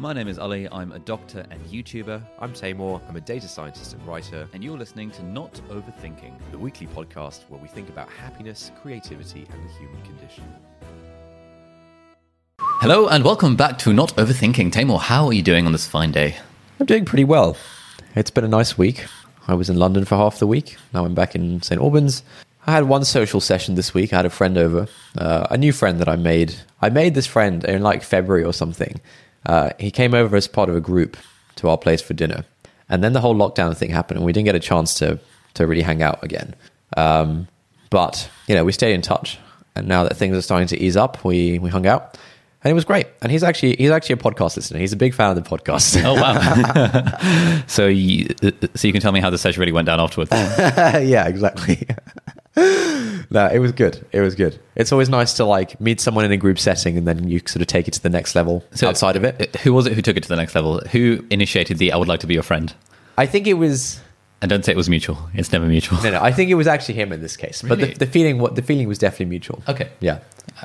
[0.00, 0.68] My name is Ali.
[0.70, 3.00] I'm a doctor and YouTuber, I'm Taimur.
[3.08, 6.34] I'm a data scientist and writer, and you're listening to Not Overthinking.
[6.52, 10.44] the weekly podcast where we think about happiness, creativity, and the human condition.
[12.60, 14.70] Hello and welcome back to Not Overthinking.
[14.70, 16.36] Taimur, how are you doing on this fine day?
[16.78, 17.56] I'm doing pretty well.
[18.14, 19.04] It's been a nice week.
[19.48, 20.76] I was in London for half the week.
[20.94, 21.80] Now I'm back in St.
[21.80, 22.22] Albans.
[22.68, 24.12] I had one social session this week.
[24.12, 26.54] I had a friend over, uh, a new friend that I made.
[26.80, 29.00] I made this friend in like February or something.
[29.48, 31.16] Uh, he came over as part of a group
[31.56, 32.44] to our place for dinner.
[32.88, 35.18] And then the whole lockdown thing happened, and we didn't get a chance to,
[35.54, 36.54] to really hang out again.
[36.96, 37.48] Um,
[37.90, 39.38] but, you know, we stayed in touch.
[39.74, 42.16] And now that things are starting to ease up, we, we hung out.
[42.64, 43.06] And it was great.
[43.22, 44.80] And he's actually he's actually a podcast listener.
[44.80, 46.02] He's a big fan of the podcast.
[46.04, 47.62] Oh wow!
[47.68, 48.26] so you
[48.74, 50.32] so you can tell me how the session really went down afterwards.
[50.58, 51.86] yeah, exactly.
[53.30, 54.04] no, it was good.
[54.12, 54.58] It was good.
[54.74, 57.60] It's always nice to like meet someone in a group setting and then you sort
[57.60, 59.56] of take it to the next level So- outside of it.
[59.56, 60.80] Who was it who took it to the next level?
[60.92, 62.74] Who initiated the "I would like to be your friend"?
[63.16, 64.00] I think it was
[64.40, 65.18] And don't say it was mutual.
[65.34, 66.02] It's never mutual.
[66.02, 66.20] no, no.
[66.22, 67.62] I think it was actually him in this case.
[67.62, 69.62] But the, the feeling, what the feeling was definitely mutual.
[69.68, 69.88] Okay.
[70.00, 70.18] Yeah.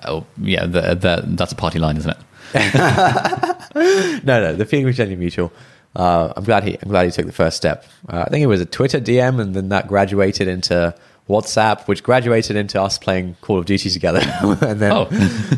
[0.05, 2.17] Oh yeah, the, the, that's a party line, isn't it?
[4.23, 4.55] No, no.
[4.55, 5.52] The feeling was genuinely mutual.
[5.95, 6.77] Uh, I'm glad he.
[6.81, 7.86] I'm glad he took the first step.
[8.08, 10.94] Uh, I think it was a Twitter DM, and then that graduated into
[11.30, 14.20] WhatsApp, which graduated into us playing Call of Duty together,
[14.62, 15.08] and then Oh.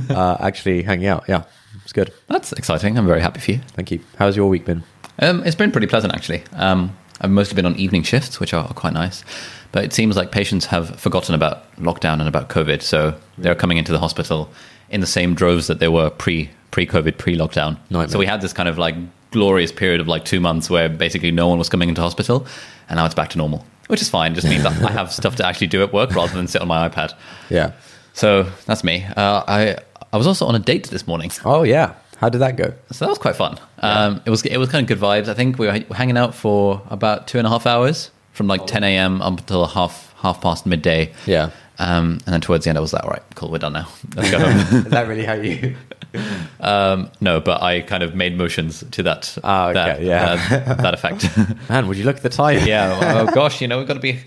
[0.09, 1.25] uh, actually hanging out.
[1.27, 1.43] Yeah,
[1.83, 2.13] it's good.
[2.27, 2.97] That's exciting.
[2.97, 3.59] I'm very happy for you.
[3.73, 3.99] Thank you.
[4.17, 4.83] How's your week been?
[5.19, 6.43] Um, it's been pretty pleasant actually.
[6.53, 9.23] Um, I've mostly been on evening shifts, which are quite nice.
[9.71, 13.77] But it seems like patients have forgotten about lockdown and about COVID, so they're coming
[13.77, 14.49] into the hospital
[14.89, 17.77] in the same droves that they were pre pre COVID, pre lockdown.
[18.09, 18.95] So we had this kind of like
[19.31, 22.45] glorious period of like two months where basically no one was coming into hospital,
[22.89, 24.31] and now it's back to normal, which is fine.
[24.31, 26.61] It just means that I have stuff to actually do at work rather than sit
[26.61, 27.13] on my iPad.
[27.49, 27.73] Yeah.
[28.13, 29.05] So that's me.
[29.15, 29.77] Uh, I
[30.13, 31.31] I was also on a date this morning.
[31.43, 31.95] Oh yeah.
[32.17, 32.73] How did that go?
[32.91, 33.59] So that was quite fun.
[33.79, 35.27] Um, it was it was kind of good vibes.
[35.27, 38.65] I think we were hanging out for about two and a half hours, from like
[38.65, 39.21] 10 a.m.
[39.21, 41.11] up until half half past midday.
[41.25, 41.51] Yeah.
[41.77, 43.87] Um, and then towards the end, I was like, "All right, cool, we're done now.
[44.15, 45.75] Let's go home." Is that really how you?
[46.61, 49.37] um, no, but I kind of made motions to that.
[49.43, 50.63] Ah, okay, that, yeah.
[50.67, 51.25] uh, that effect.
[51.69, 52.65] Man, would you look at the time?
[52.65, 52.99] yeah.
[53.17, 54.19] Oh gosh, you know we've got to be.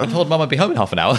[0.00, 1.18] I told Mum I'd be home in half an hour.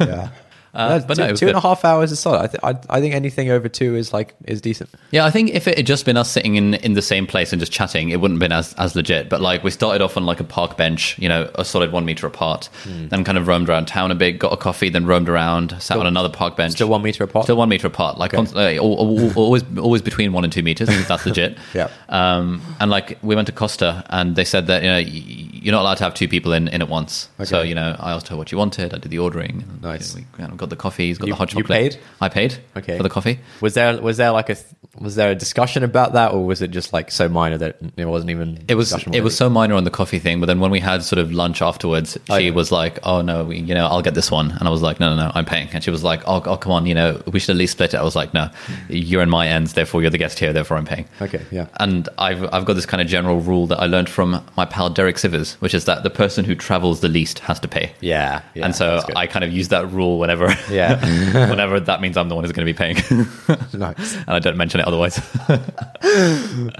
[0.00, 0.30] yeah.
[0.74, 2.40] Uh, No, but two, no, two and a half hours is solid.
[2.40, 2.60] I, th-
[2.90, 4.88] I, I think anything over two is like is decent.
[5.10, 7.52] Yeah, I think if it had just been us sitting in, in the same place
[7.52, 9.28] and just chatting, it wouldn't have been as, as legit.
[9.28, 12.04] But like we started off on like a park bench, you know, a solid one
[12.06, 13.08] meter apart, Hmm.
[13.08, 15.98] then kind of roamed around town a bit, got a coffee, then roamed around, sat
[15.98, 16.72] on another park bench.
[16.72, 17.44] Still one meter apart.
[17.44, 18.46] Still one meter apart, like al-
[18.80, 20.88] always always between one and two meters.
[21.06, 21.58] That's legit.
[21.74, 21.88] Yeah.
[22.08, 25.82] Um, and like we went to Costa, and they said that you know you're not
[25.82, 27.28] allowed to have two people in, in at once.
[27.44, 28.92] So you know, I asked her what she wanted.
[28.94, 29.62] I did the ordering.
[29.68, 30.14] And, Nice.
[30.14, 31.08] you know, we kind of got the coffee.
[31.08, 31.68] He's got You- the hot chocolate.
[31.68, 31.96] you paid?
[32.20, 32.58] I paid.
[32.76, 32.96] Okay.
[32.96, 33.40] For the coffee.
[33.60, 34.56] Was there was there like a
[34.98, 38.04] was there a discussion about that, or was it just like so minor that it
[38.04, 38.62] wasn't even?
[38.68, 41.02] It was it was so minor on the coffee thing, but then when we had
[41.02, 44.30] sort of lunch afterwards, she was like, "Oh no, we, you know, I'll get this
[44.30, 46.42] one," and I was like, "No, no, no, I'm paying." And she was like, "Oh,
[46.44, 48.50] oh, come on, you know, we should at least split it." I was like, "No,
[48.90, 51.66] you're in my ends, therefore you're the guest here, therefore I'm paying." Okay, yeah.
[51.80, 54.90] And I've I've got this kind of general rule that I learned from my pal
[54.90, 57.92] Derek Sivers, which is that the person who travels the least has to pay.
[58.00, 59.00] Yeah, yeah, and so.
[59.16, 60.98] I kind of use that rule whenever, Yeah.
[61.50, 62.96] whenever that means I'm the one who's going to be paying,
[63.72, 65.18] nice, and I don't mention it otherwise.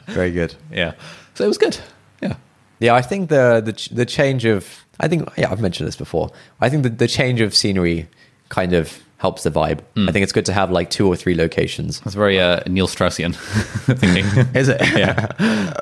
[0.08, 0.54] very good.
[0.70, 0.92] yeah,
[1.34, 1.78] so it was good.
[2.20, 2.36] Yeah.
[2.80, 6.30] Yeah, I think the the the change of I think yeah I've mentioned this before.
[6.60, 8.08] I think the the change of scenery
[8.48, 9.80] kind of helps the vibe.
[9.96, 10.08] Hmm.
[10.08, 12.00] I think it's good to have like two or three locations.
[12.00, 13.34] That's very uh, Neil Straussian
[14.02, 14.24] thinking.
[14.54, 14.80] Is it?
[14.98, 15.14] yeah,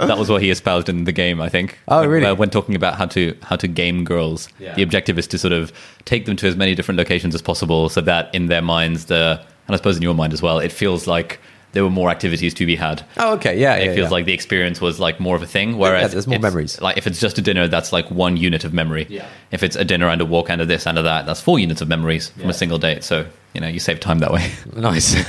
[0.06, 1.40] that was what he espoused in the game.
[1.40, 1.78] I think.
[1.88, 2.26] Oh, When- really?
[2.26, 4.74] uh, when talking about how to how to game girls, Yeah.
[4.74, 5.72] the objective is to sort of
[6.04, 9.40] take them to as many different locations as possible, so that in their minds, the
[9.66, 11.40] and I suppose in your mind as well, it feels like
[11.72, 13.04] there were more activities to be had.
[13.16, 13.58] Oh, okay.
[13.58, 14.10] Yeah, It yeah, feels yeah.
[14.16, 15.78] like the experience was like more of a thing.
[15.78, 16.80] Whereas there's more memories.
[16.80, 19.06] Like if it's just a dinner, that's like one unit of memory.
[19.08, 19.26] Yeah.
[19.52, 21.58] If it's a dinner and a walk and a this and a that, that's four
[21.58, 23.04] units of memories from a single date.
[23.04, 23.24] So
[23.54, 24.50] you know you save time that way.
[24.74, 25.14] Nice.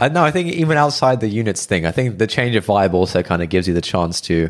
[0.00, 2.94] Uh, no, I think even outside the units thing, I think the change of vibe
[2.94, 4.48] also kind of gives you the chance to,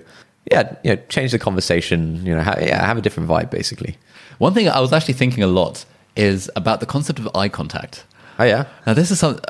[0.50, 2.24] yeah, you know, change the conversation.
[2.24, 3.96] You know, ha- yeah, have a different vibe basically.
[4.38, 8.04] One thing I was actually thinking a lot is about the concept of eye contact.
[8.38, 9.40] Oh yeah, Now this is some,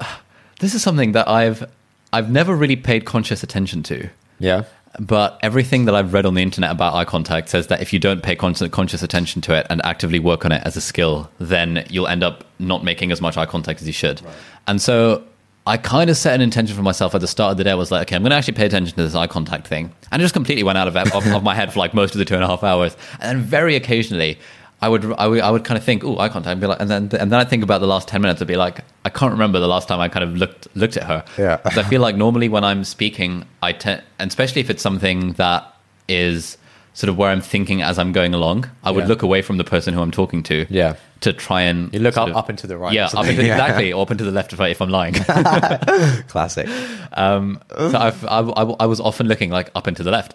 [0.61, 1.65] this is something that I've
[2.13, 4.09] I've never really paid conscious attention to.
[4.39, 4.65] yeah,
[4.99, 7.99] but everything that I've read on the internet about eye contact says that if you
[7.99, 11.31] don't pay conscious, conscious attention to it and actively work on it as a skill,
[11.39, 14.21] then you'll end up not making as much eye contact as you should.
[14.23, 14.35] Right.
[14.67, 15.23] And so
[15.67, 17.71] I kind of set an intention for myself at the start of the day.
[17.71, 19.93] I was like, okay, I'm going to actually pay attention to this eye contact thing.
[20.11, 22.19] And it just completely went out of, of, of my head for like most of
[22.19, 22.97] the two and a half hours.
[23.21, 24.39] And then very occasionally,
[24.83, 26.81] I would, I would, I would kind of think, oh, eye contact, and be like,
[26.81, 28.41] and then, and then I think about the last ten minutes.
[28.41, 31.05] I'd be like, I can't remember the last time I kind of looked, looked at
[31.05, 31.25] her.
[31.37, 31.61] Yeah.
[31.65, 35.71] I feel like normally when I'm speaking, I tend, and especially if it's something that
[36.09, 36.57] is
[36.95, 39.09] sort of where I'm thinking as I'm going along, I would Yeah.
[39.09, 40.67] look away from the person who I'm talking to.
[40.71, 40.95] Yeah.
[41.21, 42.93] To try and You look up, of- up and to the right.
[42.95, 43.53] yeah, up into, Yeah.
[43.53, 45.13] exactly, or up into the left if, I, if I'm lying.
[46.29, 46.67] Classic.
[47.13, 50.35] um, so I've, I, I, I was often looking like up and to the left.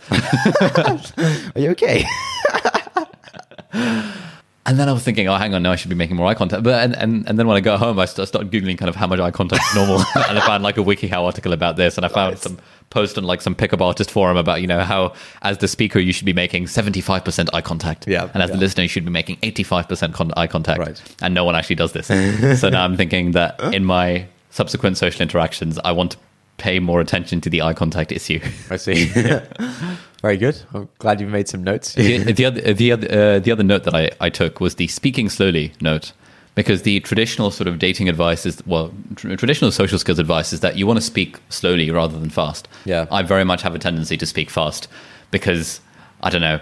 [1.55, 2.05] Are you okay?
[4.67, 6.33] And then I was thinking, oh, hang on, no, I should be making more eye
[6.33, 6.63] contact.
[6.63, 8.95] But and, and, and then when I got home, I st- started googling kind of
[8.95, 9.97] how much eye contact is normal,
[10.27, 12.41] and I found like a WikiHow article about this, and I found Nice.
[12.41, 12.57] some
[12.89, 15.13] post on like some pickup artist forum about you know how
[15.43, 18.49] as the speaker you should be making seventy five percent eye contact, Yeah, and as
[18.49, 21.01] the listener you should be making eighty five percent eye contact, Right.
[21.21, 22.07] and no one actually does this.
[22.59, 26.17] so now I'm thinking that in my subsequent social interactions, I want to
[26.57, 28.39] pay more attention to the eye contact issue.
[28.69, 29.05] I see.
[30.21, 30.61] Very good.
[30.73, 31.93] I'm glad you've made some notes.
[31.93, 34.87] the, the other the other uh, the other note that I, I took was the
[34.87, 36.13] speaking slowly note
[36.55, 40.61] because the traditional sort of dating advice is well tr- traditional social skills advice is
[40.61, 42.67] that you want to speak slowly rather than fast.
[42.85, 43.05] Yeah.
[43.11, 44.87] I very much have a tendency to speak fast
[45.31, 45.81] because
[46.23, 46.59] I don't know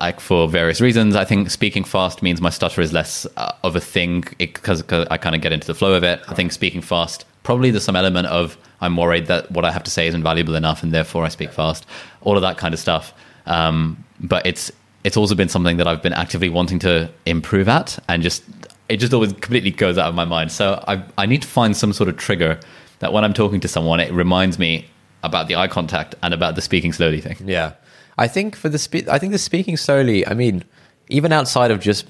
[0.00, 3.74] like for various reasons I think speaking fast means my stutter is less uh, of
[3.74, 6.20] a thing because I kind of get into the flow of it.
[6.28, 9.84] I think speaking fast probably there's some element of I'm worried that what I have
[9.84, 11.86] to say isn't valuable enough and therefore I speak fast.
[12.20, 13.14] All of that kind of stuff.
[13.46, 14.70] Um, but it's
[15.04, 18.44] it's also been something that I've been actively wanting to improve at, and just
[18.88, 20.52] it just always completely goes out of my mind.
[20.52, 22.60] So I I need to find some sort of trigger
[23.00, 24.86] that when I'm talking to someone, it reminds me
[25.24, 27.36] about the eye contact and about the speaking slowly thing.
[27.44, 27.72] Yeah,
[28.18, 30.26] I think for the spe- I think the speaking slowly.
[30.26, 30.64] I mean,
[31.08, 32.06] even outside of just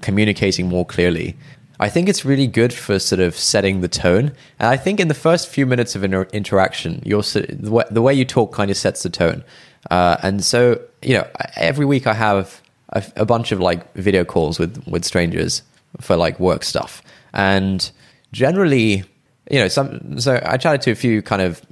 [0.00, 1.36] communicating more clearly,
[1.80, 4.32] I think it's really good for sort of setting the tone.
[4.58, 8.24] And I think in the first few minutes of inter- interaction, your the way, you
[8.24, 9.42] talk kind of sets the tone.
[9.90, 11.26] Uh, and so, you know,
[11.56, 12.60] every week I have
[12.90, 15.62] a, a bunch of like video calls with with strangers
[16.00, 17.02] for like work stuff,
[17.32, 17.90] and
[18.32, 19.04] generally,
[19.50, 20.20] you know, some.
[20.20, 21.62] So I chatted to a few kind of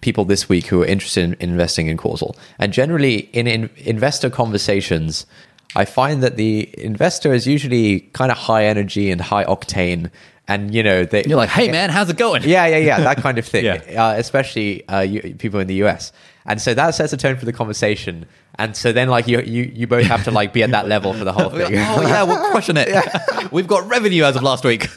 [0.00, 4.30] people this week who are interested in investing in Causal and generally in, in investor
[4.30, 5.26] conversations
[5.76, 10.10] i find that the investor is usually kind of high energy and high octane
[10.50, 12.42] and you know they You're like, hey man, how's it going?
[12.44, 13.82] yeah yeah yeah that kind of thing Yeah.
[14.08, 16.10] uh, especially uh, you, people in the us
[16.46, 18.24] and so that sets a tone for the conversation
[18.58, 21.12] and so then like you you, you both have to like be at that level
[21.12, 22.88] for the whole thing oh yeah, we're crushing it.
[23.52, 24.88] We've got revenue as of last week.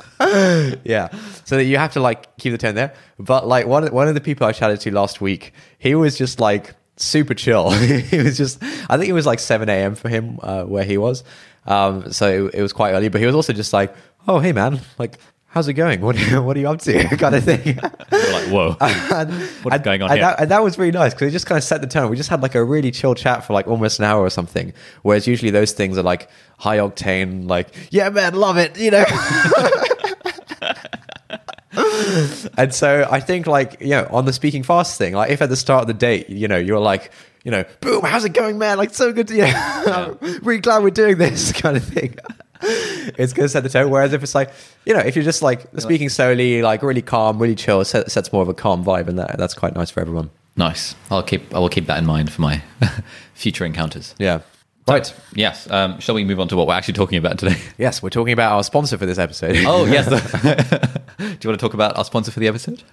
[0.83, 1.09] yeah.
[1.45, 2.93] So that you have to like keep the tone there.
[3.19, 6.39] But like one one of the people I chatted to last week, he was just
[6.39, 7.69] like super chill.
[7.71, 9.95] he was just I think it was like seven a.m.
[9.95, 11.23] for him uh, where he was.
[11.65, 13.09] Um, so it, it was quite early.
[13.09, 13.93] But he was also just like,
[14.27, 15.17] "Oh, hey man, like."
[15.53, 15.99] How's it going?
[15.99, 17.03] What are you, what are you up to?
[17.17, 17.75] kind of thing.
[17.75, 18.77] Like, whoa.
[18.79, 20.27] and, What's and- going on and here?
[20.29, 22.09] That, and that was really nice because it just kind of set the tone.
[22.09, 24.71] We just had like a really chill chat for like almost an hour or something.
[25.01, 29.03] Whereas usually those things are like high octane, like yeah, man, love it, you know.
[32.57, 35.49] And so I think like you know on the speaking fast thing, like if at
[35.49, 37.11] the start of the date, you know, you're like.
[37.43, 38.03] You know, boom!
[38.03, 38.77] How's it going, man?
[38.77, 39.45] Like, so good to you.
[39.45, 42.15] I'm really glad we're doing this kind of thing.
[42.61, 43.89] it's going to set the tone.
[43.89, 44.51] Whereas if it's like,
[44.85, 48.11] you know, if you're just like speaking slowly, like really calm, really chill, it set-
[48.11, 50.29] sets more of a calm vibe, and that that's quite nice for everyone.
[50.55, 50.93] Nice.
[51.09, 52.61] I'll keep I will keep that in mind for my
[53.33, 54.13] future encounters.
[54.19, 54.41] Yeah.
[54.87, 55.11] Right.
[55.33, 55.67] Yes.
[55.71, 57.57] Um, shall we move on to what we're actually talking about today?
[57.79, 59.55] Yes, we're talking about our sponsor for this episode.
[59.65, 60.07] Oh yes.
[61.21, 62.83] Do you want to talk about our sponsor for the episode?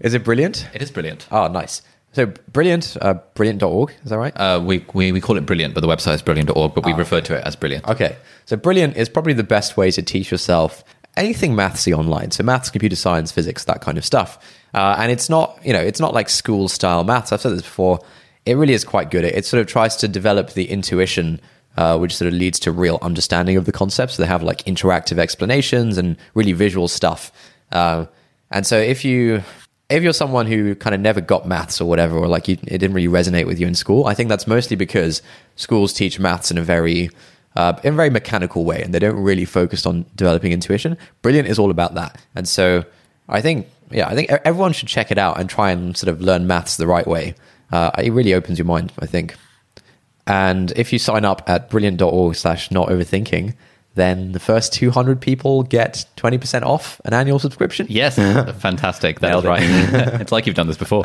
[0.00, 0.68] Is it brilliant?
[0.74, 1.28] It is brilliant.
[1.30, 1.82] Oh, nice.
[2.12, 4.32] So brilliant, uh, brilliant.org, is that right?
[4.36, 7.20] Uh, we, we we call it brilliant, but the website is brilliant.org, but we refer
[7.20, 7.88] to it as brilliant.
[7.88, 8.16] Okay.
[8.46, 10.84] So brilliant is probably the best way to teach yourself
[11.16, 12.30] anything mathsy online.
[12.30, 14.38] So maths, computer science, physics, that kind of stuff.
[14.72, 17.32] Uh, and it's not, you know, it's not like school style maths.
[17.32, 18.00] I've said this before.
[18.46, 19.24] It really is quite good.
[19.24, 21.40] It, it sort of tries to develop the intuition,
[21.76, 24.14] uh, which sort of leads to real understanding of the concepts.
[24.14, 27.32] So they have like interactive explanations and really visual stuff.
[27.72, 28.06] Uh,
[28.50, 29.42] and so if you
[29.90, 32.78] if you're someone who kind of never got maths or whatever, or like you, it
[32.78, 35.22] didn't really resonate with you in school, I think that's mostly because
[35.56, 37.10] schools teach maths in a very
[37.56, 40.96] uh, in a very mechanical way, and they don't really focus on developing intuition.
[41.22, 42.84] Brilliant is all about that, and so
[43.28, 46.20] I think yeah, I think everyone should check it out and try and sort of
[46.20, 47.34] learn maths the right way.
[47.70, 49.36] Uh, it really opens your mind, I think.
[50.26, 53.54] And if you sign up at brilliant.org slash not overthinking,
[53.94, 57.86] then the first 200 people get 20% off an annual subscription.
[57.88, 58.16] Yes,
[58.60, 59.20] fantastic.
[59.20, 59.62] That's right.
[60.20, 61.04] it's like you've done this before.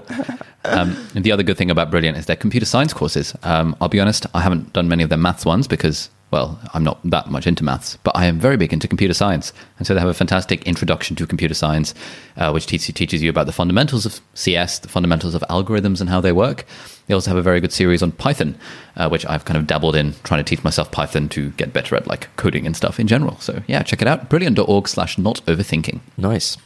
[0.66, 3.36] Um, and the other good thing about Brilliant is their computer science courses.
[3.44, 6.84] Um, I'll be honest, I haven't done many of their maths ones because, well, I'm
[6.84, 9.52] not that much into maths, but I am very big into computer science.
[9.78, 11.96] And so they have a fantastic introduction to computer science,
[12.38, 16.10] uh, which teaches, teaches you about the fundamentals of CS, the fundamentals of algorithms and
[16.10, 16.66] how they work.
[17.08, 18.56] They also have a very good series on Python,
[18.96, 21.96] uh, which I've kind of dabbled in trying to teach myself Python to get better
[21.96, 23.38] at like coding and stuff in general.
[23.40, 24.30] So yeah, check it out.
[24.30, 26.02] Brilliant.org slash not overthinking.
[26.18, 26.58] Nice.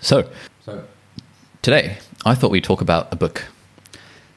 [0.00, 0.28] So,
[1.60, 3.44] today I thought we'd talk about a book.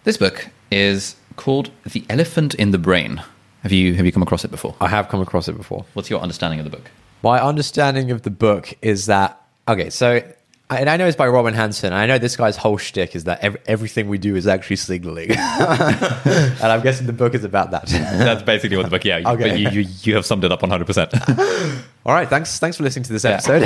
[0.04, 3.24] This book is called The Elephant in the Brain.
[3.66, 4.76] Have you have you come across it before?
[4.80, 5.86] I have come across it before.
[5.96, 6.92] What's your understanding of the book?
[7.24, 10.22] My understanding of the book is that okay, so
[10.70, 11.92] and I know it's by Robin Hanson.
[11.92, 15.32] I know this guy's whole shtick is that ev- everything we do is actually signaling,
[15.36, 17.88] and I'm guessing the book is about that.
[17.88, 19.04] That's basically what the book.
[19.04, 19.50] Yeah, Okay.
[19.50, 20.86] but you, you you have summed it up 100.
[20.86, 21.12] percent
[22.06, 22.60] All right, thanks.
[22.60, 23.64] Thanks for listening to this episode.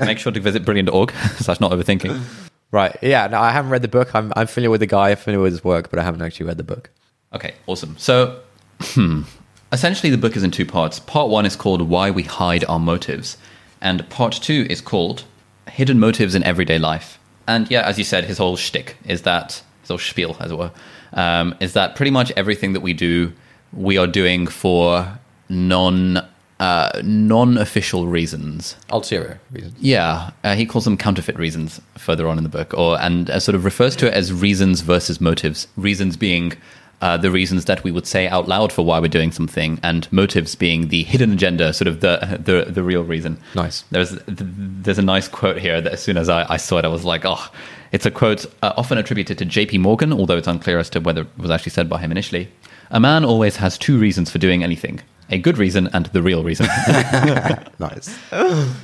[0.00, 2.22] Make sure to visit brilliant.org slash not overthinking.
[2.72, 3.26] right, yeah.
[3.26, 4.14] No, I haven't read the book.
[4.14, 6.44] I'm I'm familiar with the guy, I'm familiar with his work, but I haven't actually
[6.46, 6.90] read the book.
[7.32, 7.96] Okay, awesome.
[7.96, 8.40] So,
[8.80, 9.22] hmm,
[9.72, 11.00] essentially, the book is in two parts.
[11.00, 13.36] Part one is called Why We Hide Our Motives,
[13.80, 15.24] and part two is called
[15.68, 17.18] Hidden Motives in Everyday Life.
[17.46, 20.58] And yeah, as you said, his whole shtick is that, his whole spiel, as it
[20.58, 20.70] were,
[21.12, 23.32] um, is that pretty much everything that we do,
[23.72, 25.18] we are doing for
[25.48, 26.26] non.
[26.60, 28.76] Uh, non-official reasons.
[28.90, 29.74] Ulterior reasons.
[29.80, 33.40] Yeah, uh, he calls them counterfeit reasons further on in the book, or and uh,
[33.40, 35.68] sort of refers to it as reasons versus motives.
[35.78, 36.52] Reasons being
[37.00, 40.10] uh, the reasons that we would say out loud for why we're doing something, and
[40.12, 43.38] motives being the hidden agenda, sort of the the, the real reason.
[43.54, 43.82] Nice.
[43.90, 46.88] There's there's a nice quote here that as soon as I, I saw it, I
[46.88, 47.48] was like, oh,
[47.92, 49.78] it's a quote uh, often attributed to J.P.
[49.78, 52.50] Morgan, although it's unclear as to whether it was actually said by him initially.
[52.90, 56.44] A man always has two reasons for doing anything: a good reason and the real
[56.44, 56.66] reason.
[57.78, 58.14] Nice.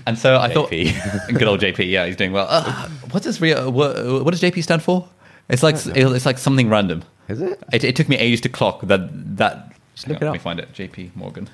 [0.06, 1.28] And so I thought, JP.
[1.38, 2.46] good old JP, yeah, he's doing well.
[2.48, 3.70] Uh, what's his real?
[3.70, 5.06] What, what does JP stand for?
[5.50, 7.04] It's like it's like something random.
[7.28, 7.62] Is it?
[7.72, 9.72] It, it took me ages to clock that that.
[9.94, 10.72] Just look hang it on, Let me find it.
[10.72, 11.48] JP Morgan,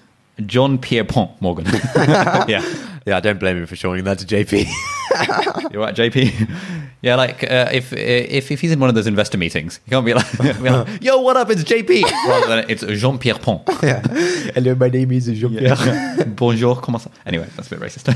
[0.47, 1.67] John Pierpont Morgan.
[1.97, 2.63] yeah,
[3.07, 4.67] Yeah, I don't blame him for showing that to JP.
[5.73, 6.51] you're right, JP.
[7.01, 10.07] Yeah, like uh, if if if he's in one of those investor meetings, you can't
[10.07, 11.51] be like, be like "Yo, what up?
[11.51, 13.63] It's JP." Rather than it's Jean Pierpont.
[13.83, 14.01] Yeah.
[14.55, 16.25] Hello, my name is Jean Pierre.
[16.27, 17.11] Bonjour, comment ça?
[17.27, 18.09] Anyway, that's a bit racist.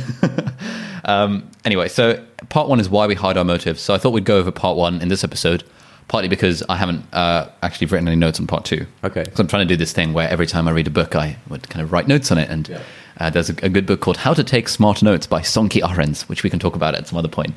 [1.04, 3.80] um, anyway, so part one is why we hide our motives.
[3.80, 5.64] So I thought we'd go over part one in this episode,
[6.08, 8.86] partly because I haven't uh, actually written any notes on part two.
[9.04, 9.24] Okay.
[9.34, 11.36] So I'm trying to do this thing where every time I read a book, I
[11.48, 12.48] would kind of write notes on it.
[12.48, 12.80] And
[13.18, 16.28] uh, there's a, a good book called How to Take Smart Notes by Sönke Ahrens,
[16.28, 17.54] which we can talk about at some other point,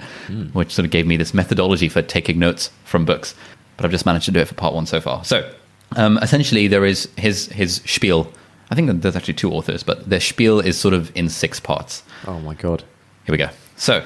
[0.53, 3.35] which sort of gave me this methodology for taking notes from books.
[3.77, 5.23] But I've just managed to do it for part one so far.
[5.23, 5.49] So
[5.95, 8.31] um, essentially, there is his his spiel.
[8.71, 12.03] I think there's actually two authors, but their spiel is sort of in six parts.
[12.27, 12.83] Oh my god.
[13.25, 13.49] Here we go.
[13.75, 14.05] So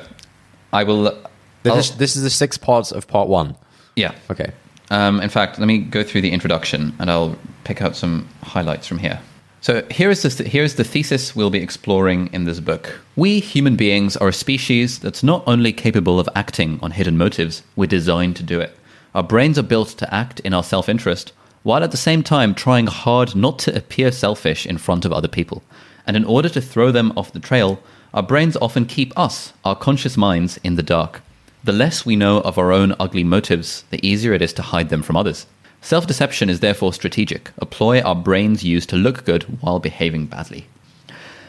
[0.72, 1.08] I will.
[1.08, 1.30] I'll-
[1.78, 3.56] This, this is the six parts of part one.
[3.96, 4.14] Yeah.
[4.30, 4.52] Okay.
[4.90, 8.86] Um, in fact, let me go through the introduction and I'll pick out some highlights
[8.86, 9.20] from here.
[9.62, 13.00] So here is the here is the thesis we'll be exploring in this book.
[13.16, 17.64] We human beings are a species that's not only capable of acting on hidden motives,
[17.78, 18.76] we're designed to do it.
[19.16, 21.32] Our brains are built to act in our self-interest,
[21.64, 25.30] while at the same time trying hard not to appear selfish in front of other
[25.30, 25.64] people.
[26.06, 27.80] And in order to throw them off the trail,
[28.14, 31.22] our brains often keep us, our conscious minds, in the dark.
[31.66, 34.90] The less we know of our own ugly motives, the easier it is to hide
[34.90, 35.46] them from others.
[35.82, 40.26] Self deception is therefore strategic, a ploy our brains use to look good while behaving
[40.26, 40.68] badly.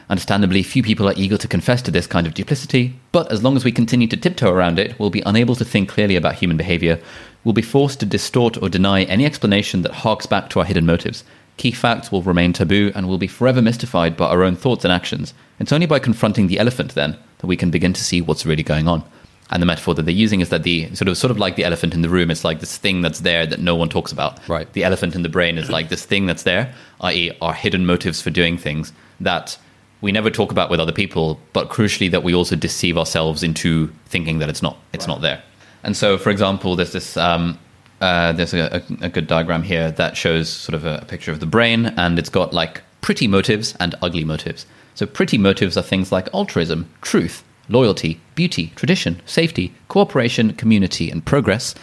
[0.09, 3.56] Understandably, few people are eager to confess to this kind of duplicity, but as long
[3.56, 6.56] as we continue to tiptoe around it, we'll be unable to think clearly about human
[6.56, 7.00] behavior.
[7.42, 10.87] We'll be forced to distort or deny any explanation that harks back to our hidden
[10.87, 11.25] motives.
[11.56, 14.92] Key facts will remain taboo and we'll be forever mystified by our own thoughts and
[14.92, 15.35] actions.
[15.59, 18.62] It's only by confronting the elephant, then, that we can begin to see what's really
[18.62, 19.02] going on.
[19.50, 21.64] And the metaphor that they're using is that the sort of sort of like the
[21.64, 24.46] elephant in the room, it's like this thing that's there that no one talks about.
[24.48, 24.72] Right.
[24.72, 28.22] The elephant in the brain is like this thing that's there, i.e., our hidden motives
[28.22, 29.58] for doing things that
[30.00, 33.88] we never talk about with other people, but crucially that we also deceive ourselves into
[34.06, 35.42] thinking that it's not it's not there.
[35.82, 37.58] And so, for example, there's this um,
[38.00, 41.32] uh, there's a, a, a good diagram here that shows sort of a, a picture
[41.32, 44.66] of the brain, and it's got like pretty motives and ugly motives.
[44.94, 51.25] So, pretty motives are things like altruism, truth, loyalty, beauty, tradition, safety, cooperation, community, and
[51.25, 51.75] progress.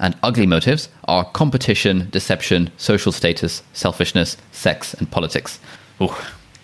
[0.00, 5.58] And ugly motives are competition, deception, social status, selfishness, sex, and politics.
[6.00, 6.14] Ooh,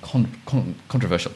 [0.03, 1.33] con- con- controversial.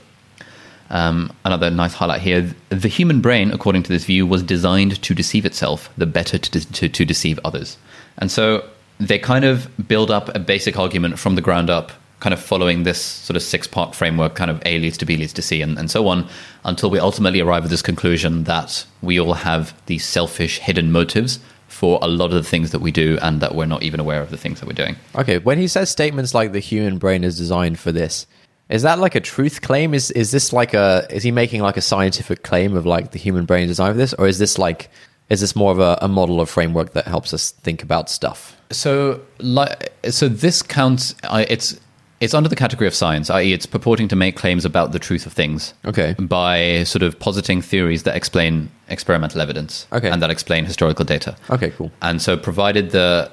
[0.91, 2.55] Um, another nice highlight here.
[2.71, 6.51] The human brain, according to this view, was designed to deceive itself, the better to,
[6.51, 7.77] de- to, to deceive others.
[8.19, 8.65] And so
[8.99, 12.83] they kind of build up a basic argument from the ground up kind of following
[12.83, 15.63] this sort of six part framework, kind of A leads to B leads to C,
[15.63, 16.29] and, and so on,
[16.65, 21.39] until we ultimately arrive at this conclusion that we all have these selfish hidden motives
[21.69, 24.21] for a lot of the things that we do, and that we're not even aware
[24.21, 24.97] of the things that we're doing.
[25.15, 28.27] Okay, when he says statements like the human brain is designed for this,
[28.69, 29.95] is that like a truth claim?
[29.95, 33.19] Is is this like a is he making like a scientific claim of like the
[33.19, 34.91] human brain is designed for this, or is this like
[35.31, 38.57] is this more of a, a model or framework that helps us think about stuff?
[38.71, 41.15] So, like, so this counts.
[41.25, 41.79] I it's
[42.21, 45.27] it's under the category of science, i.e., it's purporting to make claims about the truth
[45.27, 45.75] of things.
[45.85, 46.15] Okay.
[46.19, 49.87] By sort of positing theories that explain experimental evidence.
[49.93, 50.11] Okay.
[50.11, 51.37] And that explain historical data.
[51.51, 51.93] Okay, cool.
[52.03, 53.31] And so, provided the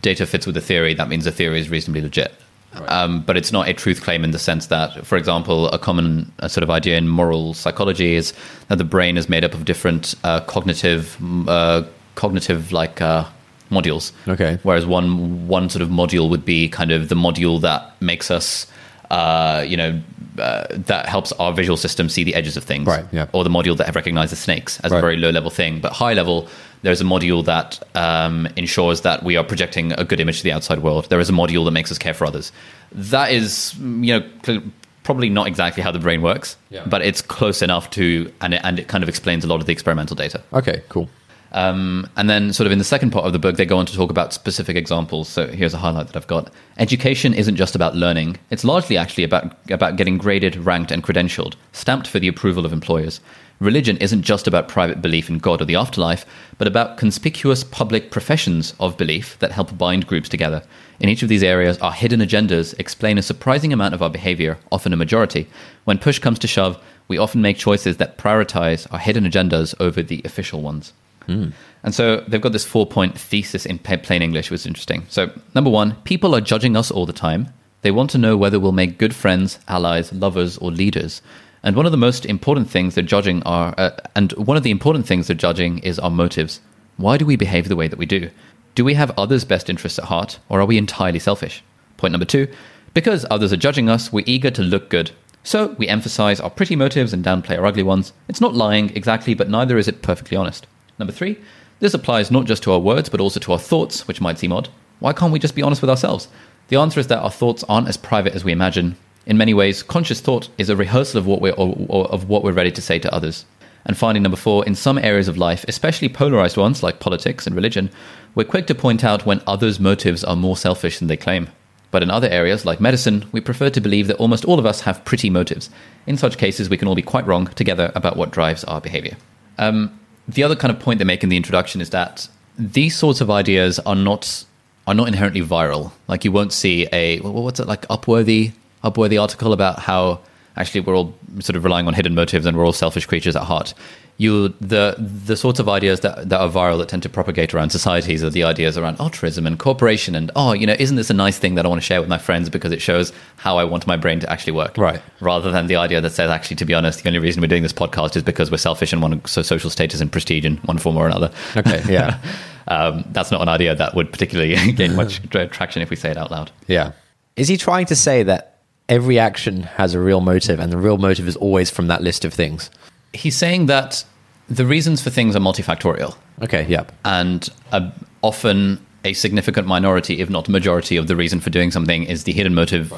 [0.00, 2.32] data fits with the theory, that means the theory is reasonably legit.
[2.74, 2.90] Right.
[2.90, 6.32] Um, but it's not a truth claim in the sense that, for example, a common
[6.38, 8.32] uh, sort of idea in moral psychology is
[8.68, 11.82] that the brain is made up of different uh, cognitive, uh,
[12.14, 13.26] cognitive like uh,
[13.72, 14.12] modules.
[14.28, 14.58] Okay.
[14.62, 18.66] Whereas one one sort of module would be kind of the module that makes us,
[19.10, 20.00] uh, you know,
[20.38, 22.86] uh, that helps our visual system see the edges of things.
[22.86, 23.04] Right.
[23.12, 23.26] Yeah.
[23.32, 24.98] Or the module that recognizes snakes as right.
[24.98, 26.48] a very low level thing, but high level.
[26.82, 30.50] There's a module that um, ensures that we are projecting a good image to the
[30.50, 31.08] outside world.
[31.10, 32.50] There is a module that makes us care for others.
[32.90, 34.62] That is, you know,
[35.04, 36.84] probably not exactly how the brain works, yeah.
[36.86, 39.66] but it's close enough to, and it, and it kind of explains a lot of
[39.66, 40.42] the experimental data.
[40.52, 41.08] Okay, cool.
[41.52, 43.86] Um, and then, sort of in the second part of the book, they go on
[43.86, 45.28] to talk about specific examples.
[45.28, 46.50] So here's a highlight that I've got.
[46.78, 51.54] Education isn't just about learning; it's largely actually about about getting graded, ranked, and credentialed,
[51.72, 53.20] stamped for the approval of employers.
[53.60, 56.26] Religion isn't just about private belief in God or the afterlife,
[56.58, 60.64] but about conspicuous public professions of belief that help bind groups together.
[60.98, 64.58] In each of these areas, our hidden agendas explain a surprising amount of our behavior,
[64.72, 65.46] often a majority.
[65.84, 70.02] When push comes to shove, we often make choices that prioritize our hidden agendas over
[70.02, 70.92] the official ones.
[71.28, 71.52] Mm.
[71.82, 75.04] And so they've got this four point thesis in plain English, which is interesting.
[75.08, 77.48] So, number one, people are judging us all the time.
[77.82, 81.20] They want to know whether we'll make good friends, allies, lovers, or leaders.
[81.64, 84.70] And one of the most important things they're judging are, uh, and one of the
[84.70, 86.60] important things they're judging is our motives.
[86.96, 88.30] Why do we behave the way that we do?
[88.74, 91.62] Do we have others' best interests at heart, or are we entirely selfish?
[91.96, 92.48] Point number two,
[92.94, 95.10] because others are judging us, we're eager to look good.
[95.44, 98.12] So we emphasize our pretty motives and downplay our ugly ones.
[98.28, 100.66] It's not lying exactly, but neither is it perfectly honest.
[101.02, 101.36] Number three,
[101.80, 104.52] this applies not just to our words, but also to our thoughts, which might seem
[104.52, 104.68] odd.
[105.00, 106.28] Why can't we just be honest with ourselves?
[106.68, 108.94] The answer is that our thoughts aren't as private as we imagine.
[109.26, 112.44] In many ways, conscious thought is a rehearsal of what we're, or, or of what
[112.44, 113.46] we're ready to say to others.
[113.84, 117.56] And finally, number four, in some areas of life, especially polarized ones like politics and
[117.56, 117.90] religion,
[118.36, 121.48] we're quick to point out when others' motives are more selfish than they claim.
[121.90, 124.82] But in other areas, like medicine, we prefer to believe that almost all of us
[124.82, 125.68] have pretty motives.
[126.06, 129.16] In such cases, we can all be quite wrong together about what drives our behavior.
[129.58, 133.20] Um, the other kind of point they make in the introduction is that these sorts
[133.20, 134.44] of ideas are not
[134.86, 135.92] are not inherently viral.
[136.08, 140.20] Like you won't see a what's it like Upworthy Upworthy article about how
[140.56, 143.44] actually we're all sort of relying on hidden motives and we're all selfish creatures at
[143.44, 143.74] heart.
[144.18, 147.70] You the the sorts of ideas that, that are viral that tend to propagate around
[147.70, 151.14] societies are the ideas around altruism and cooperation and oh you know isn't this a
[151.14, 153.64] nice thing that I want to share with my friends because it shows how I
[153.64, 154.76] want my brain to actually work?
[154.76, 155.00] Right.
[155.20, 157.62] Rather than the idea that says actually to be honest the only reason we're doing
[157.62, 160.78] this podcast is because we're selfish and want so social status and prestige in one
[160.78, 161.30] form or another.
[161.56, 162.20] Okay yeah.
[162.68, 166.16] Um, that's not an idea that would particularly gain much traction if we say it
[166.16, 166.52] out loud.
[166.68, 166.92] Yeah.
[167.36, 168.51] Is he trying to say that
[168.92, 172.24] every action has a real motive and the real motive is always from that list
[172.24, 172.70] of things
[173.12, 174.04] he's saying that
[174.48, 176.16] the reasons for things are multifactorial.
[176.42, 176.92] Okay, yep.
[177.04, 177.90] And uh,
[178.22, 182.32] often a significant minority, if not majority, of the reason for doing something is the
[182.32, 182.92] hidden motive,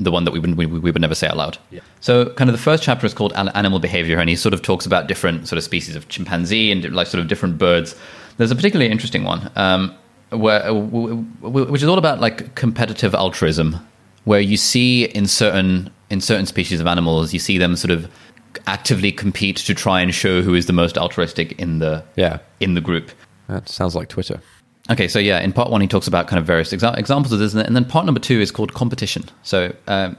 [0.00, 1.58] the one that we would, we, we, would never say out loud.
[1.70, 1.80] Yeah.
[2.00, 4.86] So, kind of the first chapter is called Animal Behavior, and he sort of talks
[4.86, 7.94] about different sort of species of chimpanzee and like sort of different birds.
[8.36, 9.96] There's a particularly interesting one um,
[10.30, 13.76] where, which is all about like competitive altruism,
[14.28, 18.10] where you see in certain in certain species of animals, you see them sort of
[18.66, 22.74] actively compete to try and show who is the most altruistic in the yeah in
[22.74, 23.10] the group.
[23.48, 24.38] That sounds like Twitter.
[24.90, 27.38] Okay, so yeah, in part one he talks about kind of various exa- examples of
[27.38, 29.24] this, and then part number two is called competition.
[29.44, 30.18] So um,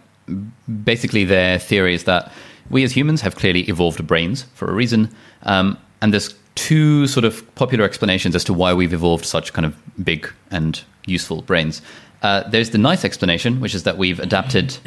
[0.83, 2.31] basically, their theory is that
[2.71, 7.25] we as humans have clearly evolved brains for a reason, um, and there's two sort
[7.25, 11.81] of popular explanations as to why we've evolved such kind of big and useful brains.
[12.21, 14.77] Uh, there's the nice explanation, which is that we've adapted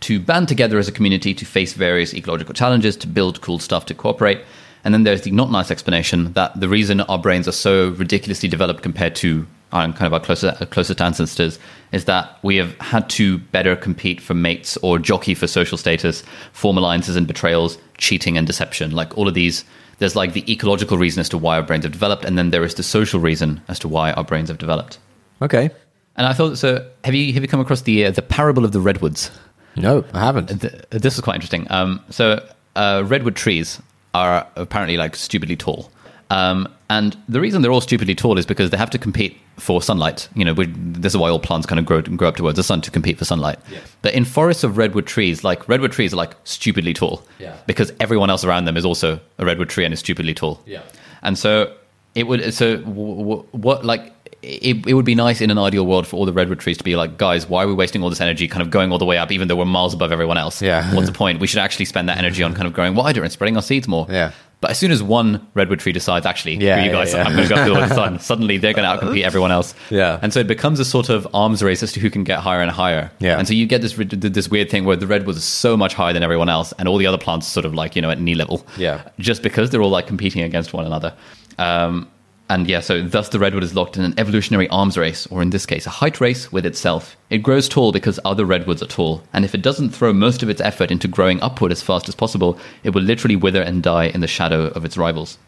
[0.00, 3.86] to band together as a community to face various ecological challenges, to build cool stuff,
[3.86, 4.42] to cooperate.
[4.84, 8.50] And then there's the not nice explanation that the reason our brains are so ridiculously
[8.50, 11.58] developed compared to our kind of our closer, closest ancestors
[11.92, 16.22] is that we have had to better compete for mates or jockey for social status,
[16.52, 18.92] form alliances and betrayals, cheating and deception.
[18.92, 19.64] Like all of these,
[19.98, 22.64] there's like the ecological reason as to why our brains have developed, and then there
[22.64, 24.98] is the social reason as to why our brains have developed.
[25.42, 25.70] Okay.
[26.16, 26.88] And I thought so.
[27.04, 29.30] Have you have you come across the uh, the parable of the redwoods?
[29.76, 30.60] No, I haven't.
[30.60, 31.66] Th- this is quite interesting.
[31.70, 32.46] Um, so
[32.76, 33.80] uh, redwood trees
[34.14, 35.90] are apparently like stupidly tall.
[36.30, 39.82] Um, and the reason they're all stupidly tall is because they have to compete for
[39.82, 40.28] sunlight.
[40.36, 42.62] You know, we, this is why all plants kind of grow, grow up towards the
[42.62, 43.58] sun to compete for sunlight.
[43.70, 43.80] Yeah.
[44.02, 47.22] But in forests of redwood trees, like redwood trees are like stupidly tall.
[47.40, 47.56] Yeah.
[47.66, 50.60] Because everyone else around them is also a redwood tree and is stupidly tall.
[50.66, 50.82] Yeah.
[51.22, 51.74] And so
[52.14, 52.54] it would.
[52.54, 54.12] So w- w- what like.
[54.44, 56.84] It, it would be nice in an ideal world for all the redwood trees to
[56.84, 59.04] be like, guys, why are we wasting all this energy kind of going all the
[59.06, 60.60] way up, even though we're miles above everyone else?
[60.60, 60.94] Yeah.
[60.94, 61.40] What's the point?
[61.40, 63.88] We should actually spend that energy on kind of growing wider and spreading our seeds
[63.88, 64.06] more.
[64.08, 64.32] Yeah.
[64.60, 67.24] But as soon as one redwood tree decides, actually, Yeah, you guys, yeah.
[67.24, 69.74] I'm going to go through the sun, suddenly they're going to outcompete everyone else.
[69.90, 70.18] Yeah.
[70.22, 72.62] And so it becomes a sort of arms race as to who can get higher
[72.62, 73.10] and higher.
[73.18, 73.38] Yeah.
[73.38, 76.14] And so you get this this weird thing where the redwoods are so much higher
[76.14, 78.20] than everyone else, and all the other plants are sort of like you know at
[78.20, 78.66] knee level.
[78.78, 79.06] Yeah.
[79.18, 81.14] Just because they're all like competing against one another.
[81.58, 82.08] Um,
[82.48, 85.50] and yeah, so thus the redwood is locked in an evolutionary arms race, or in
[85.50, 87.16] this case, a height race with itself.
[87.30, 90.50] It grows tall because other redwoods are tall, and if it doesn't throw most of
[90.50, 94.06] its effort into growing upward as fast as possible, it will literally wither and die
[94.06, 95.38] in the shadow of its rivals.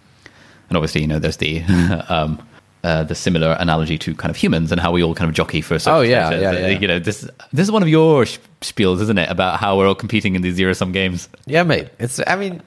[0.69, 1.63] And obviously, you know, there's the
[2.09, 2.41] um,
[2.83, 5.61] uh, the similar analogy to kind of humans and how we all kind of jockey
[5.61, 5.77] for.
[5.87, 6.69] Oh, yeah, yeah, yeah.
[6.69, 9.89] You know, this this is one of your sh- spiels, isn't it, about how we're
[9.89, 11.29] all competing in these zero sum games?
[11.47, 11.89] Yeah, mate.
[11.99, 12.21] It's.
[12.27, 12.63] I mean,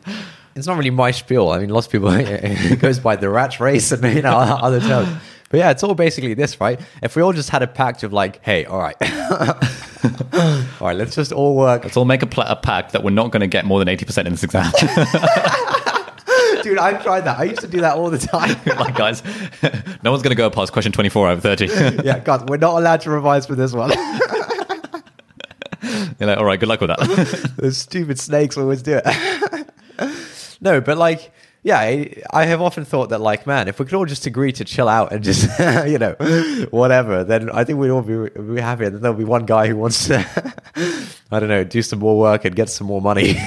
[0.60, 1.50] it's not really my spiel.
[1.50, 4.80] I mean, lots of people it goes by the rat race and you know other
[4.80, 5.10] terms.
[5.50, 6.80] But yeah, it's all basically this, right?
[7.02, 8.96] If we all just had a pact of like, hey, all right,
[10.82, 11.84] all right, let's just all work.
[11.84, 13.88] Let's all make a, pl- a pact that we're not going to get more than
[13.88, 14.72] eighty percent in this exam.
[16.62, 17.40] Dude, I've tried that.
[17.40, 18.58] I used to do that all the time.
[18.78, 19.24] like, guys,
[20.04, 21.66] no one's going to go past question twenty four out of thirty.
[22.04, 23.92] yeah, God, we're not allowed to revise for this one.
[26.20, 27.54] You're like, all right, good luck with that.
[27.58, 29.59] Those stupid snakes always do it.
[30.62, 31.80] No, but like, yeah,
[32.32, 34.88] I, have often thought that, like, man, if we could all just agree to chill
[34.88, 36.14] out and just, you know,
[36.72, 38.86] whatever, then I think we'd all be, be happy.
[38.86, 40.26] And then there'll be one guy who wants to,
[41.32, 43.36] I don't know, do some more work and get some more money.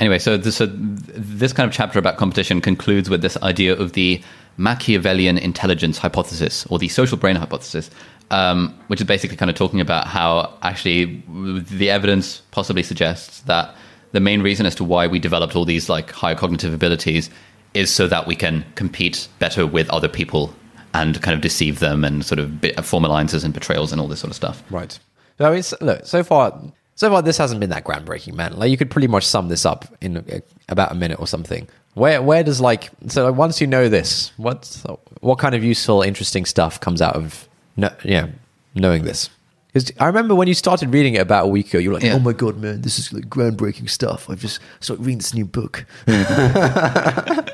[0.00, 3.92] Anyway, so this, so this kind of chapter about competition concludes with this idea of
[3.92, 4.22] the
[4.56, 7.90] Machiavellian intelligence hypothesis or the social brain hypothesis,
[8.30, 13.74] um, which is basically kind of talking about how actually the evidence possibly suggests that
[14.12, 17.30] the main reason as to why we developed all these like higher cognitive abilities
[17.74, 20.54] is so that we can compete better with other people
[20.92, 24.08] and kind of deceive them and sort of be- form alliances and betrayals and all
[24.08, 24.62] this sort of stuff.
[24.70, 24.98] right.
[25.38, 26.60] So, I mean, look, so far,
[26.96, 28.58] so far, this hasn't been that groundbreaking, man.
[28.58, 31.66] Like, you could pretty much sum this up in uh, about a minute or something.
[31.94, 34.84] Where, where does like, so once you know this, what,
[35.20, 38.26] what kind of useful, interesting stuff comes out of, no, yeah,
[38.74, 39.30] knowing this?
[39.72, 42.02] Because I remember when you started reading it about a week ago, you were like,
[42.04, 42.14] Yeah.
[42.14, 45.44] "Oh my god, man, this is like groundbreaking stuff." I've just started reading this new
[45.46, 45.84] book.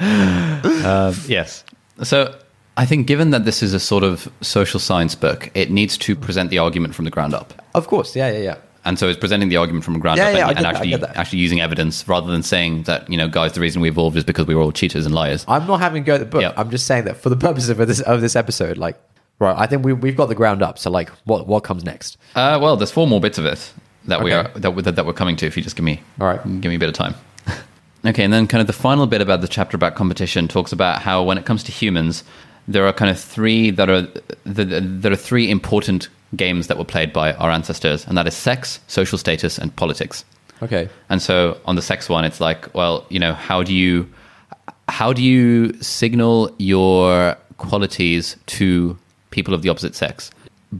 [0.00, 1.64] Um, yes.
[2.02, 2.34] So
[2.76, 6.14] I think given that this is a sort of social science book, it needs to
[6.14, 7.52] present the argument from the ground up.
[7.74, 8.56] Of course, yeah, yeah, yeah.
[8.84, 10.56] And so it's presenting the argument from the ground Yeah, up yeah, I and, get
[10.58, 11.16] and that, I actually get that.
[11.16, 14.24] actually using evidence rather than saying that, you know, guys, the reason we evolved is
[14.24, 15.44] because we were all cheaters and liars.
[15.48, 16.40] I'm not having a go at the book.
[16.42, 16.52] Yeah.
[16.56, 18.96] I'm just saying that for the purpose of this of this episode, like,
[19.38, 20.78] right, I think we we've got the ground up.
[20.78, 22.16] So, like, what what comes next?
[22.34, 23.72] Uh, well, there's four more bits of it
[24.06, 24.48] that we Okay.
[24.50, 26.42] are that, we- that we're coming to if you just give me All right.
[26.60, 27.14] give me a bit of time.
[28.06, 31.02] okay, and then kind of the final bit about the chapter about competition talks about
[31.02, 32.24] how when it comes to humans,
[32.66, 34.02] there are kind of three that are
[34.44, 38.34] the, there are three important games that were played by our ancestors, and that is
[38.34, 40.24] sex, social status, and politics.
[40.62, 40.88] Okay.
[41.08, 44.08] And so on the sex one, it's like, well, you know, how do you
[44.88, 48.96] how do you signal your qualities to
[49.30, 50.30] people of the opposite sex,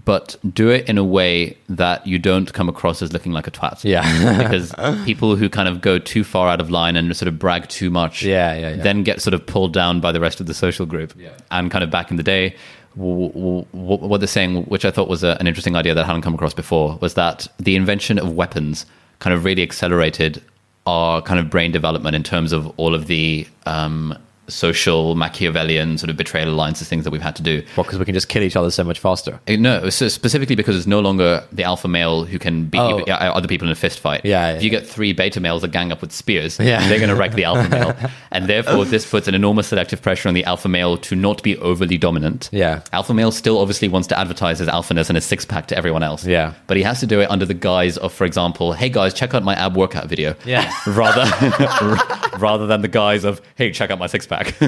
[0.04, 3.50] but do it in a way that you don't come across as looking like a
[3.50, 3.82] twat?
[3.84, 4.02] Yeah.
[4.42, 4.74] because
[5.06, 7.88] people who kind of go too far out of line and sort of brag too
[7.90, 8.82] much, Yeah, yeah, yeah.
[8.82, 11.14] then get sort of pulled down by the rest of the social group.
[11.16, 11.30] Yeah.
[11.50, 12.54] And kind of back in the day,
[12.96, 16.04] w- w- w- what they're saying, which I thought was a, an interesting idea that
[16.04, 18.84] I hadn't come across before, was that the invention of weapons
[19.20, 20.42] kind of really accelerated
[20.86, 24.16] our kind of brain development in terms of all of the um,
[24.48, 27.62] social Machiavellian sort of betrayal alliances things that we've had to do.
[27.76, 29.40] Well, because we can just kill each other so much faster.
[29.48, 32.98] Uh, No, so specifically because it's no longer the alpha male who can beat Oh.
[32.98, 34.22] you- uh, other people in a fist fight.
[34.24, 36.86] Yeah, yeah, if you get three beta males that gang up with spears, Yeah.
[36.88, 37.94] they're going to wreck the alpha male,
[38.32, 41.56] and therefore this puts an enormous selective pressure on the alpha male to not be
[41.58, 42.48] overly dominant.
[42.52, 42.80] Yeah.
[42.92, 46.02] alpha male still obviously wants to advertise his alphaness and his six pack to everyone
[46.02, 46.24] else.
[46.26, 46.52] Yeah.
[46.66, 49.34] but he has to do it under the guise of, for example, hey guys, check
[49.34, 50.34] out my ab workout video.
[50.44, 50.70] Yeah.
[50.86, 51.24] rather
[52.38, 54.37] rather than the guise of hey, check out my six pack.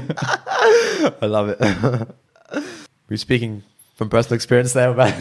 [1.22, 2.08] I love it.
[3.08, 3.62] We're speaking
[3.96, 5.12] from personal experience there about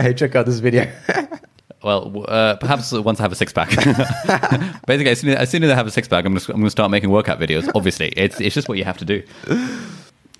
[0.00, 0.90] hey, check out this video.
[1.80, 3.68] Well, uh, perhaps once I have a six pack.
[4.88, 6.70] Basically, as soon as, as soon as I have a six pack, I'm going to
[6.70, 7.70] start making workout videos.
[7.72, 9.22] Obviously, it's it's just what you have to do.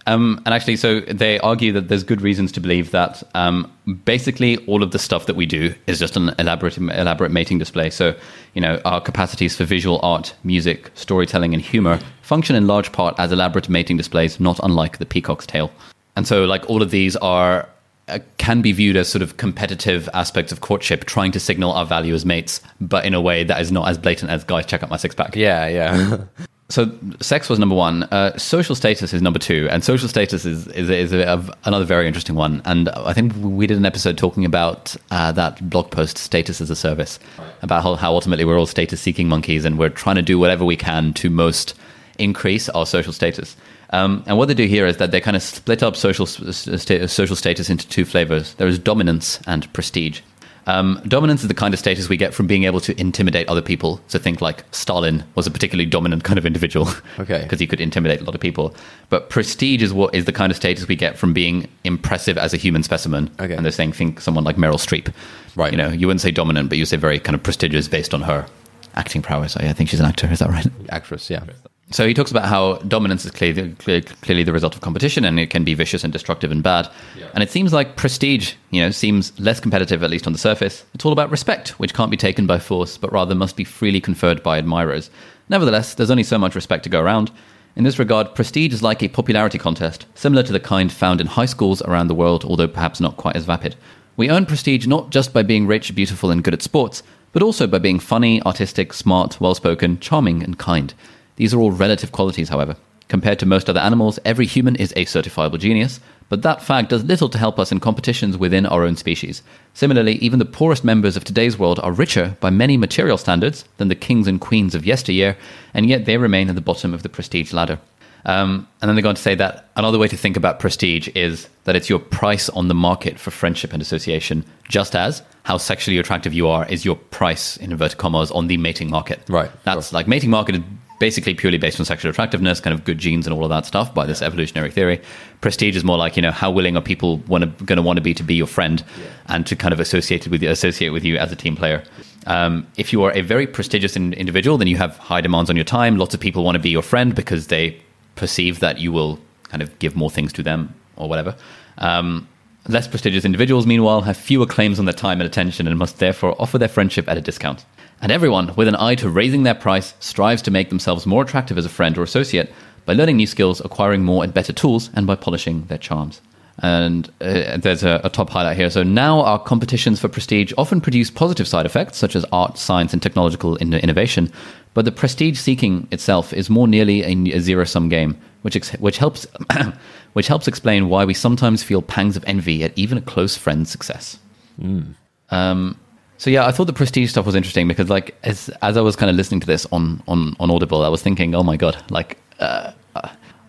[0.08, 3.70] Um, and actually, so they argue that there's good reasons to believe that um,
[4.06, 7.90] basically all of the stuff that we do is just an elaborate, elaborate mating display.
[7.90, 8.16] So,
[8.54, 13.16] you know, our capacities for visual art, music, storytelling, and humor function in large part
[13.18, 15.70] as elaborate mating displays, not unlike the peacock's tail.
[16.16, 17.68] And so, like, all of these are
[18.08, 21.84] uh, can be viewed as sort of competitive aspects of courtship, trying to signal our
[21.84, 24.82] value as mates, but in a way that is not as blatant as guys check
[24.82, 25.36] out my six pack.
[25.36, 26.24] Yeah, yeah.
[26.70, 28.02] So sex was number one.
[28.04, 31.86] Uh, social status is number two, and social status is is, is a, a, another
[31.86, 32.60] very interesting one.
[32.66, 36.68] And I think we did an episode talking about uh, that blog post, "Status as
[36.68, 37.18] a Service,"
[37.62, 40.76] about how, how ultimately we're all status-seeking monkeys, and we're trying to do whatever we
[40.76, 41.74] can to most
[42.18, 43.56] increase our social status.
[43.90, 47.08] Um, and what they do here is that they kind of split up social st-
[47.08, 48.52] social status into two flavors.
[48.54, 50.20] There is dominance and prestige.
[50.68, 53.62] Um, dominance is the kind of status we get from being able to intimidate other
[53.62, 54.00] people.
[54.06, 56.88] So think like Stalin was a particularly dominant kind of individual.
[57.18, 57.42] Okay.
[57.42, 58.74] Because he could intimidate a lot of people.
[59.08, 62.54] But prestige is what is the kind of status we get from being impressive as
[62.54, 63.30] a human specimen.
[63.40, 63.54] Okay.
[63.54, 65.12] And they're saying think someone like Meryl Streep.
[65.56, 65.72] Right.
[65.72, 68.22] You know, you wouldn't say dominant, but you say very kind of prestigious based on
[68.22, 68.46] her
[68.94, 69.56] acting prowess.
[69.56, 70.30] I think she's an actor.
[70.30, 70.66] Is that right?
[70.90, 71.44] Actress, yeah.
[71.90, 75.40] So he talks about how dominance is clearly, clearly, clearly the result of competition, and
[75.40, 76.88] it can be vicious and destructive and bad.
[77.16, 77.28] Yeah.
[77.32, 80.84] And it seems like prestige, you know, seems less competitive, at least on the surface.
[80.92, 84.02] It's all about respect, which can't be taken by force, but rather must be freely
[84.02, 85.10] conferred by admirers.
[85.48, 87.30] Nevertheless, there's only so much respect to go around.
[87.74, 91.26] In this regard, prestige is like a popularity contest, similar to the kind found in
[91.26, 93.76] high schools around the world, although perhaps not quite as vapid.
[94.16, 97.66] We earn prestige not just by being rich, beautiful, and good at sports, but also
[97.66, 100.92] by being funny, artistic, smart, well spoken, charming, and kind.
[101.38, 102.76] These are all relative qualities, however.
[103.06, 107.04] Compared to most other animals, every human is a certifiable genius, but that fact does
[107.04, 109.42] little to help us in competitions within our own species.
[109.72, 113.86] Similarly, even the poorest members of today's world are richer by many material standards than
[113.86, 115.36] the kings and queens of yesteryear,
[115.72, 117.78] and yet they remain at the bottom of the prestige ladder.
[118.24, 121.08] Um, and then they go going to say that another way to think about prestige
[121.14, 125.56] is that it's your price on the market for friendship and association, just as how
[125.56, 129.20] sexually attractive you are is your price, in inverted commas, on the mating market.
[129.28, 129.50] Right.
[129.62, 129.96] That's sure.
[129.96, 130.56] like mating market
[130.98, 133.94] basically purely based on sexual attractiveness, kind of good genes and all of that stuff
[133.94, 135.00] by this evolutionary theory.
[135.40, 138.14] Prestige is more like you know how willing are people going to want to be
[138.14, 139.06] to be your friend yeah.
[139.26, 141.82] and to kind of associate with you, associate with you as a team player.
[142.26, 145.56] Um, if you are a very prestigious in, individual, then you have high demands on
[145.56, 145.96] your time.
[145.96, 147.80] Lots of people want to be your friend because they
[148.16, 151.36] perceive that you will kind of give more things to them or whatever.
[151.78, 152.28] Um,
[152.68, 156.36] less prestigious individuals, meanwhile, have fewer claims on their time and attention and must therefore
[156.38, 157.64] offer their friendship at a discount.
[158.00, 161.58] And everyone, with an eye to raising their price, strives to make themselves more attractive
[161.58, 162.52] as a friend or associate
[162.84, 166.20] by learning new skills, acquiring more and better tools, and by polishing their charms.
[166.60, 168.70] And uh, there's a, a, top highlight here.
[168.70, 172.92] So now our competitions for prestige often produce positive side effects, such as art, science,
[172.92, 174.32] and technological in- innovation.
[174.74, 178.72] But the prestige seeking itself is more nearly a, a zero sum game, which, ex-
[178.72, 179.26] which, helps,
[180.14, 183.70] which helps explain why we sometimes feel pangs of envy at even a close friend's
[183.70, 184.18] success.
[184.60, 184.94] Mm.
[185.30, 185.78] Um,
[186.18, 188.96] so yeah, I thought the prestige stuff was interesting because like as as I was
[188.96, 191.82] kind of listening to this on on on Audible, I was thinking, oh my god,
[191.90, 192.72] like uh,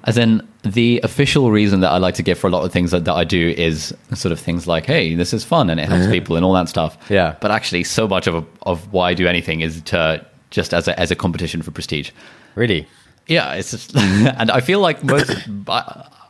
[0.05, 2.91] as in the official reason that I like to give for a lot of things
[2.91, 5.88] that, that I do is sort of things like, hey, this is fun and it
[5.89, 6.97] helps people and all that stuff.
[7.10, 7.36] Yeah.
[7.41, 10.88] But actually, so much of a, of why I do anything is to just as
[10.88, 12.12] a as a competition for prestige.
[12.55, 12.88] Really?
[13.27, 15.32] Yeah, it's just, and I feel like most.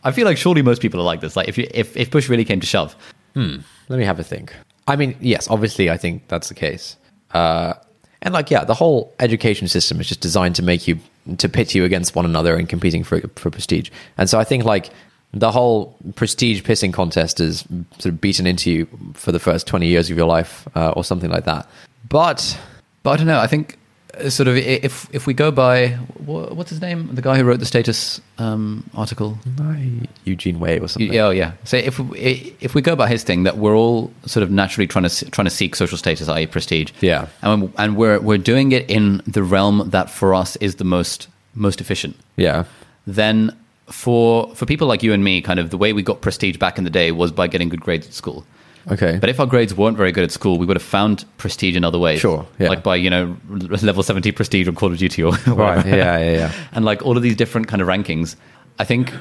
[0.02, 1.36] I feel like surely most people are like this.
[1.36, 2.96] Like if you if if push really came to shove.
[3.34, 3.58] Hmm.
[3.90, 4.54] Let me have a think.
[4.90, 6.98] I mean, yes, obviously, I think that's the case.
[7.32, 7.74] Uh,
[8.24, 11.00] and like, yeah, the whole education system is just designed to make you
[11.38, 13.92] to pit you against one another and competing for for prestige.
[14.18, 14.90] And so I think like
[15.32, 17.66] the whole prestige pissing contest is
[18.00, 21.04] sort of beaten into you for the first twenty years of your life, uh, or
[21.04, 21.68] something like that.
[22.10, 22.58] But
[23.04, 23.40] but I don't know.
[23.40, 23.78] I think
[24.28, 25.90] sort of if if we go by
[26.26, 29.38] what's his name, the guy who wrote the status um, article,
[30.26, 31.12] Eugene Wei or something.
[31.14, 31.54] Yeah, oh yeah.
[31.64, 34.88] So if we, if we go by his thing, that we're all sort of naturally
[34.88, 36.92] trying to trying to seek social status, i.e., prestige.
[37.02, 40.84] Yeah, and and we're we're doing it in the realm that for us is the
[40.84, 42.16] most most efficient.
[42.36, 42.66] Yeah.
[43.08, 43.56] Then
[43.88, 46.78] for for people like you and me, kind of the way we got prestige back
[46.78, 48.46] in the day was by getting good grades at school.
[48.88, 49.18] Okay.
[49.20, 51.84] But if our grades weren't very good at school, we would have found prestige in
[51.84, 52.20] other ways.
[52.20, 52.48] Sure.
[52.58, 52.70] Yeah.
[52.70, 55.56] Like by, you know, level 70 prestige on Call of Duty or whatever.
[55.56, 55.86] Right.
[55.86, 56.54] Yeah, yeah, yeah.
[56.72, 58.36] and like all of these different kind of rankings.
[58.80, 59.14] I think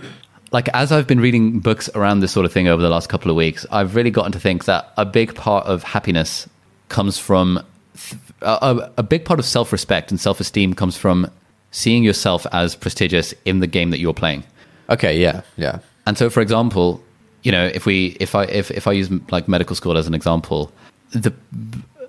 [0.53, 3.31] like as I've been reading books around this sort of thing over the last couple
[3.31, 6.49] of weeks, I've really gotten to think that a big part of happiness
[6.89, 7.63] comes from
[8.41, 11.31] a, a big part of self-respect and self-esteem comes from
[11.71, 14.45] seeing yourself as prestigious in the game that you're playing.
[14.89, 15.81] Okay, yeah, yeah.
[16.07, 17.03] And so for example,
[17.49, 20.13] you know, if we if I if if I use like medical school as an
[20.13, 20.71] example,
[21.13, 21.33] the,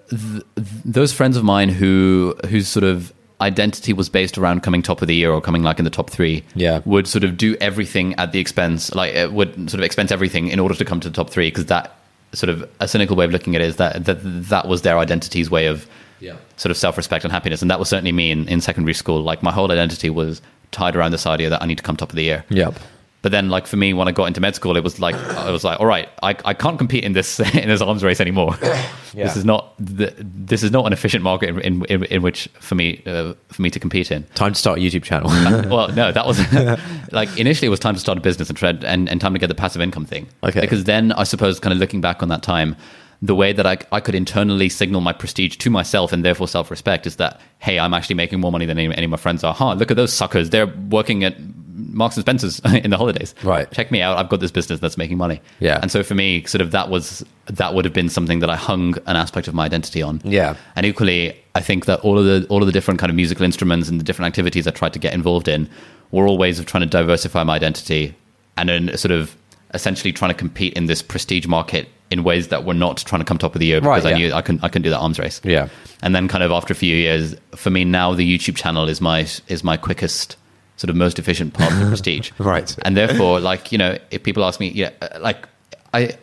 [0.10, 0.44] the
[0.84, 5.08] those friends of mine who whose sort of identity was based around coming top of
[5.08, 6.82] the year or coming like in the top three, Yeah.
[6.84, 10.50] would sort of do everything at the expense, like it would sort of expense everything
[10.50, 11.96] in order to come to the top three because that
[12.34, 14.98] sort of a cynical way of looking at it is that that, that was their
[15.00, 15.88] identity's way of
[16.20, 16.36] Yeah.
[16.58, 19.22] sort of self-respect and happiness, and that was certainly me in, in secondary school.
[19.24, 22.10] Like my whole identity was tied around this idea that I need to come top
[22.10, 22.44] of the year.
[22.50, 22.74] Yep.
[23.22, 25.52] But then, like for me, when I got into med school, it was like I
[25.52, 28.56] was like, all right, I, I can't compete in this in this arms race anymore.
[28.62, 29.26] Yeah.
[29.26, 32.76] This is not the, this is not an efficient market in in, in which for
[32.76, 34.24] me uh, for me to compete in.
[34.36, 35.30] Time to start a YouTube channel.
[35.70, 36.40] well, no, that was
[37.12, 39.40] like initially it was time to start a business and try and, and time to
[39.40, 40.28] get the passive income thing.
[40.44, 40.62] Okay.
[40.62, 42.78] Because then I suppose, kind of looking back on that time,
[43.22, 46.72] the way that I, I could internally signal my prestige to myself and therefore self
[46.72, 49.44] respect is that, hey, I'm actually making more money than any, any of my friends
[49.44, 49.54] are.
[49.54, 50.52] Huh, look at those suckers.
[50.52, 51.36] They're working at
[51.74, 53.36] Marks and Spencer's in the holidays.
[53.44, 53.70] Right.
[53.72, 54.18] Check me out.
[54.18, 55.42] I've got this business that's making money.
[55.60, 55.80] Yeah.
[55.82, 58.56] And so for me, sort of that was, that would have been something that I
[58.56, 60.22] hung an aspect of my identity on.
[60.24, 60.56] Yeah.
[60.78, 63.44] And equally, I think that all of the all of the different kind of musical
[63.44, 65.70] instruments and the different activities I tried to get involved in
[66.12, 68.16] were all ways of trying to diversify my identity
[68.56, 69.36] and then sort of
[69.74, 73.26] essentially trying to compete in this prestige market in ways that were not trying to
[73.26, 75.00] come top of the year Right, because I knew I couldn't I couldn't do that
[75.00, 75.42] arms race.
[75.44, 75.70] Yeah.
[76.02, 79.00] And then kind of after a few years, for me now the YouTube channel is
[79.02, 80.36] my is my quickest
[80.78, 82.32] sort of most efficient path to prestige.
[82.40, 82.76] Right.
[82.84, 85.48] And therefore, like, you know, if people ask me, yeah, uh, like
[85.94, 86.18] I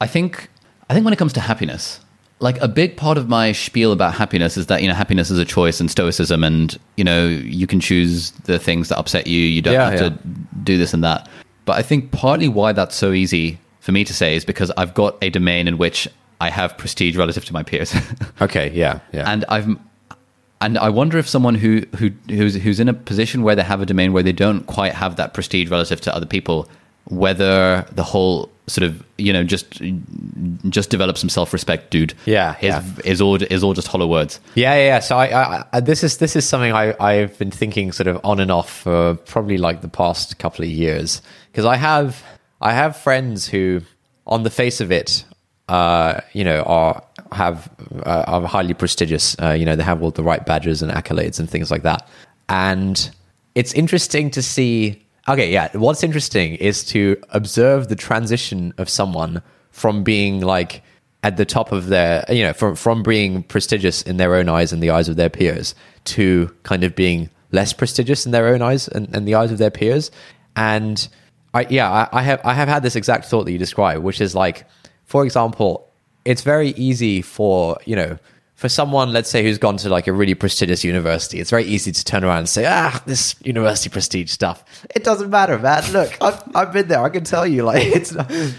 [0.00, 0.48] I think
[0.90, 2.00] I think when it comes to happiness,
[2.40, 5.38] like a big part of my spiel about happiness is that, you know, happiness is
[5.38, 9.40] a choice and stoicism and, you know, you can choose the things that upset you.
[9.40, 10.18] You don't Yeah, have to
[10.64, 11.28] do this and that.
[11.64, 14.94] But I think partly why that's so easy for me to say is because I've
[14.94, 16.08] got a domain in which
[16.40, 17.94] I have prestige relative to my peers.
[18.40, 18.70] Okay.
[18.70, 19.00] Yeah.
[19.12, 19.30] Yeah.
[19.30, 19.68] and I've
[20.60, 23.80] and I wonder if someone who who who's who's in a position where they have
[23.80, 26.68] a domain where they don't quite have that prestige relative to other people,
[27.04, 29.80] whether the whole sort of you know just
[30.68, 32.14] just develop some self respect, dude.
[32.26, 32.84] Yeah, is yeah.
[33.04, 34.40] is all is all just hollow words.
[34.54, 34.86] Yeah, yeah.
[34.86, 34.98] yeah.
[35.00, 38.20] So I, I, I, this is this is something I, I've been thinking sort of
[38.24, 42.22] on and off for probably like the past couple of years because I have
[42.62, 43.82] I have friends who,
[44.26, 45.24] on the face of it,
[45.68, 47.70] uh, you know, are have
[48.06, 49.36] uh, are highly prestigious.
[49.38, 52.08] Uh, you know, they have all the right badges and accolades and things like that.
[52.48, 53.10] And
[53.54, 55.02] it's interesting to see.
[55.28, 55.68] Okay, yeah.
[55.76, 60.82] What's interesting is to observe the transition of someone from being like
[61.22, 64.72] at the top of their, you know, from from being prestigious in their own eyes
[64.72, 68.62] and the eyes of their peers to kind of being less prestigious in their own
[68.62, 70.10] eyes and, and the eyes of their peers.
[70.56, 71.08] And
[71.54, 74.20] I, yeah, I, I have I have had this exact thought that you describe, which
[74.20, 74.66] is like,
[75.04, 75.88] for example,
[76.24, 78.18] it's very easy for you know
[78.62, 81.90] for someone, let's say, who's gone to like a really prestigious university, it's very easy
[81.90, 84.64] to turn around and say, ah, this university prestige stuff.
[84.94, 85.82] It doesn't matter, man.
[85.90, 87.02] Look, I've, I've been there.
[87.02, 88.12] I can tell you, like, it's,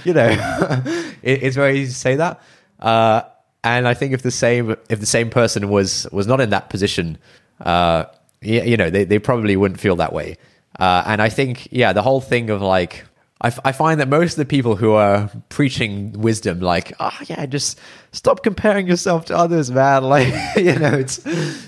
[0.05, 0.27] you know,
[1.23, 2.41] it, it's very easy to say that.
[2.81, 3.21] Uh,
[3.63, 6.69] and I think if the same, if the same person was, was not in that
[6.69, 7.17] position,
[7.61, 8.03] uh,
[8.41, 10.35] you, you know, they, they probably wouldn't feel that way.
[10.79, 13.05] Uh, and I think, yeah, the whole thing of like,
[13.41, 17.17] I, f- I find that most of the people who are preaching wisdom, like, oh
[17.27, 17.77] yeah, just
[18.11, 20.03] stop comparing yourself to others, man.
[20.15, 21.19] Like, you know, it's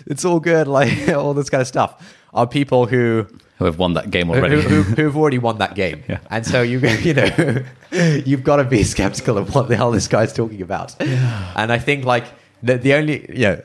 [0.08, 3.28] it's all good, like all this kind of stuff, are people who
[3.60, 4.62] Who have won that game already?
[4.62, 6.20] who, who've already won that game, Yeah.
[6.30, 7.64] and so you you know
[8.26, 10.96] you've got to be skeptical of what the hell this guy's talking about.
[11.02, 12.26] And I think like
[12.64, 13.62] the, the only you know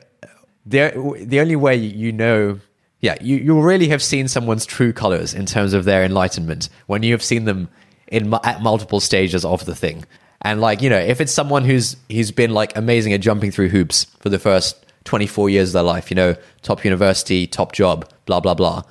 [0.65, 2.59] the the only way you know.
[3.01, 7.01] Yeah, you, you really have seen someone's true colors in terms of their enlightenment when
[7.03, 7.67] you have seen them
[8.07, 10.05] in at multiple stages of the thing.
[10.41, 13.69] And like, you know, if it's someone who's he's been like amazing at jumping through
[13.69, 18.07] hoops for the first 24 years of their life, you know, top university, top job,
[18.25, 18.83] blah blah blah.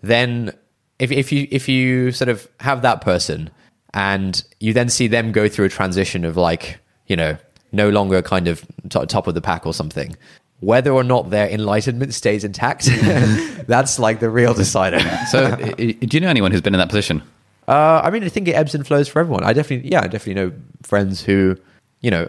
[0.00, 0.52] Then
[0.98, 3.50] if if you if you sort of have that person
[3.92, 7.36] and you then see them go through a transition of like, you know,
[7.72, 10.16] no longer kind of to- top of the pack or something,
[10.64, 12.86] whether or not their enlightenment stays intact,
[13.66, 15.00] that's like the real decider.
[15.30, 17.22] so, do you know anyone who's been in that position?
[17.66, 19.44] Uh, I mean, I think it ebbs and flows for everyone.
[19.44, 21.56] I definitely, yeah, I definitely know friends who,
[22.00, 22.28] you know,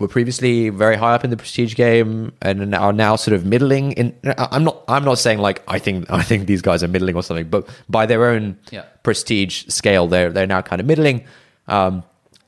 [0.00, 3.92] were previously very high up in the prestige game and are now sort of middling.
[3.92, 7.14] In I'm not, I'm not saying like I think I think these guys are middling
[7.14, 8.82] or something, but by their own Yeah.
[9.04, 11.24] prestige scale, they're they're now kind of middling.
[11.68, 12.02] Um,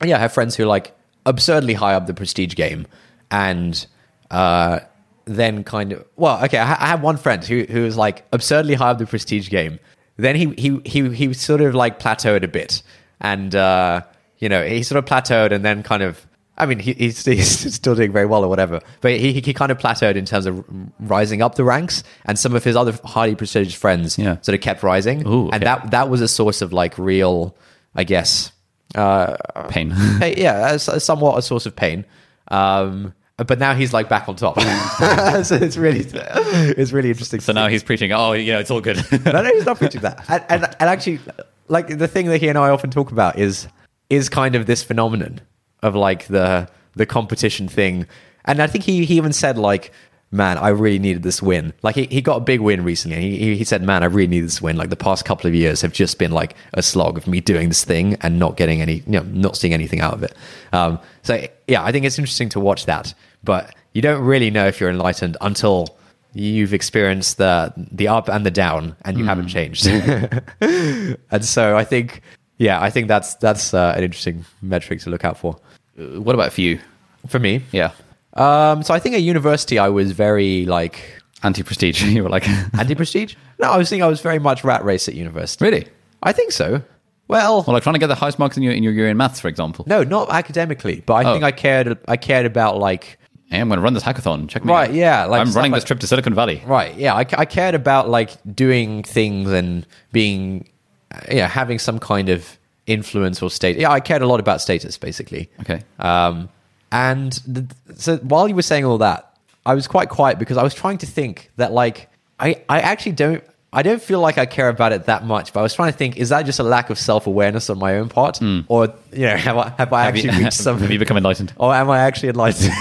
[0.04, 0.92] yeah, I have friends who are like
[1.24, 2.86] absurdly high up the prestige game,
[3.30, 3.86] and
[4.30, 4.80] uh,
[5.24, 8.74] then kind of well, okay, I, I have one friend who who was like absurdly
[8.74, 9.78] high up the prestige game.
[10.16, 12.82] Then he he he he sort of like plateaued a bit,
[13.20, 14.02] and uh,
[14.38, 16.26] you know he sort of plateaued, and then kind of.
[16.58, 19.70] I mean, he, he's, he's still doing very well or whatever, but he, he kind
[19.70, 20.64] of plateaued in terms of
[21.00, 24.40] rising up the ranks, and some of his other highly prestigious friends Yeah.
[24.40, 25.56] sort of kept rising, Ooh, okay.
[25.56, 27.54] and that that was a source of like real,
[27.94, 28.52] I guess,
[28.94, 29.36] uh,
[29.68, 29.92] Pain.
[30.22, 32.06] yeah, somewhat a source of pain.
[32.48, 34.58] Um, but now he's like back on top.
[35.44, 37.40] so it's really, it's really interesting.
[37.40, 38.96] So now he's preaching, oh, you know, it's all good.
[39.24, 40.24] no, no, he's not preaching that.
[40.28, 41.20] And, and, and actually,
[41.68, 43.68] like the thing that he and I often talk about is
[44.08, 45.40] is kind of this phenomenon
[45.82, 48.06] of like the the competition thing.
[48.46, 49.92] And I think he he even said like,
[50.30, 51.72] man, I really needed this win.
[51.82, 53.20] Like he, he got a big win recently.
[53.20, 54.76] He, he he said, man, I really need this win.
[54.76, 57.68] Like the past couple of years have just been like a slog of me doing
[57.68, 60.34] this thing and not getting any, you know, not seeing anything out of it.
[60.72, 63.14] Um, so yeah, I think it's interesting to watch that,
[63.44, 65.96] but you don't really know if you're enlightened until
[66.34, 69.86] you've experienced the the up and the down and you haven't changed
[70.60, 72.20] and so i think
[72.58, 75.56] yeah i think that's that's uh, an interesting metric to look out for
[75.96, 76.78] what about for you?
[77.26, 77.92] for me Yeah.
[78.36, 82.02] Um so i think at university i was very like Anti prestige.
[82.16, 85.14] you were like, anti-prestige no i was thinking i was very much rat race at
[85.14, 85.86] university really?
[86.22, 86.82] i think so
[87.28, 89.16] well Well, like trying to get the highest marks in your in your year in
[89.16, 89.84] maths, for example.
[89.88, 91.32] no not academically but i Oh.
[91.32, 93.18] think i cared i cared about like
[93.48, 94.48] Hey, I'm going to run this hackathon.
[94.48, 94.94] Check me Right, out.
[94.96, 96.64] yeah, like I'm stuff running like- this trip to Silicon Valley.
[96.66, 96.96] Right.
[96.96, 97.14] Yeah.
[97.14, 100.68] I, I cared about like doing things and being,
[101.14, 102.58] uh, yeah, having some kind of
[102.88, 103.76] influence or state.
[103.78, 105.48] Yeah, I cared a lot about status, basically.
[105.60, 105.82] Okay.
[106.00, 106.48] Um,
[106.96, 107.66] and the,
[107.96, 109.36] so while you were saying all that,
[109.66, 113.12] I was quite quiet because I was trying to think that like I, I actually
[113.12, 113.44] don't.
[113.72, 115.98] I don't feel like I care about it that much, but I was trying to
[115.98, 118.60] think: is that just a lack of self awareness on my own part, hmm.
[118.68, 120.04] or you know, have I, have I.
[120.04, 121.52] Have you, actually reached some, have you become enlightened?
[121.56, 122.72] or am I actually enlightened?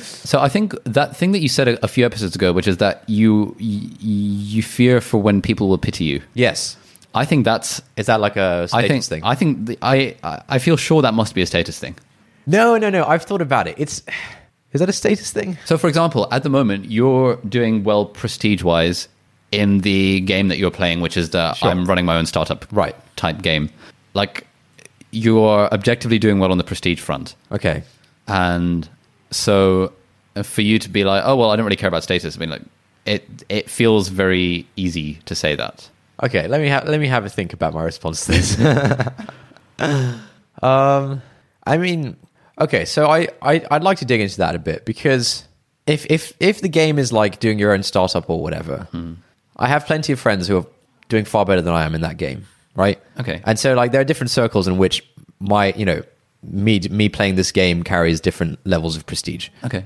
[0.30, 2.76] So I think that thing that you said a, a few episodes ago, which is
[2.76, 6.22] that you y- you fear for when people will pity you.
[6.34, 6.76] yes.
[7.12, 7.82] I think that's.
[7.96, 9.04] Is that like a status I think.
[9.04, 9.22] thing?
[9.24, 9.66] I think.
[9.66, 9.78] The.
[9.82, 10.14] I
[10.48, 11.96] I feel sure that must be a status thing.
[12.46, 13.04] No, no, no.
[13.04, 13.74] I've thought about it.
[13.78, 14.02] It's
[14.72, 15.58] is that a status thing?
[15.64, 19.08] So, for example, at the moment, you're doing well prestige wise
[19.52, 21.70] in the game that you're playing, which is the Sure.
[21.70, 22.94] I'm running my own startup Right.
[23.16, 23.68] type game.
[24.14, 24.46] Like,
[25.10, 27.34] you're objectively doing well on the prestige front.
[27.50, 27.82] Okay.
[28.28, 28.88] And
[29.32, 29.92] so,
[30.36, 32.38] uh, for you to be like, oh, well, I don't really care about status, I
[32.38, 32.62] mean, like,
[33.06, 35.88] it, it feels very easy to say that.
[36.22, 36.46] Okay.
[36.46, 38.60] Let me have let me have a think about my response to this.
[40.62, 41.22] um,
[41.66, 42.16] I mean,
[42.60, 42.84] okay.
[42.84, 45.46] So I, I I'd like to dig into that a bit because
[45.86, 48.86] if if if the game is like doing your own startup or whatever,
[49.56, 50.66] I have plenty of friends who are
[51.08, 53.00] doing far better than I am in that game, right?
[53.18, 53.42] Okay.
[53.44, 55.04] And so like there are different circles in which
[55.40, 56.02] my you know
[56.42, 59.48] me me playing this game carries different levels of prestige.
[59.64, 59.84] Okay.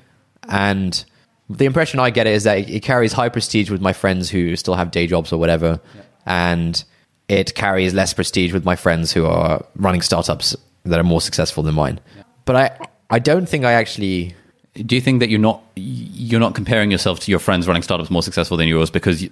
[0.48, 1.04] and
[1.50, 4.74] the impression I get is that it carries high prestige with my friends who still
[4.74, 5.78] have day jobs or whatever,
[6.24, 6.82] and
[7.28, 11.62] it carries less prestige with my friends who are running startups that are more successful
[11.62, 12.00] than mine.
[12.44, 14.34] But I, I don't think I actually.
[14.74, 18.10] Do you think that you're not you're not comparing yourself to your friends running startups
[18.10, 19.30] more successful than yours because you-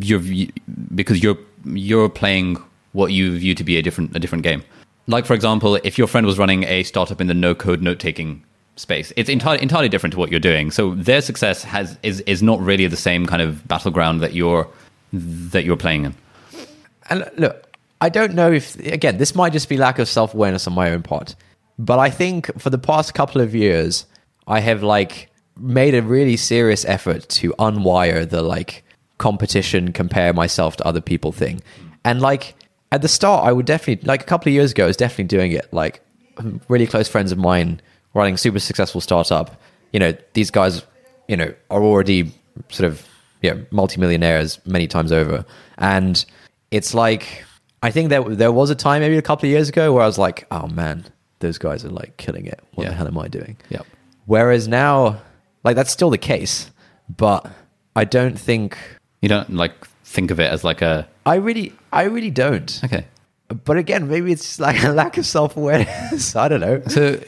[0.00, 0.48] you're
[0.94, 2.56] because you're you're playing
[2.92, 4.62] what you view to be a different a different game?
[5.06, 7.98] Like for example, if your friend was running a startup in the no code note
[8.00, 8.42] taking
[8.76, 10.70] space, it's entirely entirely different to what you're doing.
[10.70, 14.68] So their success has is is not really the same kind of battleground that you're
[15.12, 16.14] that you're playing in.
[17.10, 20.66] And look, I don't know if again this might just be lack of self awareness
[20.66, 21.34] on my own part,
[21.80, 24.04] but I think for the past couple of years
[24.46, 28.84] I have like made a really serious effort to unwire the like
[29.18, 31.62] competition, compare myself to other people thing,
[32.04, 32.54] and like
[32.92, 35.24] at the start I would definitely like a couple of years ago I was definitely
[35.24, 36.02] doing it like
[36.68, 37.80] really close friends of mine
[38.12, 39.60] running a super successful startup.
[39.92, 40.82] You know these guys,
[41.28, 42.32] you know, are already
[42.68, 43.06] sort of
[43.40, 45.46] yeah multimillionaires many times over,
[45.78, 46.22] and
[46.70, 47.44] it's like
[47.82, 50.06] I think there there was a time maybe a couple of years ago where I
[50.06, 51.06] was like, oh man,
[51.40, 52.60] those guys are like killing it.
[52.74, 52.90] What Yeah.
[52.90, 53.56] the hell am I doing?
[53.70, 53.86] Yep.
[54.26, 55.20] Whereas now,
[55.64, 56.70] like that's still the case,
[57.14, 57.46] but
[57.96, 58.78] I don't think
[59.20, 62.80] You don't like think of it as like a I really I really don't.
[62.84, 63.04] okay.
[63.64, 66.36] But again, maybe it's just like a lack of self awareness.
[66.44, 66.82] I don't know.
[66.86, 67.20] So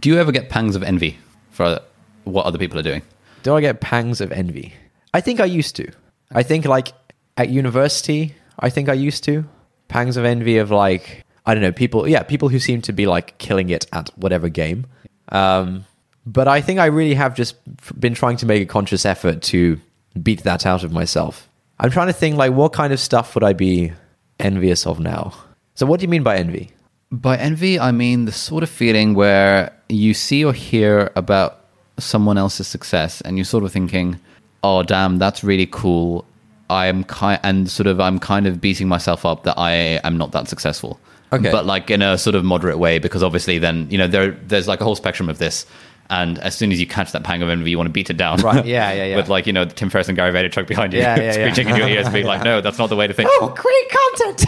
[0.00, 1.18] do you ever get pangs of envy
[1.50, 1.80] for
[2.24, 3.02] what other people are doing?
[3.42, 4.72] Do I get pangs of envy?
[5.12, 5.88] I think I used to.
[6.32, 6.92] I think like
[7.36, 9.44] at university, I think I used to.
[9.88, 12.08] Pangs of envy of like I don't know people.
[12.08, 14.86] Yeah, people who seem to be like killing it at whatever game.
[15.28, 15.86] Um,
[16.26, 17.56] but I think I really have just
[17.98, 19.80] been trying to make a conscious effort to
[20.22, 21.48] beat that out of myself.
[21.78, 23.92] I'm trying to think like what kind of stuff would I be
[24.40, 25.34] envious of now?
[25.74, 26.70] So what do you mean by envy?
[27.12, 31.64] By envy, I mean the sort of feeling where you see or hear about
[31.98, 34.18] someone else's success and you're sort of thinking,
[34.64, 36.24] oh, damn, that's really cool.
[36.68, 40.16] I am kind, and sort of, I'm kind of beating myself up that I am
[40.16, 40.98] not that successful.
[41.32, 41.50] Okay.
[41.50, 44.68] But like in a sort of moderate way, because obviously then, you know, there, there's
[44.68, 45.66] like a whole spectrum of this.
[46.08, 48.16] And as soon as you catch that pang of envy, you want to beat it
[48.16, 48.38] down.
[48.40, 49.16] Right, yeah, yeah, yeah.
[49.16, 51.32] With like, you know, Tim Ferriss and Gary Vaynerchuk behind you, Yeah, yeah, yeah.
[51.32, 53.28] screeching in your ears, being like, no, that's not the way to think.
[53.32, 54.44] Oh, great content.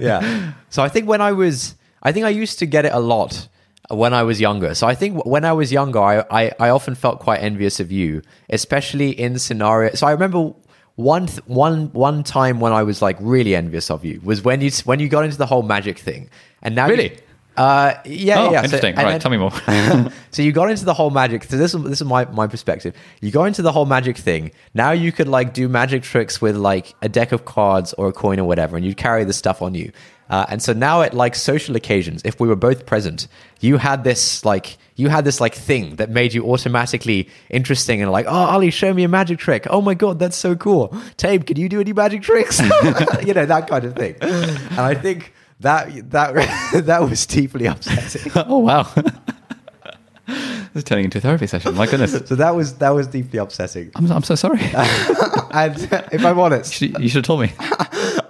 [0.00, 0.52] yeah.
[0.70, 3.48] So I think when I was, I think I used to get it a lot
[3.90, 4.74] when I was younger.
[4.74, 7.90] So I think when I was younger, I, I, I often felt quite envious of
[7.90, 9.94] you, especially in scenario.
[9.94, 10.52] So I remember
[10.98, 14.60] one th- one one time when I was like really envious of you was when
[14.60, 16.28] you when you got into the whole magic thing,
[16.60, 17.18] and now you- Really?
[17.56, 18.64] uh, yeah, Oh, yeah.
[18.64, 18.94] interesting.
[18.96, 19.52] and Right, then- tell me more.
[20.32, 21.44] so you got into the whole magic.
[21.44, 22.94] So this is this is my my perspective.
[23.20, 24.50] You go into the whole magic thing.
[24.74, 28.12] Now you could like do magic tricks with like a deck of cards or a
[28.12, 29.92] coin or whatever, and you'd carry the stuff on you.
[30.30, 33.28] Uh, and so now at like social occasions, if we were both present,
[33.60, 38.10] you had this like you had this like thing that made you automatically interesting and
[38.10, 39.64] like, oh Ali, show me a magic trick.
[39.70, 40.94] Oh my god, that's so cool.
[41.16, 42.60] Tabe, can you do any magic tricks?
[43.24, 44.16] you know that kind of thing.
[44.20, 46.34] And I think that that
[46.84, 48.32] that was deeply upsetting.
[48.36, 48.82] oh wow.
[50.26, 51.76] this is turning into a therapy session.
[51.76, 52.12] My goodness.
[52.26, 53.92] So that was that was deeply upsetting.
[53.94, 54.60] I'm, I'm so sorry.
[55.52, 55.78] And
[56.12, 57.52] if I'm honest, you should have told me.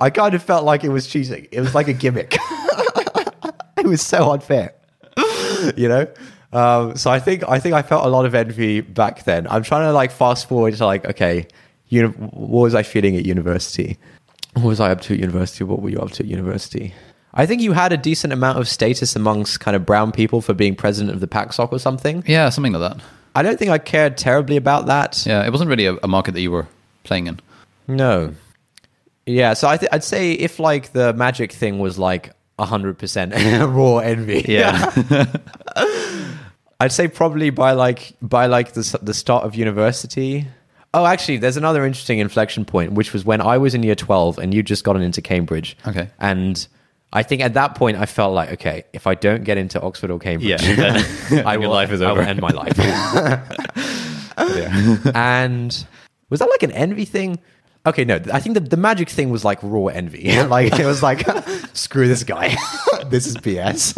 [0.01, 1.49] I kind of felt like it was cheating.
[1.51, 2.37] It was like a gimmick.
[3.79, 4.75] it was so unfair,
[5.75, 6.07] you know.
[6.53, 9.47] Um, so I think I think I felt a lot of envy back then.
[9.49, 11.47] I'm trying to like fast forward to like, okay,
[11.89, 13.99] uni- what was I feeling at university?
[14.55, 15.65] What was I up to at university?
[15.65, 16.95] What were you up to at university?
[17.35, 20.55] I think you had a decent amount of status amongst kind of brown people for
[20.55, 22.25] being president of the PACSOC or something.
[22.27, 23.03] Yeah, something like that.
[23.35, 25.25] I don't think I cared terribly about that.
[25.27, 26.67] Yeah, it wasn't really a, a market that you were
[27.05, 27.39] playing in.
[27.87, 28.35] No.
[29.27, 33.99] Yeah, so I th- I'd say if like the magic thing was like 100% raw
[33.99, 34.45] envy.
[34.49, 34.91] Yeah.
[36.81, 40.47] I'd say probably by like by like the the start of university.
[40.95, 44.39] Oh, actually, there's another interesting inflection point, which was when I was in year 12
[44.39, 45.77] and you just gotten into Cambridge.
[45.87, 46.09] Okay.
[46.19, 46.67] And
[47.13, 50.11] I think at that point I felt like, okay, if I don't get into Oxford
[50.11, 50.57] or Cambridge, Yeah,
[51.29, 52.23] then- I will, life is I will over.
[52.23, 52.73] end my life.
[54.39, 54.97] yeah.
[55.15, 55.87] and
[56.31, 57.39] was that like an envy thing?
[57.89, 60.43] Okay, no, I think the, the magic thing was like raw envy.
[60.43, 61.27] like it was like,
[61.73, 62.55] screw this guy.
[63.07, 63.95] this is BS.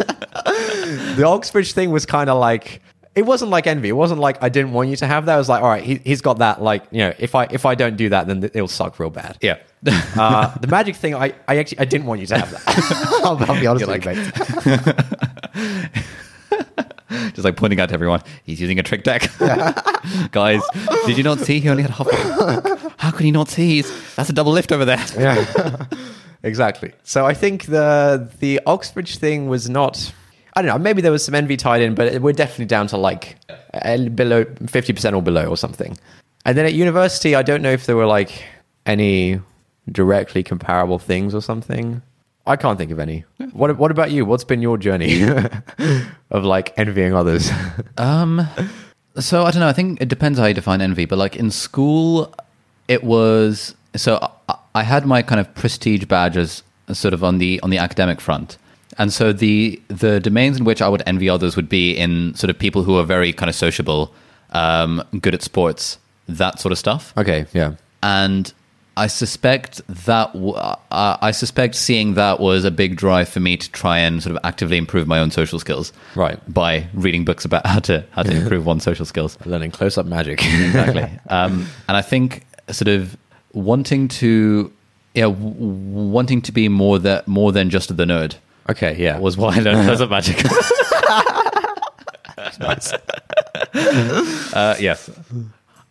[1.17, 2.81] the Oxbridge thing was kind of like
[3.15, 3.89] it wasn't like envy.
[3.89, 5.35] It wasn't like I didn't want you to have that.
[5.35, 6.61] It was like, all right, he, he's got that.
[6.61, 9.37] Like, you know, if I if I don't do that, then it'll suck real bad.
[9.41, 9.57] Yeah.
[10.15, 13.21] Uh, the magic thing, I, I actually I didn't want you to have that.
[13.23, 14.83] I'll, I'll be honest You're with you,
[15.91, 16.03] mate.
[17.35, 19.29] Just like pointing out to everyone, he's using a trick deck.
[20.31, 20.61] Guys,
[21.05, 22.07] did you not see he only had half?
[22.97, 23.75] How could he not see?
[23.75, 25.03] He's, that's a double lift over there.
[25.17, 25.85] Yeah,
[26.43, 26.93] exactly.
[27.03, 30.13] So I think the the Oxbridge thing was not.
[30.53, 30.77] I don't know.
[30.77, 33.37] Maybe there was some envy tied in, but we're definitely down to like
[33.73, 35.97] uh, below fifty percent or below or something.
[36.45, 38.43] And then at university, I don't know if there were like
[38.85, 39.39] any
[39.91, 42.01] directly comparable things or something.
[42.45, 43.25] I can't think of any.
[43.53, 44.25] What What about you?
[44.25, 45.23] What's been your journey
[46.31, 47.51] of like envying others?
[47.97, 48.47] Um,
[49.19, 49.67] so I don't know.
[49.67, 51.05] I think it depends how you define envy.
[51.05, 52.33] But like in school,
[52.87, 54.17] it was so
[54.49, 56.63] I, I had my kind of prestige badges
[56.93, 58.57] sort of on the on the academic front,
[58.97, 62.49] and so the the domains in which I would envy others would be in sort
[62.49, 64.13] of people who are very kind of sociable,
[64.51, 67.13] um, good at sports, that sort of stuff.
[67.17, 68.53] okay, yeah, and
[68.97, 73.55] I suspect that w- uh, I suspect seeing that was a big drive for me
[73.57, 76.39] to try and sort of actively improve my own social skills, Right.
[76.53, 79.37] By reading books about how to how to improve one's social skills.
[79.45, 80.41] learning close up magic.
[80.45, 83.15] Exactly, um, and I think sort of
[83.53, 84.71] wanting to,
[85.15, 85.55] yeah, w-
[86.11, 88.35] wanting to be more that more than just the nerd
[88.69, 89.17] okay, yeah.
[89.19, 90.37] was why I learned close up magic.
[94.53, 95.09] uh, yes.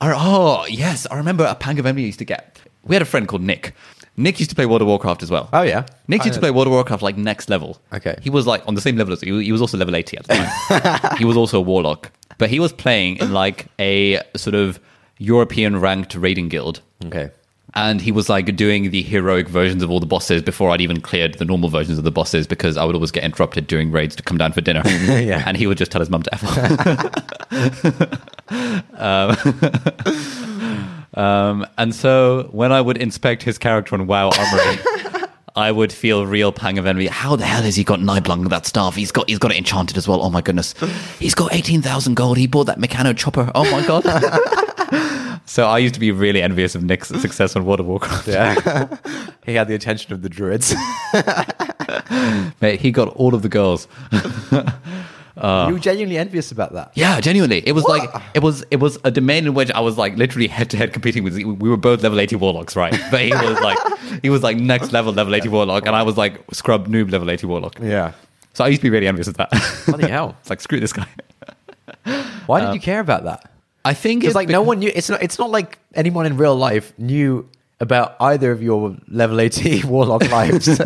[0.00, 1.06] Oh, yes.
[1.10, 2.58] I remember a pang of envy I used to get.
[2.84, 3.74] We had a friend called Nick.
[4.16, 5.48] Nick used to play World of Warcraft as well.
[5.52, 5.86] Oh, yeah?
[6.08, 6.42] Nick I used to know.
[6.42, 7.80] play World of Warcraft like next level.
[7.92, 8.16] Okay.
[8.22, 10.26] He was like on the same level as he, he was also level 80 at
[10.26, 10.50] the time.
[11.18, 12.10] he was also a warlock.
[12.38, 14.80] But he was playing in like a sort of
[15.18, 16.80] European ranked raiding guild.
[17.06, 17.30] okay.
[17.74, 21.00] And he was like doing the heroic versions of all the bosses before I'd even
[21.00, 24.16] cleared the normal versions of the bosses because I would always get interrupted during raids
[24.16, 24.82] to come down for dinner.
[24.86, 25.44] Yeah.
[25.46, 26.58] And he would just tell his mum to F off.
[28.98, 29.36] um,
[31.14, 34.78] um, and so when I would inspect his character on WoW Armory,
[35.56, 37.08] I would feel real pang of envy.
[37.08, 38.94] How the hell has he got Nibelung, that staff?
[38.94, 40.22] He's got he's got it enchanted as well.
[40.22, 40.74] Oh my goodness.
[41.18, 42.38] He's got 18,000 gold.
[42.38, 43.50] He bought that Meccano chopper.
[43.54, 45.40] Oh my god.
[45.46, 48.28] so I used to be really envious of Nick's success on World of Warcraft.
[48.28, 48.96] Yeah.
[49.44, 50.74] he had the attention of the druids.
[52.60, 53.88] Mate, he got all of the girls.
[55.40, 56.92] Uh, you were genuinely envious about that.
[56.94, 57.62] Yeah, genuinely.
[57.66, 60.48] It was like it was it was a domain in which I was like literally
[60.48, 61.34] head to head competing with.
[61.34, 62.92] We were both level eighty warlocks, right?
[63.10, 63.78] But he was like
[64.22, 67.30] he was like next level level eighty warlock, and I was like scrub noob level
[67.30, 67.78] eighty warlock.
[67.80, 68.12] Yeah.
[68.54, 69.50] So I used to be really envious of that.
[69.86, 70.36] Bloody hell.
[70.40, 71.06] it's like screw this guy.
[72.46, 73.50] Why did uh, you care about that?
[73.84, 74.92] I think it's like no one knew.
[74.94, 75.22] It's not.
[75.22, 77.48] It's not like anyone in real life knew
[77.80, 80.80] about either of your level eighty warlock lives.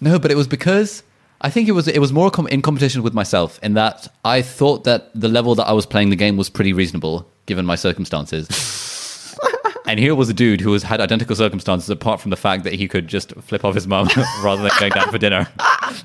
[0.00, 1.02] No, but it was because
[1.42, 4.42] I think it was it was more com- in competition with myself in that I
[4.42, 7.76] thought that the level that I was playing the game was pretty reasonable given my
[7.76, 9.36] circumstances.
[9.86, 12.74] and here was a dude who was had identical circumstances apart from the fact that
[12.74, 14.08] he could just flip off his mum
[14.42, 15.48] rather than going down for dinner.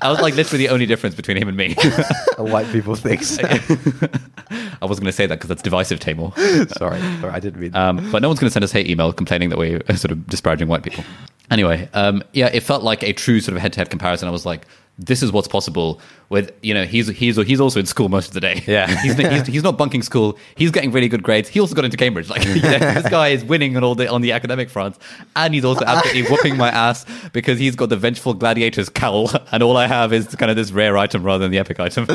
[0.00, 1.76] That was like literally the only difference between him and me.
[2.38, 3.38] White people thinks.
[3.42, 6.34] I was going to say that because that's divisive, Taimur.
[6.78, 7.76] sorry, sorry, I didn't mean.
[7.76, 10.26] Um, but no one's going to send us hate email complaining that we're sort of
[10.26, 11.04] disparaging white people.
[11.50, 14.26] Anyway, um, yeah, it felt like a true sort of head-to-head comparison.
[14.26, 14.66] I was like,
[14.98, 18.34] this is what's possible with you know he's he's he's also in school most of
[18.34, 18.64] the day.
[18.66, 18.86] Yeah.
[19.02, 20.38] he's, he's he's not bunking school.
[20.54, 21.48] He's getting really good grades.
[21.48, 22.30] He also got into Cambridge.
[22.30, 24.96] Like you know, this guy is winning on all the on the academic front,
[25.34, 29.62] and he's also absolutely whooping my ass because he's got the vengeful gladiator's cowl, and
[29.62, 32.06] all I have is kind of this rare item rather than the epic item.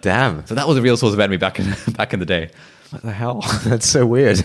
[0.00, 2.50] Damn, So that was a real source of envy back in back in the day.
[2.90, 3.42] what the hell?
[3.64, 4.44] That's so weird.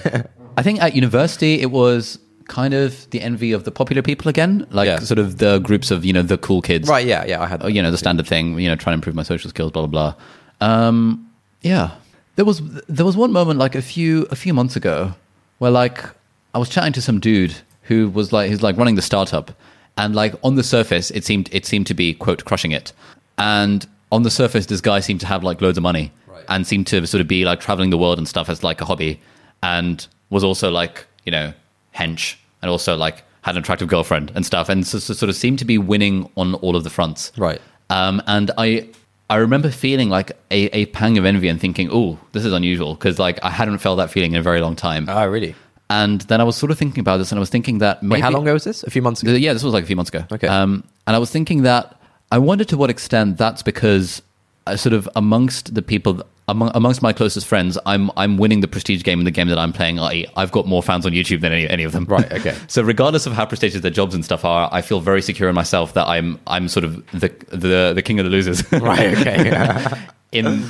[0.58, 4.66] I think at university it was kind of the envy of the popular people again,
[4.72, 5.00] like Yeah.
[5.00, 7.06] sort of the groups of you know the cool kids, right?
[7.06, 7.42] Yeah, yeah.
[7.42, 7.64] I had.
[7.64, 9.86] Oh, you know the standard thing, you know, trying to improve my social skills, blah
[9.88, 10.14] blah
[10.60, 10.68] blah.
[10.88, 11.30] Um,
[11.62, 11.92] yeah,
[12.36, 15.14] there was there was one moment like a few a few months ago
[15.60, 16.04] where like
[16.54, 19.52] I was chatting to some dude who was like he's like running the startup,
[19.98, 22.94] and like on the surface it seemed it seemed to be quote crushing it,
[23.38, 26.12] and on the surface this guy seemed to have like loads of money
[26.50, 28.86] and seemed to sort of be like traveling the world and stuff as like a
[28.86, 29.20] hobby,
[29.62, 31.54] and was also like you know
[31.96, 35.36] hench and also like had an attractive girlfriend and stuff, and so, so sort of
[35.36, 37.32] seemed to be winning on all of the fronts.
[37.38, 37.62] Right.
[37.90, 38.90] Um, and I
[39.30, 42.96] I remember feeling like a, a pang of envy and thinking, oh, this is unusual
[42.96, 45.08] because like I hadn't felt that feeling in a very long time.
[45.10, 45.56] Oh, really?
[45.90, 48.14] and then I was sort of thinking about this, and I was thinking that maybe
[48.14, 48.84] Wait, how long ago was this?
[48.84, 49.32] A few months ago.
[49.34, 50.26] Yeah, this was like a few months ago.
[50.32, 50.48] Okay.
[50.48, 52.00] Um, and I was thinking that
[52.32, 54.22] I wondered to what extent that's because
[54.66, 58.68] uh, sort of amongst the people among, amongst my closest friends, I'm I'm winning the
[58.68, 60.00] prestige game in the game that I'm playing.
[60.00, 62.06] I I've got more fans on YouTube than any any of them.
[62.06, 62.56] Right, okay.
[62.68, 65.56] so regardless of how prestigious their jobs and stuff are, I feel very secure in
[65.56, 68.64] myself that I'm I'm sort of the the the king of the losers.
[68.72, 69.18] Right.
[69.18, 70.06] Okay.
[70.32, 70.66] in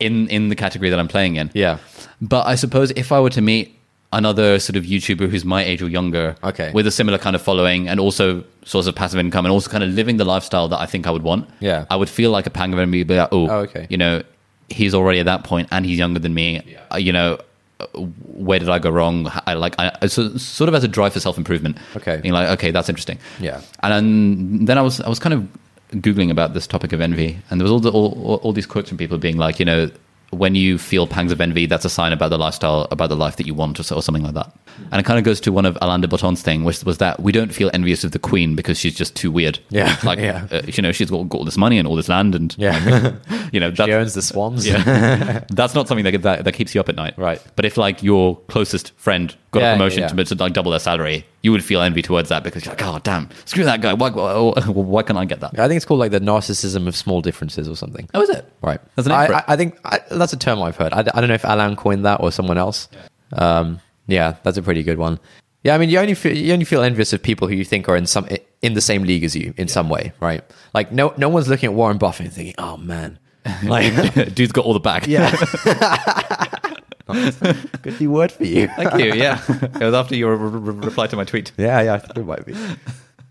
[0.00, 1.50] in in the category that I'm playing in.
[1.54, 1.78] yeah.
[2.20, 3.72] But I suppose if I were to meet
[4.12, 6.70] another sort of YouTuber who's my age or younger, Okay.
[6.72, 9.82] with a similar kind of following and also source of passive income and also kind
[9.84, 11.84] of living the lifestyle that I think I would want, Yeah.
[11.90, 13.02] I would feel like a pang of envy.
[13.02, 13.86] Be like, oh, Oh, okay.
[13.90, 14.22] you know,
[14.68, 16.76] he's already at that point and he's younger than me.
[16.92, 17.38] Uh, you know,
[17.80, 19.30] uh, where did I go wrong?
[19.46, 21.76] I like I so, sort of as a drive for self improvement.
[21.96, 22.18] Okay.
[22.18, 23.18] being like, okay, that's interesting.
[23.40, 23.60] Yeah.
[23.82, 25.48] and then, then I was I was kind of
[25.92, 28.66] googling about this topic of envy, and there was all the, all, all, all these
[28.66, 29.90] quotes from people being like, you know,
[30.30, 33.36] when you feel pangs of envy, that's a sign about the lifestyle, about the life
[33.36, 34.52] that you want, or, so, or something like that.
[34.90, 37.20] And it kind of goes to one of Alain de Botton's thing, which was that
[37.20, 39.58] we don't feel envious of the queen because she's just too weird.
[39.70, 40.46] Yeah, like yeah.
[40.50, 43.14] Uh, you know, she's got, got all this money and all this land, and Yeah.
[43.52, 44.66] you know, she that's, owns the swans.
[44.66, 47.40] yeah, that's not something that, that that keeps you up at night, Right.
[47.56, 50.08] But if like your closest friend got Yeah, a promotion yeah.
[50.08, 52.84] to, to like double their salary, you would feel envy towards that because you're like,
[52.84, 53.92] oh damn, screw that guy.
[53.94, 55.58] Why why, why can't I get that?
[55.58, 58.08] I think it's called like the narcissism of small differences or something.
[58.14, 58.50] Oh, is it?
[58.62, 58.80] Right.
[58.94, 59.26] That's an I.
[59.26, 60.92] I, I think I, that's a term I've heard.
[60.92, 62.88] I, I don't know if Alain coined that or someone else.
[63.32, 63.58] Yeah.
[63.58, 65.18] Um, yeah, that's a pretty good one.
[65.64, 67.88] Yeah, I mean, you only feel, you only feel envious of people who you think
[67.88, 68.28] are in some
[68.62, 70.44] in the same league as you in some way, right?
[70.74, 73.18] Like no no one's looking at Warren Buffett and thinking, "Oh man,
[73.64, 73.92] like
[74.34, 75.08] Dude's got all the back.
[75.08, 75.34] yeah."
[77.06, 78.66] good new word for you.
[78.76, 79.12] Thank you.
[79.14, 79.40] Yeah.
[79.48, 81.52] it was after your re- re- reply to my tweet.
[81.56, 82.54] Yeah, yeah, I think it might be.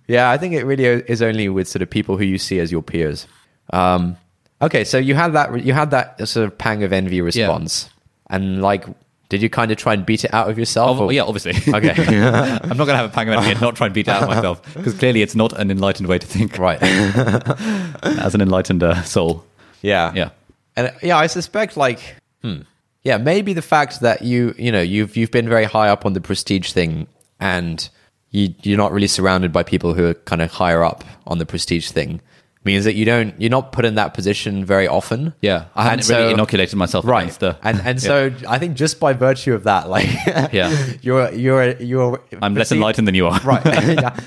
[0.07, 2.71] Yeah, I think it really is only with sort of people who you see as
[2.71, 3.28] your peers.
[3.71, 4.17] Um,
[4.61, 7.89] okay, so you had that you had that sort of pang of envy response,
[8.30, 8.86] and like,
[9.30, 10.99] did you kind of try and beat it out of yourself?
[10.99, 11.53] Oh, yeah, obviously.
[11.73, 11.89] Okay.
[11.97, 14.11] I'm not going to have a pang of envy and not try and beat it
[14.11, 16.78] out of myself because clearly it's not an enlightened way to think right.
[16.82, 19.43] as an enlightened uh, soul.
[19.82, 20.30] yeah, Yeah.
[20.76, 21.99] and yeah, I suspect like,
[22.43, 22.61] hmm,
[23.06, 26.12] yeah, maybe the fact that you you know you've you've been very high up on
[26.14, 27.08] the prestige thing,
[27.39, 27.88] and
[28.32, 31.45] you you're not really surrounded by people who are kind of higher up on the
[31.45, 32.20] prestige thing.
[32.66, 35.36] Means that you don't, you're not put in that position very often.
[35.39, 35.66] Yeah.
[35.76, 37.56] I hadn't really so- inoculated myself right against the.
[37.62, 38.08] and and Yeah.
[38.10, 40.10] so i think just by virtue of that like
[40.51, 40.76] Yeah.
[41.03, 43.39] you're you're you're I'm less enlightened than you are.
[43.41, 44.20] right Yeah.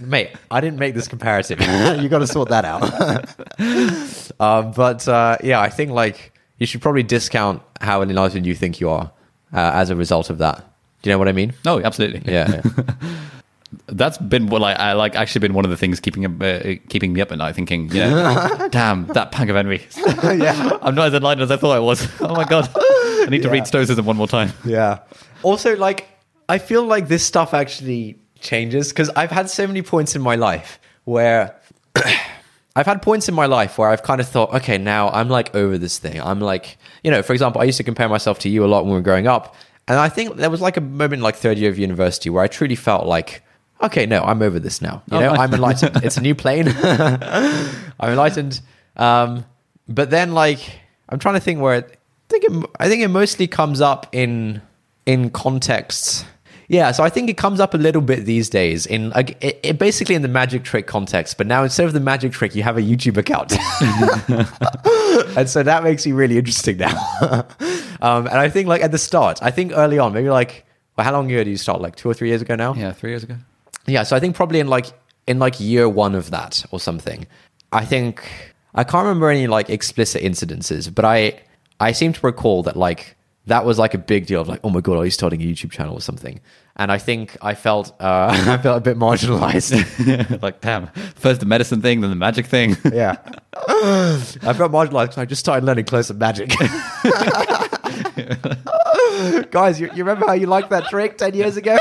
[0.00, 1.60] mate i didn't make this comparative.
[2.02, 2.82] you got to sort that out
[4.40, 8.80] um, but uh, yeah i think like you should probably discount how enlightened you think
[8.80, 9.10] you are
[9.52, 10.58] uh, as a result of that
[11.02, 12.22] do you know what i mean No, absolutely.
[12.32, 12.84] yeah, yeah.
[13.86, 15.16] That's been what I, I like.
[15.16, 17.56] Actually, been one of the things keeping uh, keeping me up at night.
[17.56, 19.84] Thinking, you know, damn that pang of envy.
[20.22, 22.08] yeah I'm not as enlightened as I thought I was.
[22.20, 23.52] Oh my god, I need to Yeah.
[23.52, 24.52] read Stoicism one more time.
[24.64, 25.00] Yeah.
[25.42, 26.06] Also, like,
[26.48, 30.36] I feel like this stuff actually changes because I've had so many points in my
[30.36, 31.60] life where
[32.76, 35.54] I've had points in my life where I've kind of thought, okay, now I'm like
[35.54, 36.20] over this thing.
[36.20, 38.84] I'm like, you know, for example, I used to compare myself to you a lot
[38.84, 39.54] when we were growing up.
[39.86, 42.48] And I think there was like a moment like third year of university where I
[42.48, 43.42] truly felt like,
[43.82, 45.02] okay, no, I'm over this now.
[45.10, 45.30] You Oh, know.
[45.30, 46.02] I'm enlightened.
[46.02, 46.66] it's a new plane.
[46.82, 48.60] I'm enlightened.
[48.96, 49.44] Um,
[49.88, 51.98] but then, like, I'm trying to think where it,
[52.30, 54.62] I think it, I think it mostly comes up in
[55.06, 56.24] in contexts.
[56.74, 59.60] Yeah, so I think it comes up a little bit these days in like it,
[59.62, 61.38] it basically in the magic trick context.
[61.38, 63.52] But now instead of the magic trick, you have a YouTube account,
[65.38, 66.96] and so that makes you really interesting now.
[68.02, 70.66] um, and I think like at the start, I think early on, maybe like
[70.96, 71.80] well, how long ago did you start?
[71.80, 72.74] Like two or three years ago now?
[72.74, 73.36] Yeah, three years ago.
[73.86, 74.86] Yeah, so I think probably in like
[75.28, 77.28] in like year one of that or something.
[77.70, 78.28] I think
[78.74, 81.40] I can't remember any like explicit incidences, but I
[81.78, 83.14] I seem to recall that like
[83.46, 85.44] that was like a big deal of like, oh my god, are you starting a
[85.44, 86.40] YouTube channel or something?
[86.76, 90.42] And I think I felt uh, I felt a bit marginalized.
[90.42, 90.88] like, damn.
[91.14, 92.76] First the medicine thing, then the magic thing.
[92.92, 93.16] yeah,
[93.68, 96.50] I felt marginalized because I just started learning close up magic.
[99.50, 101.76] Guys, you, you remember how you liked that trick ten years ago?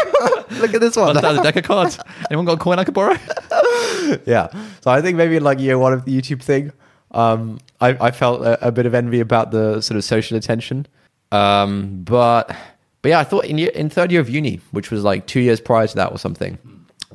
[0.51, 1.17] Look at this one.
[1.17, 1.97] Out the deck of cards.
[2.29, 3.17] Anyone got a coin I could borrow?
[4.25, 4.49] yeah.
[4.81, 6.71] So I think maybe in like year one of the YouTube thing,
[7.11, 10.87] um, I, I felt a, a bit of envy about the sort of social attention.
[11.33, 12.55] Um, but
[13.01, 15.59] but yeah, I thought in in third year of uni, which was like two years
[15.59, 16.57] prior to that or something,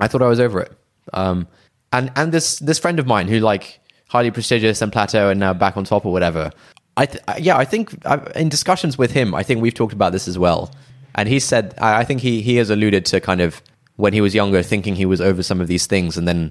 [0.01, 0.73] I thought I was over it.
[1.13, 1.47] Um,
[1.93, 5.55] and and this this friend of mine who like highly prestigious and plateau and now
[5.55, 6.51] back on top or whatever.
[6.97, 10.11] I th- yeah, I think I, in discussions with him, I think we've talked about
[10.13, 10.73] this as well.
[11.15, 13.63] And he said, I I think he he has alluded to kind of
[13.97, 16.51] when he was younger, thinking he was over some of these things, and then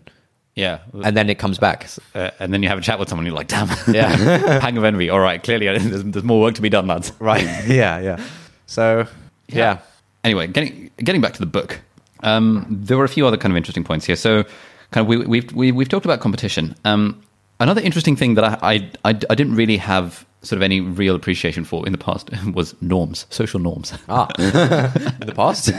[0.58, 0.80] Yeah.
[1.04, 1.88] and then it comes back.
[2.16, 3.70] Uh, and then you have a chat with someone, and you're like, damn.
[3.94, 4.60] Yeah.
[4.60, 5.10] Pang of envy.
[5.10, 7.14] All right, clearly uh, there's, there's more work to be done, lads.
[7.20, 7.44] Right.
[7.68, 8.00] yeah.
[8.00, 8.20] Yeah.
[8.66, 9.08] So
[9.48, 9.80] yeah.
[10.24, 11.80] Anyway, getting getting back to the book,
[12.22, 14.16] um, there were a few other kind of interesting points here.
[14.16, 14.44] So,
[14.92, 16.76] kind of we, we've we, we've talked about competition.
[16.86, 17.22] Um,
[17.60, 21.16] another interesting thing that I, I I I didn't really have sort of any real
[21.16, 23.94] appreciation for in the past was norms, social norms.
[24.10, 24.28] Ah.
[24.40, 25.72] In the past.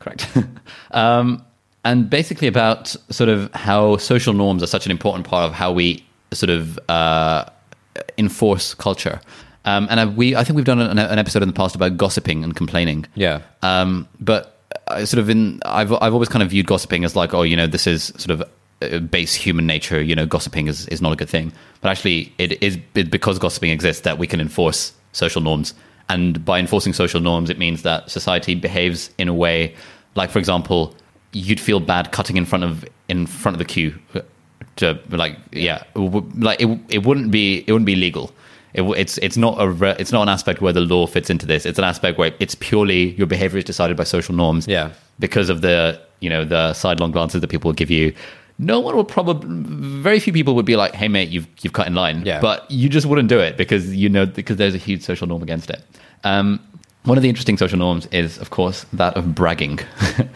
[0.00, 0.26] Correct.
[0.90, 1.44] um,
[1.88, 5.72] and basically about sort of how social norms are such an important part of how
[5.72, 7.46] we sort of uh,
[8.18, 9.22] enforce culture.
[9.64, 11.96] Um, and I, we, I think we've done an, an episode in the past about
[11.96, 13.06] gossiping and complaining.
[13.14, 13.40] Yeah.
[13.62, 17.32] Um, but I sort of in, I've, I've always kind of viewed gossiping as like,
[17.32, 18.42] oh, you know, this is sort of
[18.82, 20.02] uh, base human nature.
[20.02, 21.54] You know, gossiping is, is not a good thing.
[21.80, 25.72] But actually, it is it, because gossiping exists that we can enforce social norms.
[26.10, 29.74] And by enforcing social norms, it means that society behaves in a way,
[30.16, 30.94] like for example,
[31.32, 33.94] you'd feel bad cutting in front of in front of the queue.
[34.76, 35.98] To like, yeah, it
[36.38, 38.32] like it, it wouldn't be it wouldn't be legal.
[38.74, 41.46] It, it's it's not a re- it's not an aspect where the law fits into
[41.46, 41.66] this.
[41.66, 44.66] It's an aspect where it's purely your behavior is decided by social norms.
[44.68, 44.90] Yeah.
[45.18, 48.14] because of the you know the sidelong glances that people will give you.
[48.60, 49.48] No one will probably
[50.02, 52.40] very few people would be like, "Hey mate, you've you've cut in line." Yeah.
[52.40, 55.42] but you just wouldn't do it because you know because there's a huge social norm
[55.42, 55.82] against it.
[56.24, 56.60] Um,
[57.04, 59.78] one of the interesting social norms is, of course, that of bragging.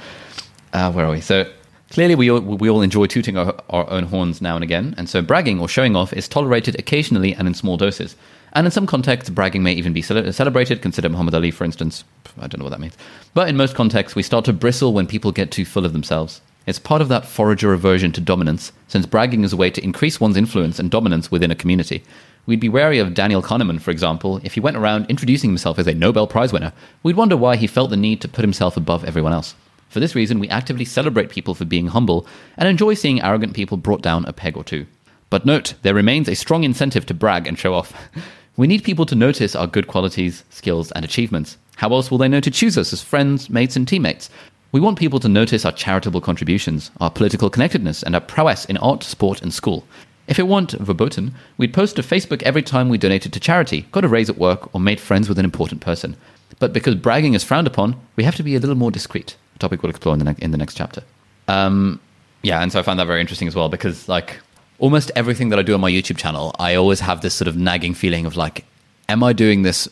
[0.72, 1.20] uh, where are we?
[1.20, 1.50] So
[1.90, 5.08] clearly, we all, we all enjoy tooting our, our own horns now and again, and
[5.08, 8.16] so bragging or showing off is tolerated occasionally and in small doses.
[8.54, 10.82] And in some contexts, bragging may even be cele- celebrated.
[10.82, 12.04] Consider Muhammad Ali, for instance.
[12.38, 12.96] I don't know what that means.
[13.32, 16.42] But in most contexts, we start to bristle when people get too full of themselves.
[16.66, 20.20] It's part of that forager aversion to dominance, since bragging is a way to increase
[20.20, 22.04] one's influence and dominance within a community.
[22.46, 25.86] We'd be wary of Daniel Kahneman, for example, if he went around introducing himself as
[25.86, 26.72] a Nobel Prize winner.
[27.02, 29.54] We'd wonder why he felt the need to put himself above everyone else.
[29.92, 32.26] For this reason, we actively celebrate people for being humble
[32.56, 34.86] and enjoy seeing arrogant people brought down a peg or two.
[35.28, 37.92] But note, there remains a strong incentive to brag and show off.
[38.56, 41.58] We need people to notice our good qualities, skills, and achievements.
[41.76, 44.28] How else will they know to choose us as friends, mates, and teammates?
[44.72, 48.76] We want people to notice our charitable contributions, our political connectedness, and our prowess in
[48.78, 49.84] art, sport, and school.
[50.26, 54.04] If it weren't verboten, we'd post to Facebook every time we donated to charity, got
[54.04, 56.16] a raise at work, or made friends with an important person.
[56.58, 59.36] But because bragging is frowned upon, we have to be a little more discreet.
[59.62, 61.02] Topic we'll explore in the, ne- in the next chapter.
[61.48, 61.98] Um,
[62.42, 64.38] yeah, and so I found that very interesting as well because, like,
[64.78, 67.56] almost everything that I do on my YouTube channel, I always have this sort of
[67.56, 68.64] nagging feeling of like,
[69.08, 69.88] am I doing this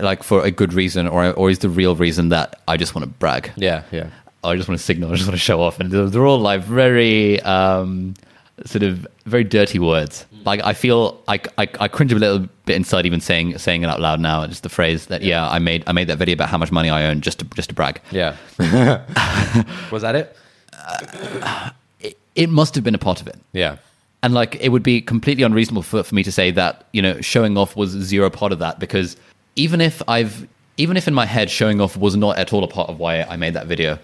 [0.00, 3.04] like for a good reason, or or is the real reason that I just want
[3.04, 3.50] to brag?
[3.56, 3.82] Yeah.
[3.90, 4.08] Yeah.
[4.42, 6.38] I just want to signal, I just want to show off, and they're, they're all
[6.38, 8.14] like very um,
[8.66, 10.26] sort of very dirty words.
[10.44, 13.88] Like I feel I, I I cringe a little bit inside even saying saying it
[13.88, 14.46] out loud now.
[14.46, 16.90] Just the phrase that yeah, I made I made that video about how much money
[16.90, 18.00] I earned just to just to brag.
[18.10, 18.36] Yeah.
[19.90, 20.36] Was that it?
[20.72, 21.70] Uh,
[22.00, 23.38] it, it must have been a part of it.
[23.52, 23.76] Yeah.
[24.22, 27.20] And like it would be completely unreasonable for, for me to say that, you know,
[27.20, 29.16] showing off was zero part of that because
[29.56, 32.68] even if I've even if in my head showing off was not at all a
[32.68, 33.98] part of why I made that video,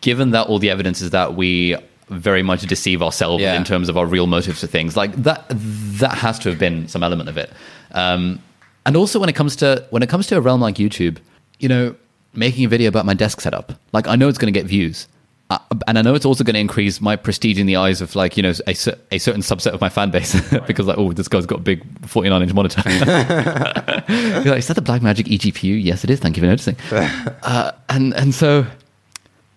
[0.00, 1.76] given that all the evidence is that we
[2.10, 3.54] very much deceive ourselves Yeah.
[3.56, 6.86] in terms of our real motives for things, like that that has to have been
[6.88, 7.50] some element of it.
[7.92, 8.40] Um,
[8.84, 11.18] and also when it comes to when it comes to a realm like YouTube,
[11.58, 11.94] you know,
[12.34, 15.06] making a video about my desk setup, like I know it's going to get views,
[15.50, 18.14] uh, and I know it's also going to increase my prestige in the eyes of
[18.16, 20.34] like you know a, a certain subset of my fan base
[20.66, 22.82] because like oh this guy's got a big 49 inch monitor.
[24.08, 25.82] You're like, is that the Blackmagic eGPU?
[25.82, 26.18] Yes, it is.
[26.20, 26.76] Thank you for noticing.
[26.92, 28.66] Uh, and and so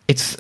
[0.08, 0.38] it's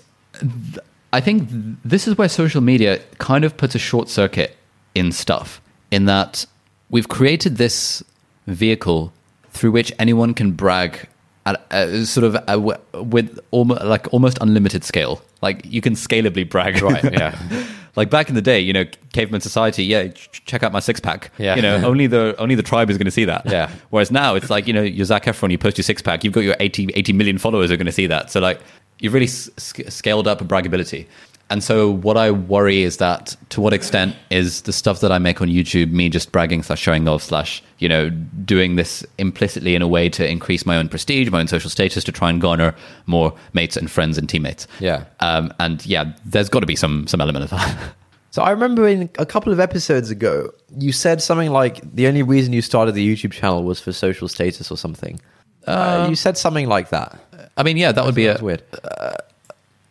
[1.13, 1.47] I think
[1.85, 4.57] this is where social media kind of puts a short circuit
[4.95, 5.61] in stuff
[5.91, 6.45] in that
[6.89, 8.03] we've created this
[8.47, 9.13] vehicle
[9.51, 11.07] through which anyone can brag
[11.45, 15.21] at a, sort of a, with almost like almost unlimited scale.
[15.41, 17.37] Like you can scalably brag, Right, yeah.
[17.95, 19.83] like back in the day, you know, caveman society.
[19.83, 21.31] Yeah, ch- check out my six pack.
[21.37, 21.55] Yeah.
[21.55, 23.45] you know, only the only the tribe is going to see that.
[23.45, 23.69] Yeah.
[23.91, 26.33] Whereas now it's like you know, you're Zac Efron, you post your six pack, you've
[26.33, 28.31] got your 80, 80 million followers are going to see that.
[28.31, 28.59] So like
[28.99, 31.07] you've really sc- scaled up a braggability.
[31.49, 35.19] And so what I worry is that to what extent is the stuff that I
[35.19, 39.75] make on YouTube me just bragging slash showing off slash you know doing this implicitly
[39.75, 42.41] in a way to increase my own prestige, my own social status, to try and
[42.41, 42.73] garner
[43.05, 44.67] more mates and friends and teammates.
[44.79, 45.05] Yeah.
[45.19, 47.77] Um, and yeah, there's got to be some some element of that.
[48.33, 52.23] So I remember in a couple of episodes ago, you said something like the only
[52.23, 55.21] reason you started the YouTube channel was for social status or something.
[55.67, 57.19] Uh, you said something like that.
[57.57, 58.63] I mean, yeah, that would be a That's weird.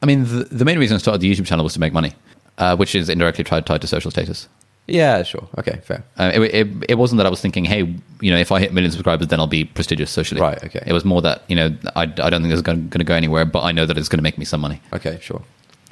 [0.03, 2.13] I mean, the, the main reason I started the YouTube channel was to make money,
[2.59, 4.49] uh, which is indirectly tied, tied to social status.
[4.89, 5.49] Yeah, sure.
[5.59, 6.03] Okay, fair.
[6.19, 7.83] Uh, it, it, it wasn't that I was thinking, hey,
[8.21, 10.41] you know, if I hit a million subscribers, then I'll be prestigious socially.
[10.41, 10.83] Right, okay.
[10.85, 13.45] It was more that, you know, I, I don't think it's going to go anywhere,
[13.45, 14.81] but I know that it's going to make me some money.
[14.93, 15.43] Okay, sure.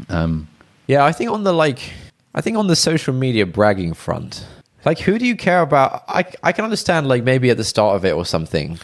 [0.09, 0.49] Um,
[0.89, 1.93] Yeah, I think on the like,
[2.35, 4.45] I think on the social media bragging front,
[4.85, 6.03] like who do you care about?
[6.09, 8.79] I I can understand like maybe at the start of it or something,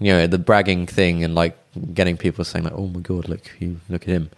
[0.00, 1.56] you know, the bragging thing and like
[1.94, 4.30] getting people saying like, oh my god, look you look at him.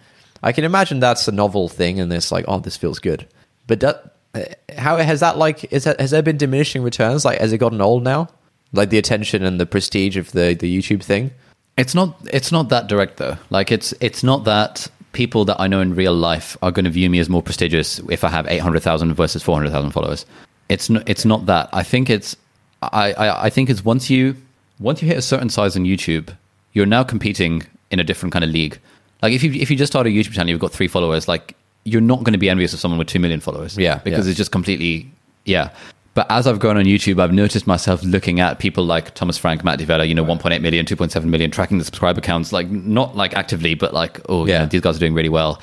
[0.42, 3.26] I can imagine that's a novel thing, and it's like, oh, this feels good.
[3.68, 4.42] But that, uh,
[4.76, 7.24] how has that like is that, has there been diminishing returns?
[7.24, 8.28] Like, has it gotten old now?
[8.72, 11.30] Like the attention and the prestige of the the YouTube thing.
[11.78, 12.16] It's not.
[12.32, 13.36] It's not that direct though.
[13.50, 13.94] Like it's.
[14.00, 17.18] It's not that people that I know in real life are going to view me
[17.18, 20.26] as more prestigious if I have eight hundred thousand versus four hundred thousand followers.
[20.68, 20.90] It's.
[20.90, 21.68] Not, it's not that.
[21.72, 22.36] I think it's.
[22.82, 23.44] I, I.
[23.46, 24.36] I think it's once you
[24.82, 26.36] once you hit a certain size on YouTube,
[26.72, 28.78] you're now competing in a different kind of league.
[29.22, 31.28] Like if you if you just start a YouTube channel, you've got three followers.
[31.28, 31.54] Like
[31.84, 33.76] you're not going to be envious of someone with two million followers.
[33.78, 34.30] Yeah, because yeah.
[34.30, 35.10] it's just completely
[35.44, 35.70] yeah.
[36.14, 39.64] But as I've grown on YouTube, I've noticed myself looking at people like Thomas Frank,
[39.64, 43.32] Matt D'Avella, you know, 1.8 million, 2.7 million, tracking the subscriber counts, like not like
[43.32, 44.66] actively, but like, oh, yeah, Yeah.
[44.66, 45.58] these guys are doing really well.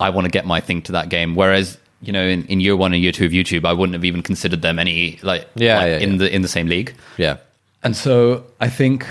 [0.00, 1.36] I want to get my thing to that game.
[1.36, 4.04] Whereas, you know, in, in year one and year two of YouTube, I wouldn't have
[4.04, 6.18] even considered them any like, Yeah, like, yeah, in yeah.
[6.18, 6.94] the in the same league.
[7.16, 7.36] Yeah.
[7.82, 9.06] And so I think,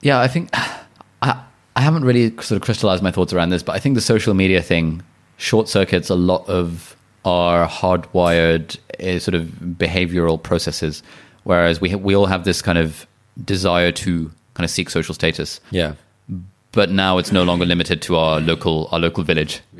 [0.00, 0.50] yeah, I think
[1.22, 1.42] I,
[1.74, 4.34] I haven't really sort of crystallized my thoughts around this, but I think the social
[4.34, 5.02] media thing
[5.36, 11.02] short circuits a lot of our hardwired uh, sort of behavioral processes,
[11.44, 13.06] whereas we we all have this kind of
[13.44, 15.94] desire to kind of seek social status Yeah.
[16.76, 19.60] But now it's no longer limited to our local our local village.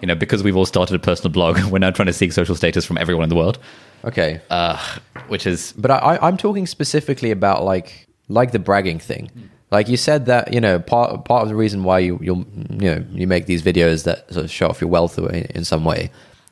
[0.00, 2.54] you know, because we've all started a personal blog, we're now trying to seek social
[2.54, 3.58] status from everyone in the world,
[4.04, 4.40] Okay.
[4.48, 4.78] uh,
[5.26, 9.30] which is But I, I- I'm talking specifically about like like the bragging thing.
[9.70, 12.34] Like you said that you know part part of the reason why you you
[12.70, 15.64] you know you make these videos that sort of show off your wealth in, in
[15.64, 16.10] some way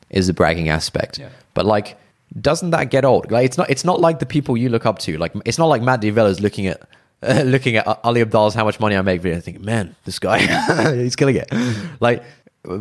[0.09, 1.17] is the bragging aspect.
[1.17, 1.29] Yeah.
[1.53, 1.97] But like,
[2.39, 3.31] doesn't that get old?
[3.31, 5.17] Like it's not it's not like the people you look up to.
[5.17, 6.81] Like it's not like Matt D'Avella's looking at.
[7.21, 10.39] Uh, looking at Ali Abdaal's how much money I make video, thinking, man, this guy,
[10.95, 11.51] he's killing it.
[11.99, 12.23] like,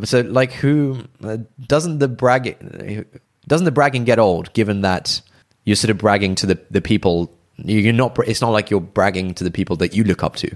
[0.05, 3.07] so like, who uh, doesn't the bragging
[3.47, 4.53] doesn't the bragging get old?
[4.53, 5.21] Given that
[5.67, 9.35] you're sort of bragging to the, the people you're not it's not like you're bragging
[9.35, 10.51] to the people that you look up to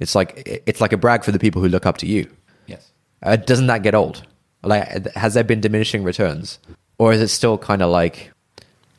[0.00, 2.28] it's like it's like a brag for the people who look up to you
[2.66, 2.90] yes.
[3.22, 4.26] uh, doesn't that get old
[4.62, 6.58] like has there been diminishing returns
[6.98, 8.30] or is it still kind of like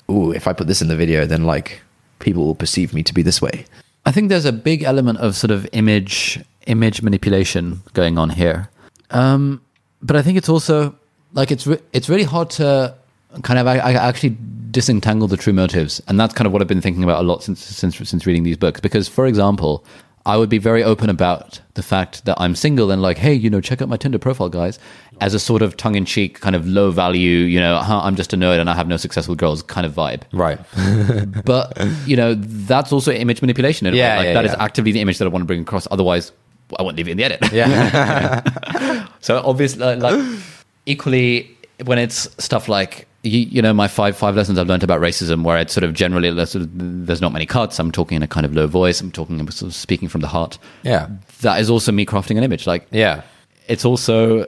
[0.09, 1.81] ooh if i put this in the video then like
[2.19, 3.65] people will perceive me to be this way
[4.05, 8.69] I think there's a big element of sort of image image manipulation going on here,
[9.11, 9.61] um,
[10.01, 10.95] but I think it's also
[11.33, 12.95] like it's re- it's really hard to
[13.43, 14.37] kind of I, I actually
[14.71, 17.43] disentangle the true motives, and that's kind of what I've been thinking about a lot
[17.43, 18.79] since since since reading these books.
[18.79, 19.83] Because, for example,
[20.25, 23.49] I would be very open about the fact that I'm single and like, hey, you
[23.49, 24.79] know, check out my Tinder profile, guys,
[25.21, 28.15] as a sort of tongue in cheek, kind of low value, you know, huh, I'm
[28.15, 30.23] just a nerd and I have no successful girls kind of vibe.
[30.33, 30.59] Right.
[31.45, 33.99] But you know that's also image manipulation in a way.
[33.99, 34.63] Yeah, like yeah, that is yeah.
[34.63, 35.87] actively the image that i want to bring across.
[35.91, 36.31] Otherwise
[36.79, 37.51] i won't leave it in the edit.
[37.51, 39.07] Yeah.
[39.21, 40.39] So obviously like, like
[40.85, 45.01] equally when it's stuff like you, you know my five five lessons i've learned about
[45.01, 46.69] racism where it's sort of generally there's sort of-
[47.07, 49.69] there's not many cuts i'm talking in a kind of low voice i'm talking sort
[49.69, 51.07] of speaking from the heart yeah
[51.41, 53.21] that is also me crafting an image like yeah
[53.67, 54.47] it's also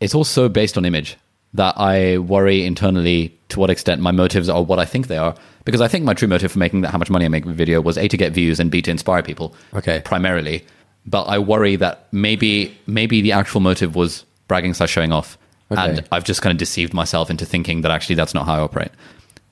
[0.00, 1.16] it's also based on image
[1.54, 5.34] that I worry internally to what extent my motives are what I think they are.
[5.66, 7.56] Because I think my true motive for making that how much money I make with
[7.56, 9.54] video was A to get views and B to inspire people.
[9.74, 10.00] Okay.
[10.02, 10.64] Primarily.
[11.04, 15.36] But I worry that maybe maybe the actual motive was bragging slash showing off.
[15.72, 15.82] Okay.
[15.98, 18.60] And I've just kind of deceived myself into thinking that actually that's not how I
[18.60, 18.90] operate.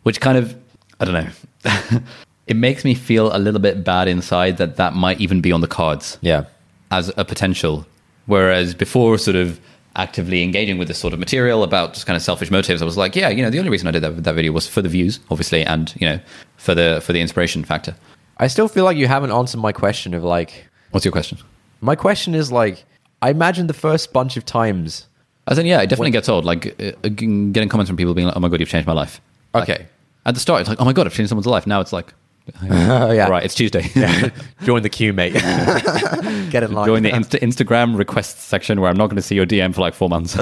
[0.03, 0.57] Which kind of,
[1.01, 2.01] I don't know.
[2.47, 5.61] it makes me feel a little bit bad inside that that might even be on
[5.61, 6.45] the cards Yeah.
[6.91, 7.87] as a potential.
[8.27, 9.61] Whereas before, sort of
[9.97, 12.97] actively engaging with this sort of material about just kind of selfish motives, I was
[12.97, 14.89] like, yeah, you know, the only reason I did that, that video was for the
[14.89, 16.21] views, obviously, and you know,
[16.57, 17.97] for the for the inspiration factor.
[18.39, 21.39] I still feel like you haven't answered my question of like, What's your question?
[21.83, 22.85] my question is like,
[23.23, 25.07] I imagine the first bunch of times.
[25.51, 26.45] As in, yeah, it definitely gets old.
[26.45, 28.93] Like uh, uh, getting comments from people being like, "Oh my god, you've changed my
[28.95, 29.21] life."
[29.53, 29.87] Like, Okay.
[30.25, 32.15] at the start, it's like, "Oh my god, I've changed someone's life." Now it's like,
[32.71, 33.29] Oh, yeah.
[33.29, 33.83] right, it's Tuesday.
[34.65, 35.33] Join the queue, mate.
[36.51, 36.87] Get in line.
[36.87, 39.81] Join the Insta- Instagram requests section where I'm not going to see your DM for
[39.83, 40.39] like four months.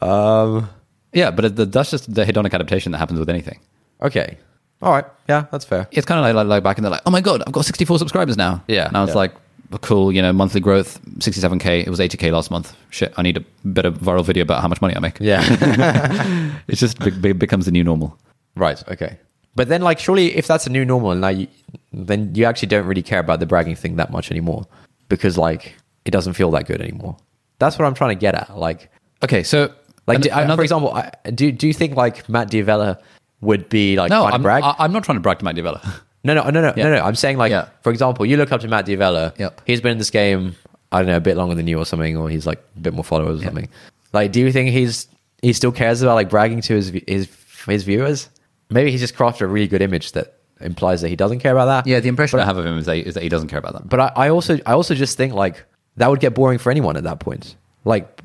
[0.00, 0.68] um,
[1.12, 3.60] yeah, but it, that's just the hedonic adaptation that happens with anything.
[4.00, 4.38] okay.
[4.80, 5.04] All right.
[5.28, 5.86] Yeah, that's fair.
[5.92, 7.64] It's kind of like, like, like back in the like, oh my god, I've got
[7.64, 8.64] 64 subscribers now.
[8.66, 9.16] Yeah, Now it's yeah.
[9.16, 9.32] like,
[9.80, 11.84] cool, you know, monthly growth, 67k.
[11.86, 12.74] It was 80k last month.
[12.90, 15.18] Shit, I need a better viral video about how much money I make.
[15.20, 15.42] Yeah.
[16.68, 18.16] It's just be- be- becomes the new normal.
[18.56, 18.82] right.
[18.88, 19.18] Okay.
[19.54, 21.46] But then, like, surely if that's a new normal, now you,
[21.92, 24.66] then you actually don't really care about the bragging thing that much anymore
[25.08, 25.74] because, like,
[26.06, 27.16] it doesn't feel that good anymore.
[27.58, 28.56] That's what I'm trying to get at.
[28.56, 28.90] Like,
[29.22, 29.70] Okay, so
[30.06, 32.98] like do, uh, for another- example, I, do do you think like Matt D'Avella
[33.40, 34.62] would be like no, trying to I'm, brag?
[34.64, 35.80] I, I'm not trying to brag to Matt D'Avella.
[36.24, 36.84] No, no, no, no, Yeah.
[36.84, 37.04] no, no.
[37.04, 37.66] I'm saying like, Yeah.
[37.82, 39.34] for example, you look up to Matt D'Avella.
[39.38, 39.62] Yep.
[39.66, 40.54] He's been in this game,
[40.92, 42.94] I don't know, a bit longer than you or something, or he's like a bit
[42.94, 43.68] more followers or something.
[44.12, 45.08] Like, do you think he's
[45.42, 47.28] he still cares about like bragging to his his
[47.66, 48.28] his viewers?
[48.70, 51.66] Maybe he's just crafted a really good image that implies that he doesn't care about
[51.66, 51.86] that.
[51.90, 53.72] yeah, the impression I have of him is that, is that he doesn't care about
[53.72, 53.88] that.
[53.88, 55.64] But I, I also I also just think like
[55.96, 57.56] that would get boring for anyone at that point.
[57.84, 58.20] Like,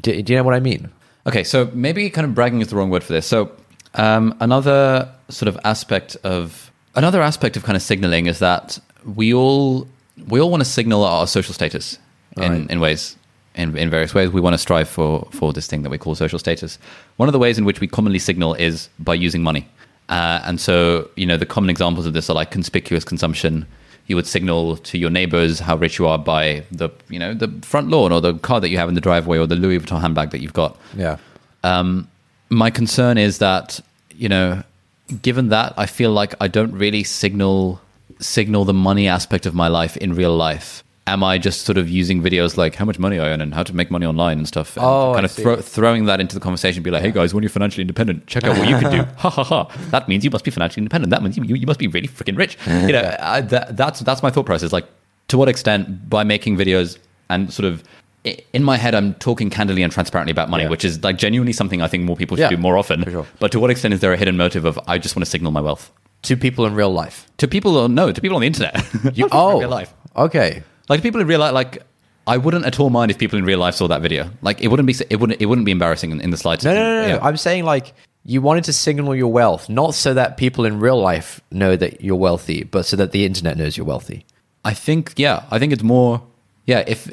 [0.00, 0.90] do, do you know what I mean?
[1.26, 3.26] Okay, so maybe kind of bragging is the wrong word for this.
[3.26, 3.50] So
[3.94, 9.32] um, another sort of aspect of another aspect of kind of signaling is that we
[9.34, 9.86] all
[10.26, 11.98] we all want to signal our social status
[12.36, 12.70] in, Right.
[12.70, 13.16] in ways
[13.54, 14.30] in, in various ways.
[14.30, 16.78] We want to strive for for this thing that we call social status.
[17.16, 19.68] One of the ways in which we commonly signal is by using money.
[20.08, 23.66] Uh, and so, you know, the common examples of this are like conspicuous consumption.
[24.06, 27.48] You would signal to your neighbors how rich you are by the, you know, the
[27.60, 30.00] front lawn or the car that you have in the driveway or the Louis Vuitton
[30.00, 31.18] handbag that you've got Yeah.
[31.62, 32.08] um,
[32.48, 33.80] my concern is that
[34.16, 34.62] you know
[35.22, 37.80] given that i feel like i don't really signal
[38.20, 40.82] signal the money aspect of my life in real life.
[41.06, 43.62] Am i just sort of using videos like how much money i earn and how
[43.62, 44.38] to make money online?
[44.38, 45.42] and stuff and Oh, kind I of see.
[45.42, 48.44] throw, throwing that into the conversation be like hey guys when you're financially independent check
[48.44, 49.02] out what you can do.
[49.18, 49.64] Ha ha ha.
[49.90, 51.10] That means you must be financially independent.
[51.10, 52.58] That means you, you, must be really freaking rich.
[52.66, 54.72] You know I, that, that's that's my thought process.
[54.72, 54.86] Like
[55.28, 56.98] to what extent by making videos
[57.30, 57.82] and sort of
[58.24, 60.70] in my head, I'm talking candidly and transparently about money, Yeah.
[60.70, 63.04] which is like genuinely something I think more people should Yeah, do more often.
[63.04, 63.26] sure.
[63.38, 65.52] But to what extent is there a hidden motive of I just want to signal
[65.52, 65.90] my wealth
[66.22, 67.26] To people in real life.
[67.38, 67.88] to people?
[67.88, 68.84] No, to people on the internet.
[69.14, 69.94] You, oh, real life.
[70.16, 70.62] okay.
[70.88, 71.82] Like people in real life, like
[72.26, 74.30] I wouldn't at all mind if people in real life saw that video.
[74.42, 76.64] Like it wouldn't be it wouldn't it wouldn't be embarrassing in, in the slightest.
[76.66, 77.08] No, no, no, no.
[77.14, 77.18] Yeah.
[77.22, 77.94] I'm saying like
[78.24, 82.00] you wanted to signal your wealth, not so that people in real life know that
[82.02, 84.26] you're wealthy, but so that the internet knows you're wealthy.
[84.64, 86.22] I think yeah, I think it's more
[86.66, 86.84] yeah.
[86.86, 87.08] If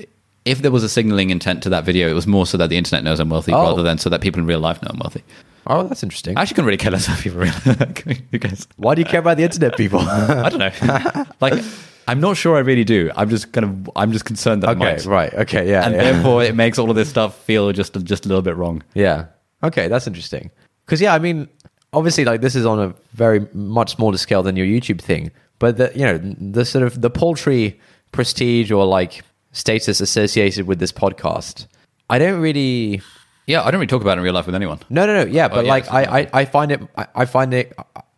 [0.46, 2.78] if there was a signaling intent to that video, it was more so that the
[2.78, 3.64] internet knows I'm wealthy Oh.
[3.64, 5.24] rather than so that people in real life know I'm wealthy.
[5.68, 6.38] Oh, that's interesting.
[6.38, 7.52] I actually couldn't really care less if people real.
[8.32, 8.68] Who cares?
[8.78, 10.00] Why do you care about the internet, people?
[10.00, 11.26] I don't know.
[11.42, 11.64] like,
[12.08, 13.10] I'm not sure I really do.
[13.16, 15.34] I'm just kind of, I'm just concerned that okay, right.
[15.34, 15.84] Okay, yeah.
[15.84, 16.12] And yeah.
[16.12, 18.84] therefore, it makes all of this stuff feel just just a little bit wrong.
[18.94, 19.26] Yeah.
[19.64, 20.52] Okay, that's interesting.
[20.86, 21.48] Because yeah, I mean,
[21.94, 25.78] obviously, like this is on a very much smaller scale than your YouTube thing, but
[25.78, 27.80] the you know the sort of the paltry
[28.12, 29.24] prestige or like
[29.56, 31.66] status associated with this podcast,
[32.10, 33.02] I don't really.
[33.48, 34.80] Yeah, I don't really talk about it in real life with anyone.
[34.90, 35.32] No, no, no.
[35.32, 37.74] Yeah, but yeah, like I, I, I find it, I, I find it,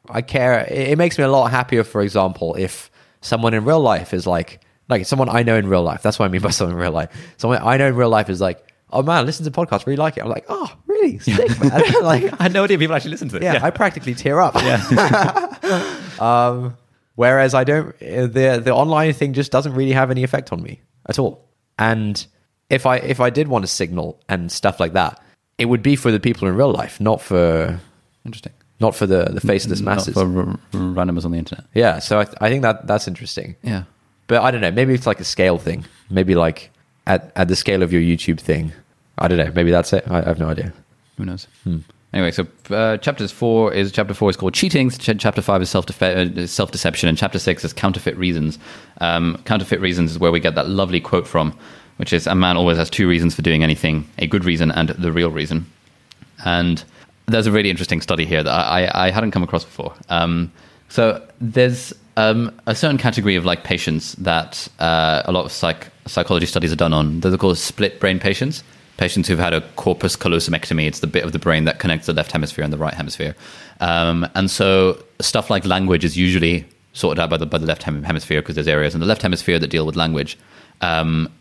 [0.10, 0.62] I care.
[0.62, 1.84] It, it makes me a lot happier.
[1.84, 2.90] For example, if
[3.22, 6.02] someone in real life is like, like someone I know in real life.
[6.02, 7.10] That's what I mean by someone in real life.
[7.38, 10.18] Someone I know in real life is like, oh man, listen to podcasts, really like
[10.18, 10.22] it.
[10.22, 11.82] I'm like, oh, really, sick, man.
[12.02, 13.44] like, I had no idea people actually listen to this.
[13.44, 14.56] yeah, I practically tear up.
[16.22, 16.78] um,
[17.16, 20.82] whereas I don't, the the online thing just doesn't really have any effect on me
[21.08, 21.44] at all.
[21.80, 22.26] And
[22.70, 25.22] if I if I did want to signal and stuff like that,
[25.58, 27.80] it would be for the people in real life, not for
[28.26, 28.54] Interesting.
[28.80, 30.14] not for the the faceless Not masses.
[30.14, 31.66] for r- randomers on the internet.
[31.74, 33.56] yeah, so I, th- I think that that's interesting.
[33.64, 33.84] Yeah.
[34.28, 34.72] But I don't know.
[34.72, 35.86] Maybe it's like a scale thing.
[36.10, 36.72] Maybe like
[37.06, 38.74] at at the scale of your YouTube thing.
[39.18, 39.52] I don't know.
[39.56, 40.04] Maybe that's it.
[40.10, 40.74] I, I have no idea.
[41.18, 41.48] Who knows?
[41.64, 41.80] Hmm.
[42.18, 44.90] Anyway, so uh, chapters four is chapter four is called cheating.
[44.90, 48.58] Ch- chapter five is self uh, self deception, and chapter six is counterfeit reasons.
[49.02, 51.56] Um, counterfeit reasons is where we get that lovely quote from,
[51.98, 54.90] which is a man always has two reasons for doing anything: a good reason and
[54.90, 55.68] the real reason.
[56.44, 56.84] And
[57.28, 59.94] there's a really interesting study here that I, I, hadn't come across before.
[60.10, 60.52] Um,
[60.90, 65.90] so there's um, a certain category of like patients that uh, a lot of psych
[66.08, 67.20] psychology studies are done on.
[67.20, 68.64] Those are called split brain patients.
[68.98, 70.88] Patients who've had a corpus callosumectomy.
[70.88, 73.36] It's the bit of the brain that connects the left hemisphere and the right hemisphere.
[73.80, 77.84] Um, and so stuff like language is usually sorted out by the, by the left
[77.84, 80.38] hem- hemisphere because there's areas in the left hemisphere that deal with language.
[80.82, 81.32] Um,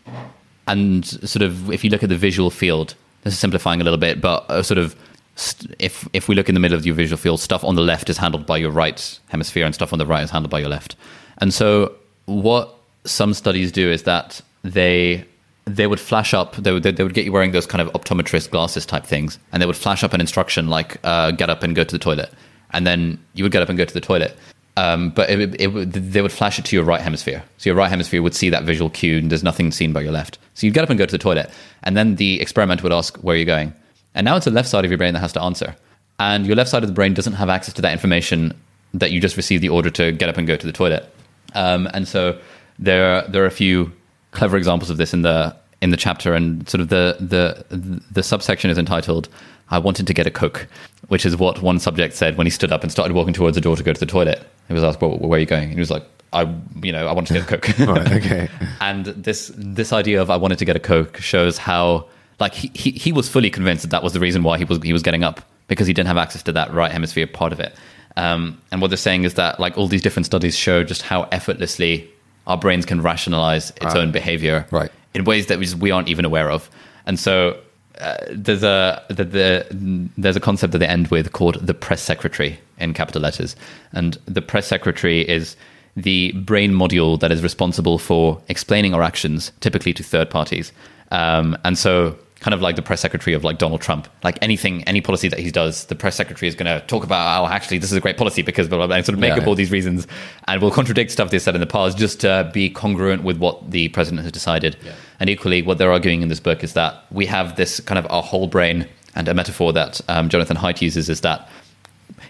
[0.67, 2.93] and sort of, if you look at the visual field,
[3.23, 4.95] this is simplifying a little bit, but uh, sort of,
[5.35, 7.81] st- if if we look in the middle of your visual field, stuff on the
[7.81, 10.59] left is handled by your right hemisphere, and stuff on the right is handled by
[10.59, 10.95] your left.
[11.39, 11.95] And so,
[12.25, 15.25] what some studies do is that they
[15.67, 16.55] they would flash up.
[16.55, 19.61] They would they would get you wearing those kind of optometrist glasses type things, and
[19.61, 22.31] they would flash up an instruction like uh, "get up and go to the toilet,"
[22.71, 24.35] and then you would get up and go to the toilet.
[24.77, 27.43] Um, but it, it, it, they would flash it to your right hemisphere.
[27.57, 30.11] So your right hemisphere would see that visual cue, and there's nothing seen by your
[30.11, 30.37] left.
[30.53, 31.49] So you'd get up and go to the toilet,
[31.83, 33.73] and then the experiment would ask, "Where you're you going?"
[34.15, 35.75] And now it's the left side of your brain that has to answer,
[36.19, 38.53] and your left side of the brain doesn't have access to that information
[38.93, 41.13] that you just received the order to get up and go to the toilet.
[41.53, 42.39] Um, and so
[42.79, 43.91] there there are a few
[44.31, 48.23] clever examples of this in the in the chapter, and sort of the the the
[48.23, 49.29] subsection is entitled
[49.69, 50.67] "I wanted to get a coke,"
[51.07, 53.61] which is what one subject said when he stood up and started walking towards the
[53.61, 54.45] door to go to the toilet.
[54.67, 56.03] He was asked, well, "Where are you going?" And he was like,
[56.33, 58.49] "I, you know, I wanted to get a coke." Right, okay.
[58.81, 62.07] and this this idea of I wanted to get a coke shows how
[62.39, 64.79] like he, he he was fully convinced that that was the reason why he was
[64.83, 67.59] he was getting up because he didn't have access to that right hemisphere part of
[67.59, 67.75] it.
[68.15, 71.23] Um, and what they're saying is that like all these different studies show just how
[71.31, 72.09] effortlessly
[72.47, 74.91] our brains can rationalize its own behavior Right.
[75.13, 76.69] in ways that we, we aren't even aware of.
[77.05, 77.59] And so
[77.99, 82.01] uh, there's a the, the, there's a concept that they end with called the press
[82.01, 83.55] secretary in capital letters,
[83.93, 85.55] and the press secretary is
[85.95, 90.71] the brain module that is responsible for explaining our actions, typically to third parties.
[91.11, 94.07] Um, and so kind of like the press secretary of like Donald Trump.
[94.23, 97.41] Like anything, any policy that he does, the press secretary is going to talk about,
[97.41, 99.35] oh, actually, this is a great policy because blah, blah, blah, and sort of make
[99.35, 99.41] Yeah.
[99.41, 100.05] up all these reasons
[100.47, 103.71] and will contradict stuff they said in the past just to be congruent with what
[103.71, 104.77] the president has decided.
[105.19, 108.05] And equally, what they're arguing in this book is that we have this kind of
[108.11, 111.49] our whole brain and a metaphor that um, Jonathan Haidt uses is that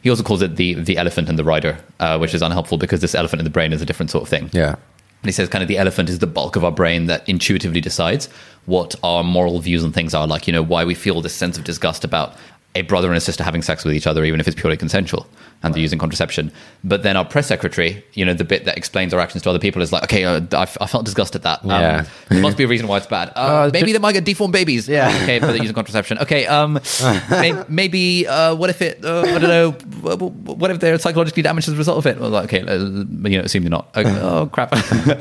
[0.01, 3.01] he also calls it the the elephant and the rider, uh, which is unhelpful because
[3.01, 4.49] this elephant in the brain is a different sort of thing.
[4.53, 4.75] Yeah.
[5.21, 7.81] And he says kind of the elephant is the bulk of our brain that intuitively
[7.81, 8.29] decides
[8.65, 11.57] what our moral views and things are, like, you know, why we feel this sense
[11.57, 12.35] of disgust about
[12.75, 15.25] a brother and a sister having sex with each other, even if it's purely consensual
[15.63, 16.51] and they're using contraception.
[16.83, 19.57] But then our press secretary, you know, the bit that explains our actions to other
[19.57, 21.63] people is like, okay, uh, I, I felt disgust at that.
[21.63, 22.05] Um, Yeah.
[22.29, 23.29] there must be a reason why it's bad.
[23.35, 24.87] Uh, Uh, maybe they might get deformed babies.
[24.87, 25.07] Yeah.
[25.23, 26.19] Okay, but they're using contraception.
[26.19, 26.79] Okay, um,
[27.31, 29.71] may, maybe, uh, what if it, uh, I don't know,
[30.11, 32.19] what if they're psychologically damaged as a result of it?
[32.19, 33.89] Well, like, okay, uh, you know, assuming they're not.
[33.97, 34.71] Okay, oh, crap.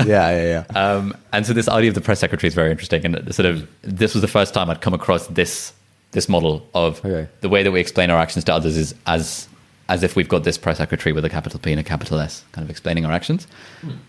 [0.04, 0.78] Yeah, yeah, yeah.
[0.78, 3.66] Um, and so this idea of the press secretary is very interesting, and sort of
[3.82, 5.72] this was the first time I'd come across this
[6.16, 7.28] this model of Okay.
[7.42, 9.48] the way that we explain our actions to others is as
[9.88, 12.42] as if we've got this press secretary with a capital P and a capital S,
[12.52, 13.46] kind of explaining our actions,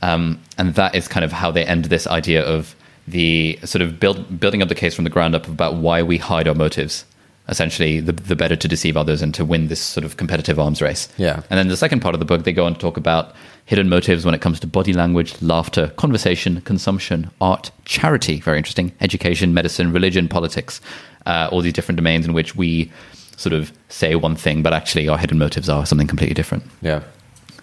[0.02, 2.76] um, and that is kind of how they end this idea of
[3.08, 6.18] the sort of build, building up the case from the ground up about why we
[6.18, 7.06] hide our motives.
[7.50, 10.82] Essentially, the, the better to deceive others and to win this sort of competitive arms
[10.82, 11.08] race.
[11.18, 11.44] Yeah.
[11.50, 13.34] And then the second part of the book, they go on to talk about
[13.66, 18.92] hidden motives when it comes to body language, laughter, conversation, consumption, art, charity, very interesting,
[19.00, 20.82] education, medicine, religion, politics,
[21.26, 22.92] uh, all these different domains in which we
[23.38, 26.64] sort of say one thing, but actually our hidden motives are something completely different.
[26.82, 27.02] Yeah.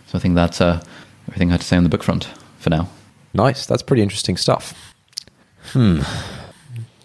[0.06, 0.82] So I think that's uh,
[1.28, 2.28] everything I had to say on the book front
[2.58, 2.88] for now.
[3.34, 3.66] Nice.
[3.66, 4.94] That's pretty interesting stuff.
[5.72, 6.00] Hmm.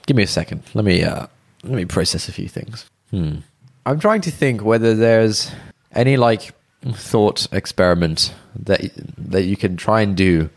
[0.06, 0.64] Give me a second.
[0.74, 1.28] Let me uh
[1.64, 2.86] let me process a few things.
[3.12, 3.38] Hmm.
[3.86, 5.52] I'm trying to think whether there's
[5.94, 6.54] any like
[6.94, 8.82] thought experiment that
[9.18, 10.50] that you can try and do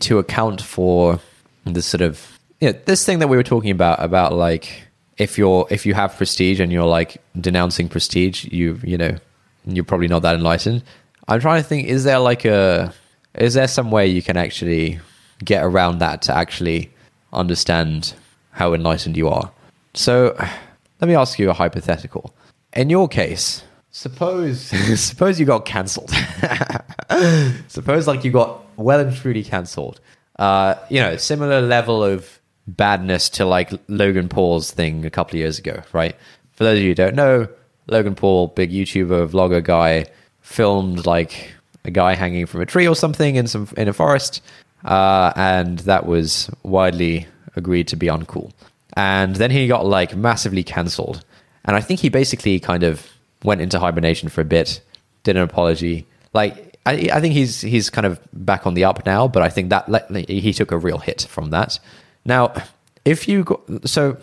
[0.00, 1.20] to account for
[1.64, 4.82] this sort of yeah, this thing that we were talking about about like
[5.16, 9.16] if you're if you have prestige and you're like denouncing prestige, you you know,
[9.66, 10.82] you're probably not that enlightened.
[11.26, 12.92] I'm trying to think is there like a
[13.34, 15.00] is there some way you can actually
[15.44, 16.90] get around that to actually
[17.32, 18.14] understand
[18.52, 19.50] how enlightened you are?
[19.98, 20.36] So
[21.00, 22.34] let me ask you a hypothetical.
[22.72, 24.60] In your case, suppose
[25.00, 26.10] suppose you got cancelled.
[27.68, 30.00] suppose like you got well and truly cancelled.
[30.38, 32.38] Uh, you know, similar level of
[32.68, 36.14] badness to like Logan Paul's thing a couple of years ago, right?
[36.52, 37.48] For those of you who don't know,
[37.88, 40.06] Logan Paul, big YouTuber, vlogger guy,
[40.42, 41.52] filmed like
[41.84, 44.42] a guy hanging from a tree or something in some in a forest,
[44.84, 47.26] uh, and that was widely
[47.56, 48.52] agreed to be uncool.
[48.96, 51.24] And then he got like massively cancelled,
[51.64, 53.06] and I think he basically kind of
[53.44, 54.80] went into hibernation for a bit,
[55.22, 56.06] did an apology.
[56.32, 59.50] Like I, I think he's he's kind of back on the up now, but I
[59.50, 59.88] think that
[60.28, 61.78] he took a real hit from that.
[62.24, 62.54] Now,
[63.04, 64.16] if you go, so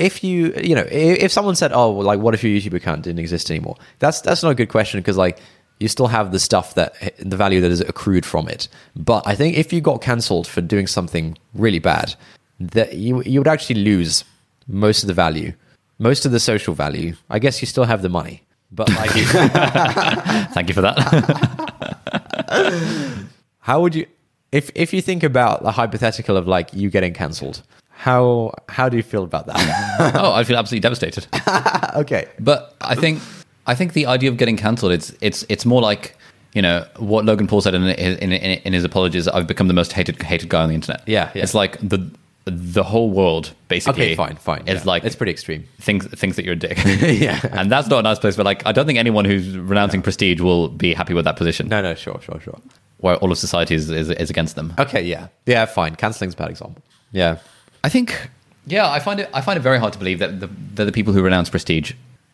[0.00, 2.74] if you you know if, if someone said oh well, like what if your youtube
[2.74, 5.38] account didn't exist anymore that's that's not a good question because like
[5.78, 8.66] you still have the stuff that the value that is accrued from it
[8.96, 12.14] but i think if you got cancelled for doing something really bad
[12.60, 14.24] that you you would actually lose
[14.68, 15.52] most of the value,
[15.98, 17.14] most of the social value.
[17.28, 19.10] I guess you still have the money, but like,
[20.52, 20.96] Thank you for that.
[23.60, 24.06] how would you,
[24.52, 28.96] if if you think about the hypothetical of like you getting cancelled, how how do
[28.96, 30.14] you feel about that?
[30.14, 31.26] oh, I feel absolutely devastated.
[31.96, 33.20] okay, But I think
[33.66, 36.16] I think the idea of getting cancelled it's it's it's more like
[36.52, 39.28] you know what Logan Paul said in in, in, in his apologies.
[39.28, 41.02] I've become the most hated hated guy on the internet.
[41.06, 41.42] Yeah, yeah.
[41.42, 42.10] It's like the
[42.44, 44.04] the whole world basically.
[44.06, 44.62] okay, fine, fine.
[44.66, 44.90] It's yeah.
[44.90, 45.64] like it's pretty extreme.
[45.80, 46.78] things things that you're a dick.
[47.20, 47.40] Yeah.
[47.52, 48.36] and that's not a nice place.
[48.36, 51.68] But like, I don't think anyone who's renouncing prestige will be happy with that position.
[51.68, 52.58] No, no, sure, sure, sure.
[52.98, 54.74] Where all of society is, is is against them.
[54.78, 55.96] Okay, yeah, yeah, fine.
[55.96, 56.82] Cancelling's a bad example.
[57.12, 57.38] Yeah,
[57.82, 58.30] I think,
[58.66, 59.30] yeah, I find it.
[59.32, 61.92] I find it very hard to believe that the that the people who renounce prestige.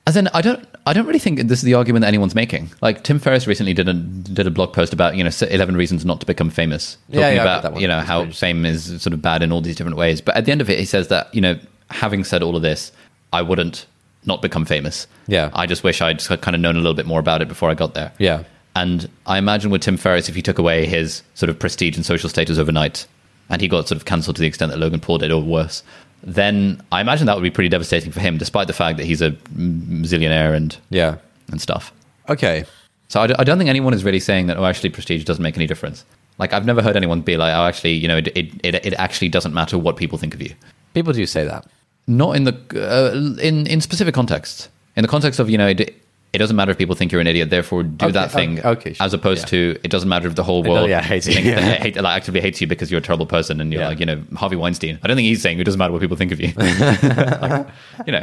[0.08, 2.70] As in, I don't, I don't really think this is the argument that anyone's making.
[2.80, 6.04] Like Tim Ferriss recently did a did a blog post about you know eleven reasons
[6.04, 7.82] not to become famous, Yeah, talking yeah, read about that one.
[7.82, 10.20] you know how fame is sort of bad in all these different ways.
[10.20, 11.58] But at the end of it, he says that you know,
[11.90, 12.92] having said all of this,
[13.32, 13.86] I wouldn't
[14.24, 15.06] not become famous.
[15.26, 15.50] Yeah.
[15.54, 17.74] I just wish I'd kind of known a little bit more about it before I
[17.74, 18.12] got there.
[18.18, 18.44] Yeah.
[18.74, 22.04] And I imagine with Tim Ferriss, if he took away his sort of prestige and
[22.04, 23.06] social status overnight,
[23.48, 25.82] and he got sort of cancelled to the extent that Logan Paul did, or worse,
[26.22, 29.22] then I imagine that would be pretty devastating for him, despite the fact that he's
[29.22, 31.16] a zillionaire and yeah.
[31.50, 31.92] and stuff.
[32.28, 32.64] Okay,
[33.08, 34.56] So I, d- I don't think anyone is really saying that.
[34.56, 36.04] Oh, actually, prestige doesn't make any difference.
[36.38, 38.94] Like I've never heard anyone be like, "Oh, actually, you know, it it, it, it
[38.94, 40.54] actually doesn't matter what people think of you."
[40.96, 41.66] people do say that.
[42.06, 44.68] Not in the uh, in in specific contexts.
[44.96, 45.94] In the context of you know, it,
[46.36, 47.50] it doesn't matter if people think you're an idiot.
[47.50, 48.64] Therefore, do Okay, that thing.
[48.64, 49.46] okay, sure, as opposed yeah.
[49.74, 51.58] to it doesn't matter if the whole world yeah, hates you, yeah.
[51.76, 53.88] hate, like, actively hates you because you're a terrible person and you're Yeah.
[53.88, 54.98] like you know Harvey Weinstein.
[55.02, 56.52] I don't think he's saying it doesn't matter what people think of you.
[56.56, 57.66] Like,
[58.06, 58.22] you know,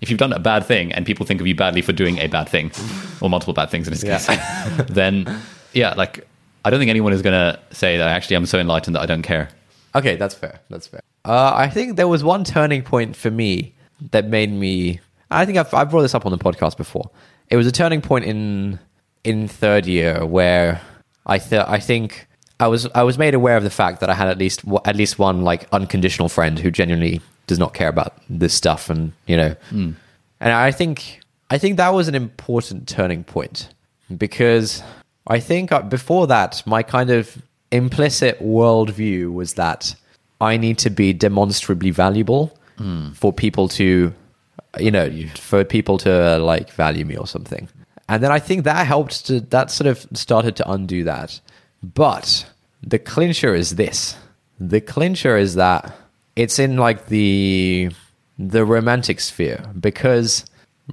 [0.00, 2.26] if you've done a bad thing and people think of you badly for doing a
[2.28, 2.70] bad thing
[3.20, 4.26] or multiple bad things in his case,
[4.88, 5.40] then
[5.72, 6.26] yeah, like
[6.64, 9.06] I don't think anyone is going to say that actually I'm so enlightened that I
[9.06, 9.48] don't care.
[9.94, 10.60] Okay, that's fair.
[10.68, 11.00] That's fair.
[11.24, 13.74] Uh, I think there was one turning point for me
[14.12, 15.00] that made me.
[15.32, 17.10] I think I've, I've brought this up on the podcast before.
[17.50, 18.78] It was a turning point in
[19.24, 20.80] in third year where
[21.26, 22.26] I th- I think
[22.58, 24.96] I was I was made aware of the fact that I had at least at
[24.96, 29.36] least one like unconditional friend who genuinely does not care about this stuff, and you
[29.36, 29.54] know,
[30.40, 31.20] and I think
[31.50, 33.68] I think that was an important turning point
[34.16, 34.82] because
[35.26, 39.94] I think uh, before that, my kind of implicit worldview was that
[40.40, 42.56] I need to be demonstrably valuable
[43.14, 44.14] for people to,
[44.78, 47.68] you know, for people to uh, like value me or something.
[48.08, 51.40] And then I think that helped to, that sort of started to undo that.
[51.82, 52.44] But
[52.82, 54.16] the clincher is this
[54.58, 55.94] the clincher is that
[56.36, 57.90] it's in like the
[58.38, 60.44] the romantic sphere because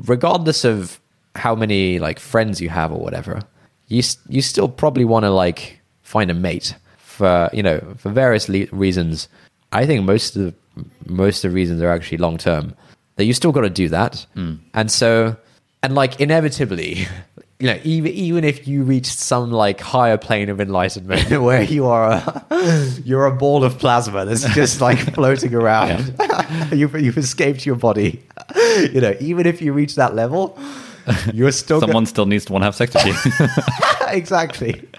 [0.06, 1.00] regardless of
[1.36, 3.42] how many like friends you have or whatever
[3.88, 8.50] you you still probably want to like find a mate for you know for various
[8.50, 9.28] le- reasons
[9.72, 10.54] i think most of the
[11.06, 12.74] most of the reasons are actually long term
[13.18, 14.26] that you still got to do that.
[14.34, 14.56] Hmm.
[14.74, 15.36] And so
[15.84, 17.08] and like inevitably
[17.60, 21.86] you know even even if you reach some like higher plane of enlightenment where you
[21.86, 22.46] are a,
[23.04, 26.16] you're a ball of plasma that's just like floating around
[26.72, 28.24] you've, you've escaped your body.
[28.56, 30.58] You know even if you reach that level
[31.34, 33.48] you're still Someone still needs to want to have sex with you.
[34.10, 34.90] exactly.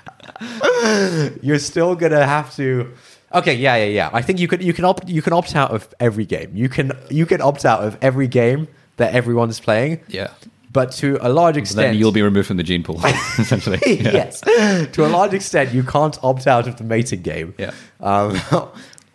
[1.43, 2.95] You're still gonna have to
[3.35, 5.71] okay yeah yeah yeah i think you can you can opt you can opt out
[5.71, 10.01] of every game you can you can opt out of every game that everyone's playing
[10.09, 10.29] yeah.
[10.73, 13.01] but to a large extent Then you'll be removed from the gene pool,
[13.39, 13.79] essentially.
[13.87, 14.13] Yeah.
[14.13, 14.41] yes.
[14.41, 17.55] To a large extent, you can't opt out of the mating game.
[17.59, 17.73] Yeah.
[18.01, 18.39] Um,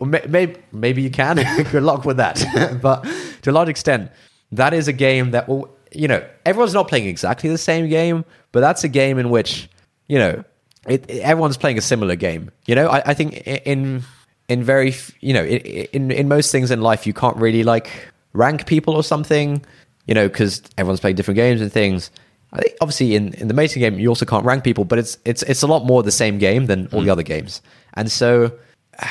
[0.00, 1.36] maybe, maybe you can.
[1.70, 2.44] Good luck with that.
[2.82, 3.04] but
[3.42, 4.10] to a large extent,
[4.52, 8.24] that is a game that will, you know, everyone's not playing exactly the same game,
[8.52, 9.68] but that's a game in which,
[10.08, 10.44] you know,
[10.88, 12.50] it, it- everyone's playing a similar game.
[12.66, 14.02] You know, I, I think in
[14.48, 17.88] in very, you know, in, in most things in life, you can't really like
[18.34, 19.64] rank people or something.
[20.06, 22.10] You know, because everyone's playing different games and things.
[22.52, 25.18] I think obviously in, in the mating game you also can't rank people, but it's
[25.24, 27.62] it's it's a lot more the same game than all the other games.
[27.94, 28.52] And so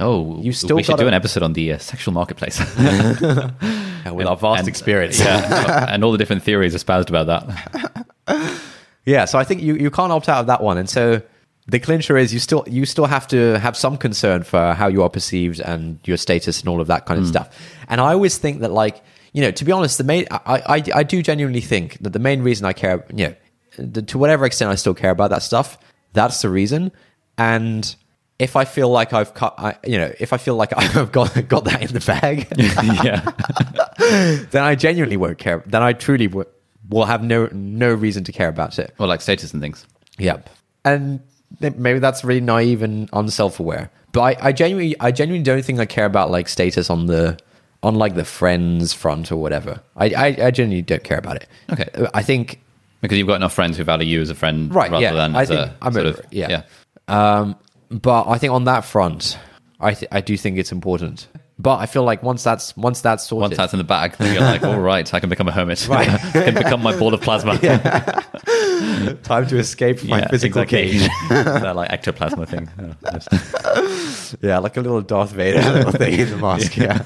[0.00, 2.58] Oh, You still we should do an episode on the uh, sexual marketplace.
[2.76, 8.06] with our vast And- experience, yeah, and all the different theories espoused about that.
[9.04, 10.78] Yeah, so I think you, you can't opt out of that one.
[10.78, 11.22] And so
[11.66, 15.02] the clincher is you still you still have to have some concern for how you
[15.02, 17.30] are perceived and your status and all of that kind of hmm.
[17.30, 17.58] stuff.
[17.88, 19.02] And I always think that like,
[19.32, 22.18] you know, to be honest, the main I, I I do genuinely think that the
[22.18, 23.34] main reason I care, you know,
[23.78, 25.78] the, to whatever extent I still care about that stuff,
[26.12, 26.92] that's the reason.
[27.38, 27.94] And
[28.38, 31.48] if I feel like I've cut, I, you know, if I feel like I've got
[31.48, 32.46] got that in the bag,
[33.04, 35.62] yeah, then I genuinely won't care.
[35.66, 36.48] Then I truly w-
[36.88, 38.94] will have no no reason to care about it.
[38.98, 39.86] or like status and things.
[40.18, 40.50] Yep.
[40.84, 41.20] And
[41.60, 43.90] maybe that's really naive and unself-aware.
[44.12, 47.38] But I, I genuinely, I genuinely don't think I care about like status on the
[47.82, 49.80] on like the friends front or whatever.
[49.96, 51.48] I, I, I genuinely don't care about it.
[51.70, 51.88] Okay.
[52.14, 52.60] I think
[53.00, 55.12] because you've got enough friends who value you as a friend, Right, Rather yeah.
[55.12, 56.62] than I as a I'm sort over of it, yeah.
[57.08, 57.56] Um,
[57.90, 59.38] but I think on that front,
[59.80, 61.28] I th- I do think it's important.
[61.56, 64.32] But I feel like once that's once that's sorted, Once that's in the bag, then
[64.34, 65.86] you're like, all right, I can become a hermit.
[65.88, 66.08] Right.
[66.34, 67.56] I can become my ball of plasma.
[69.22, 70.98] time to escape from my Yeah, physical exactly.
[70.98, 71.08] cage.
[71.28, 72.68] that like ectoplasma thing.
[72.76, 74.36] Yeah, yes.
[74.42, 76.76] yeah, like a little Darth Vader little thing in the mask.
[76.76, 76.98] Yeah,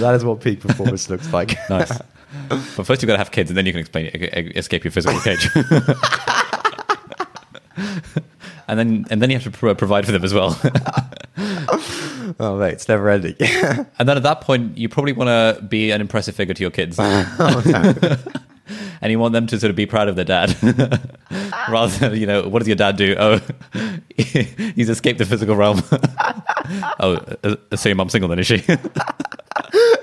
[0.00, 1.56] that is what peak performance looks like.
[1.68, 1.92] Nice.
[2.48, 4.06] But first, you've got to have kids, and then you can explain,
[4.56, 5.48] escape your physical cage.
[8.68, 10.58] And then, and then you have to pro- provide for them as well.
[12.40, 13.36] Oh mate, it's never ending.
[13.40, 16.70] and then at that point, you probably want to be an impressive figure to your
[16.70, 16.98] kids.
[16.98, 18.18] and
[19.02, 20.56] you want them to sort of be proud of their dad,
[21.68, 23.14] rather than you know, what does your dad do?
[23.18, 23.40] Oh,
[24.16, 25.82] he's escaped the physical realm.
[26.98, 28.62] oh, uh, so your mom's single then, is she?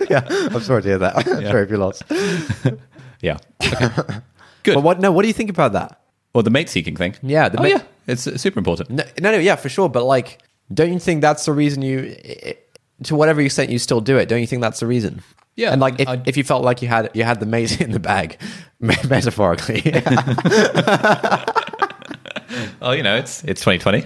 [0.10, 1.16] yeah, I'm sorry to hear that.
[1.28, 1.50] I'm Yeah.
[1.52, 2.04] sorry if you lost.
[3.22, 3.38] yeah.
[3.64, 3.88] Okay.
[4.64, 4.76] Good.
[4.76, 5.00] But what?
[5.00, 6.01] No, what do you think about that?
[6.34, 7.16] Or the mate seeking thing.
[7.22, 7.82] Yeah, the oh, mate- yeah.
[8.08, 8.90] It's uh, super important.
[8.90, 9.90] No, no, no, yeah, for sure.
[9.90, 10.40] But like,
[10.74, 12.16] don't you think that's the reason you,
[13.04, 14.28] to whatever extent you still do it?
[14.30, 15.22] Don't you think that's the reason?
[15.58, 17.82] Yeah, and like if, I- if you felt like you had you had the mate
[17.82, 18.38] in the bag,
[18.80, 19.82] metaphorically,
[22.82, 24.04] Oh, you know, it's it's 2020.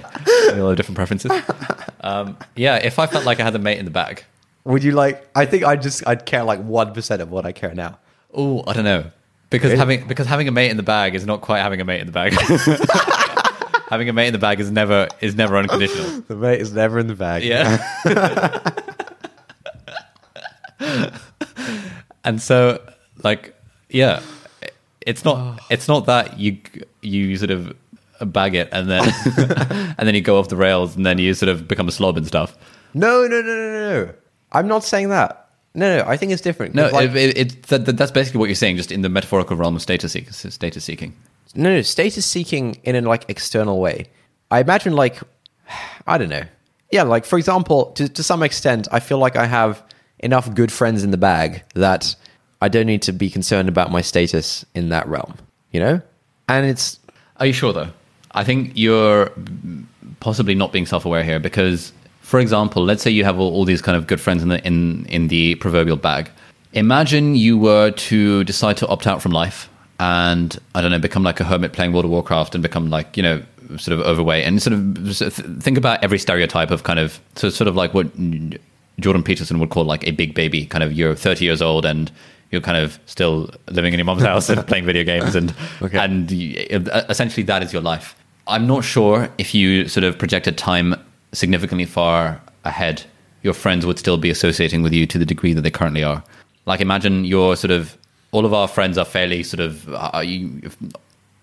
[0.52, 1.32] a lot of different preferences.
[2.02, 4.24] Um, yeah, if I felt like I had the mate in the bag,
[4.66, 5.28] would you like?
[5.36, 7.98] I think I just I'd care like one percent of what I care now.
[8.34, 9.06] oh, I don't know,
[9.50, 9.78] because Really?
[9.78, 12.08] having because having a mate in the bag is not quite having a mate in
[12.08, 12.34] the bag.
[13.90, 16.22] having a mate in the bag is never is never unconditional.
[16.28, 17.44] The mate is never in the bag.
[17.44, 17.80] Yeah.
[22.24, 22.82] and so,
[23.24, 23.56] like,
[23.90, 24.22] yeah,
[25.02, 25.58] it's not oh.
[25.70, 26.58] it's not that you
[27.02, 27.76] you sort of
[28.22, 29.14] bag it and then
[29.98, 32.18] and then you go off the rails and then you sort of become a slob
[32.18, 32.58] and stuff.
[32.94, 34.14] No, no, no, no, no, no.
[34.52, 35.45] I'm not saying that.
[35.76, 36.04] No, no.
[36.08, 36.74] I think it's different.
[36.74, 39.56] No, like, it, it, that, that- that's basically what you're saying, just in the metaphorical
[39.58, 41.14] realm of status seek, status seeking.
[41.54, 41.82] no, no.
[41.82, 44.06] Status seeking in a like external way.
[44.52, 45.20] I imagine like,
[46.08, 46.44] I don't know.
[46.92, 49.84] Yeah, like for example, to to some extent, I feel like I have
[50.20, 52.16] enough good friends in the bag that
[52.62, 55.34] I don't need to be concerned about my status in that realm.
[55.72, 56.02] You know,
[56.48, 57.00] and it's
[57.38, 57.90] Are you sure though?
[58.32, 59.32] I think you're
[60.20, 61.92] possibly not being self-aware here because,
[62.32, 64.60] for example, let's say you have all, all these kind of good friends in the
[64.66, 66.30] in in the proverbial bag.
[66.74, 69.70] Imagine you were to decide to opt out from life
[70.00, 73.16] and I don't know, become like a hermit playing World of Warcraft and become like
[73.18, 73.42] you know
[73.78, 77.68] sort of overweight and sort of think about every stereotype of kind of so sort
[77.68, 78.08] of like what
[79.00, 80.66] Jordan Peterson would call like a big baby.
[80.66, 82.12] Kind of you're 30 years old and
[82.52, 85.98] you're kind of still living in your mom's house and playing video games and Okay.
[85.98, 86.56] and you-
[87.10, 88.16] essentially that is your life.
[88.48, 90.96] I'm not sure if you sort of projected time
[91.36, 93.04] significantly far ahead,
[93.44, 96.24] your friends would still be associating with you to the degree that they currently are.
[96.66, 97.98] Like imagine you're sort of
[98.32, 100.62] all of our friends are fairly sort of uh, you,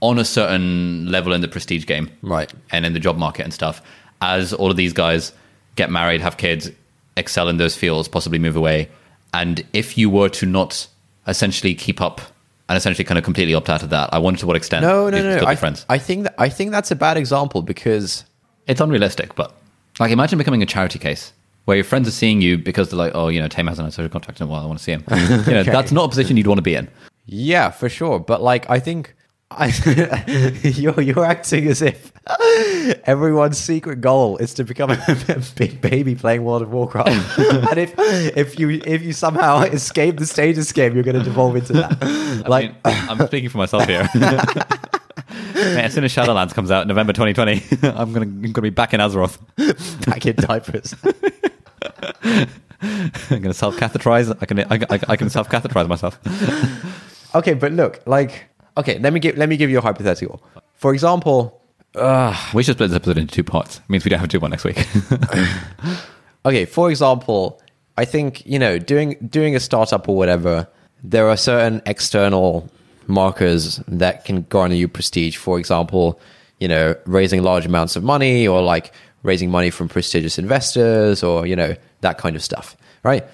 [0.00, 2.52] on a certain level in the prestige game, Right.
[2.70, 3.80] and in the job market and stuff.
[4.20, 5.32] As all of these guys
[5.76, 6.70] get married, have kids,
[7.16, 8.88] excel in those fields, possibly move away,
[9.32, 10.86] and if you were to not
[11.28, 12.20] essentially keep up
[12.68, 15.08] and essentially kind of completely opt out of that, I wonder to what extent no,
[15.08, 15.46] no, you'd no.
[15.46, 15.86] I, friends.
[15.88, 18.24] I think that I think that's a bad example because
[18.66, 19.54] It's unrealistic, but
[19.98, 21.32] like imagine becoming a charity case
[21.64, 23.90] where your friends are seeing you because they're like, oh, you know, Tame hasn't had
[23.90, 24.62] a social contact in a while.
[24.62, 25.04] I want to see him.
[25.46, 26.88] You know, that's not a position you'd want to be in.
[27.26, 28.18] Yeah, for sure.
[28.18, 29.14] But like, I think
[29.50, 29.66] I,
[30.62, 32.12] you're you're acting as if
[33.04, 37.94] everyone's secret goal is to become a big baby playing World of Warcraft, and if
[37.98, 42.44] if you if you somehow escape the status game, you're going to devolve into that.
[42.48, 44.08] Like, mean, I'm speaking for myself here.
[45.54, 48.94] Man, as soon as Shadowlands comes out, November 2020, I'm gonna, I'm gonna be back
[48.94, 49.38] in Azeroth.
[50.06, 50.94] back in diapers.
[52.22, 54.36] I'm gonna self catheterize.
[54.40, 56.18] I can, I, I, I can self catheterize myself.
[57.34, 58.46] okay, but look, like,
[58.76, 60.42] okay, let me give let me give you a hypothetical.
[60.74, 61.60] For example,
[61.94, 63.78] We should split this episode into two parts.
[63.78, 64.86] It means we don't have to do one next week.
[66.44, 67.60] okay for example
[67.96, 70.66] i think you know doing doing a startup or whatever
[71.04, 72.68] there are certain external
[73.08, 76.20] markers that can garner you prestige for example
[76.58, 78.92] you know raising large amounts of money or like
[79.22, 83.24] raising money from prestigious investors or you know that kind of stuff right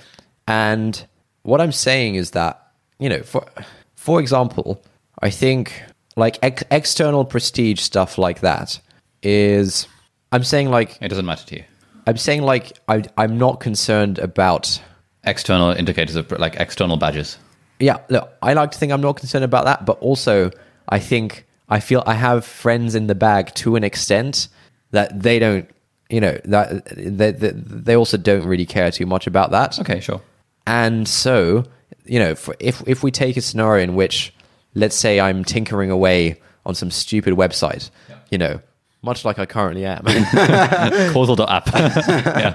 [0.47, 1.07] and
[1.43, 3.47] what i'm saying is that you know for
[3.95, 4.83] for example
[5.21, 5.83] i think
[6.17, 8.81] like ex- external prestige stuff like that
[9.23, 9.87] is
[10.33, 11.65] i'm saying like it doesn't matter to you.
[12.09, 14.81] I'm saying like I, I'm not concerned about.
[15.25, 17.37] External indicators of like external badges.
[17.81, 20.51] Yeah, look, I like to think I'm not concerned about that, but also
[20.89, 24.49] I think I feel I have friends in the bag to an extent
[24.91, 25.69] that they don't
[26.09, 29.79] you know that they, they, they also don't really care too much about that.
[29.81, 30.21] Okay, sure.
[30.67, 31.65] And so,
[32.05, 34.33] you know, for, if if we take a scenario in which,
[34.75, 37.91] let's say, I'm tinkering away on some stupid website,
[38.31, 38.61] you know,
[39.03, 40.05] much like I currently am.
[41.13, 41.67] Causal.app.
[41.77, 42.55] yeah.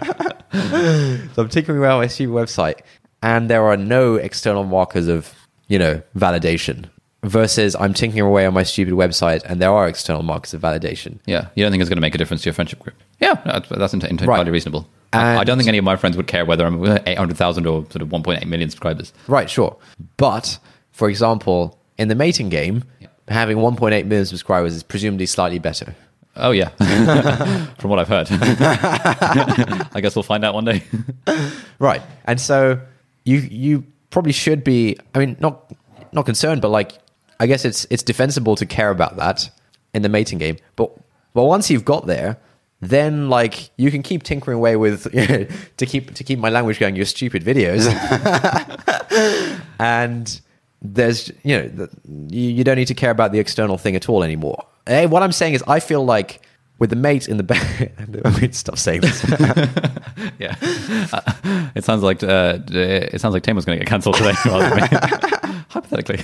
[1.34, 2.82] so I'm tinkering away on my stupid website,
[3.24, 5.34] and there are no external markers of,
[5.68, 6.86] you know, validation.
[7.24, 11.20] Versus, I'm tinkering away on my stupid website, and there are external markers of validation.
[11.26, 11.48] Yeah.
[11.56, 12.98] You don't think it's going to make a difference to your friendship group?
[13.22, 14.48] Yeah, that's, that's entirely Right.
[14.52, 14.86] reasonable.
[15.14, 18.02] I, I don't think any of my friends would care whether I'm 800,000 or sort
[18.02, 19.14] of 1.8 million subscribers.
[19.30, 19.78] Right, sure.
[20.18, 20.60] But
[20.92, 22.84] for example, in the mating game,
[23.30, 25.96] having 1.8 million subscribers is presumably slightly better.
[26.36, 26.70] Oh, yeah.
[27.80, 28.28] From what I've heard.
[28.32, 30.84] I guess we'll find out one day.
[31.80, 32.02] Right.
[32.26, 32.82] And so
[33.24, 35.72] you you probably should be I mean not
[36.12, 37.00] not concerned but like
[37.40, 39.50] I guess it's it's defensible to care about that
[39.94, 40.58] in the mating game.
[40.76, 40.92] But
[41.34, 42.38] but once you've got there
[42.80, 45.04] then like you can keep tinkering away with
[45.78, 47.88] to keep to keep my language going your stupid videos.
[49.80, 50.42] and
[50.82, 51.88] there's you know
[52.30, 54.66] you, you don't need to care about the external thing at all anymore.
[54.88, 56.43] Eh, what I'm saying is I feel like
[56.84, 59.24] with the mate in the mean stop saying this.
[60.38, 60.54] yeah.
[61.14, 64.34] Uh, it sounds like uh, it sounds like Taimur's going to get cancelled today.
[64.46, 64.88] rather than me.
[65.70, 66.20] Hypothetically.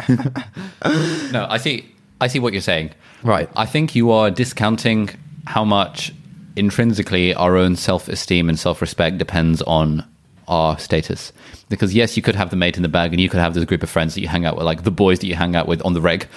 [1.31, 1.89] no, I see.
[2.19, 2.91] I see what you're saying.
[3.23, 3.49] Right.
[3.55, 5.11] I think you are discounting
[5.45, 6.13] how much
[6.57, 10.05] intrinsically our own self-esteem and self-respect depends on
[10.49, 11.31] our status.
[11.69, 13.63] Because yes, you could have the mate in the bag, and you could have this
[13.63, 15.69] group of friends that you hang out with, like the boys that you hang out
[15.69, 16.27] with on the reg.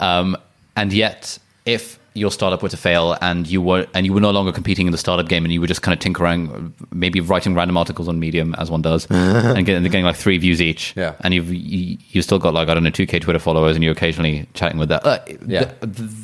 [0.00, 0.36] Um,
[0.74, 4.30] and yet, if your startup were to fail and you were and you were no
[4.30, 7.54] longer competing in the startup game and you were just kind of tinkering, maybe writing
[7.54, 11.14] random articles on Medium as one does, and getting, getting like three views each, Yeah.
[11.20, 13.84] and you've you, you still got like I don't know two k Twitter followers and
[13.84, 15.04] you're occasionally chatting with that.
[15.06, 15.64] Uh, Yeah.
[15.64, 15.76] th-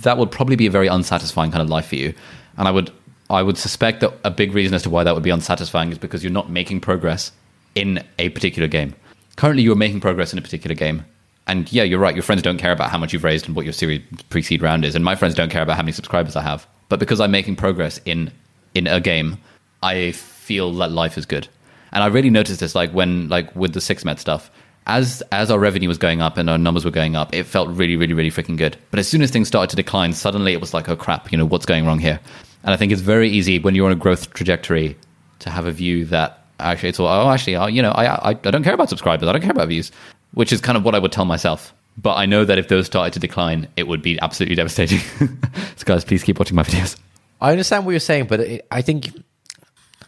[0.03, 2.15] that would probably be a very unsatisfying kind of life for you,
[2.57, 2.91] and I would
[3.31, 5.99] I would suspect that a big reason as to why that would be unsatisfying is
[5.99, 7.33] because you're not making progress
[7.75, 8.95] in a particular game.
[9.37, 11.05] Currently, you're making progress in a particular game.
[11.47, 12.15] And yeah, you're right.
[12.15, 14.85] Your friends don't care about how much you've raised and what your series pre-seed round
[14.85, 16.67] is, and my friends don't care about how many subscribers I have.
[16.89, 18.31] But because I'm making progress in
[18.75, 19.39] in a game,
[19.83, 21.49] I feel that life is good.
[21.93, 24.51] And I really noticed this, like when, like with the six med stuff,
[24.87, 27.69] as as our revenue was going up and our numbers were going up, it felt
[27.69, 28.77] really, really, really freaking good.
[28.91, 31.39] But as soon as things started to decline, suddenly it was like, oh crap, you
[31.39, 32.21] know what's going wrong here?
[32.65, 34.97] And I think it's very easy when you're on a growth trajectory
[35.39, 38.31] to have a view that actually it's all, oh actually, uh, you know, I, I
[38.31, 39.93] I don't care about subscribers, I don't care about views,
[40.35, 41.73] which is kind of what I would tell myself.
[41.97, 44.99] But I know that if those started to decline, it would be absolutely devastating.
[45.77, 46.97] so guys, please keep watching my videos.
[47.41, 49.11] I understand what you're saying, but it, I think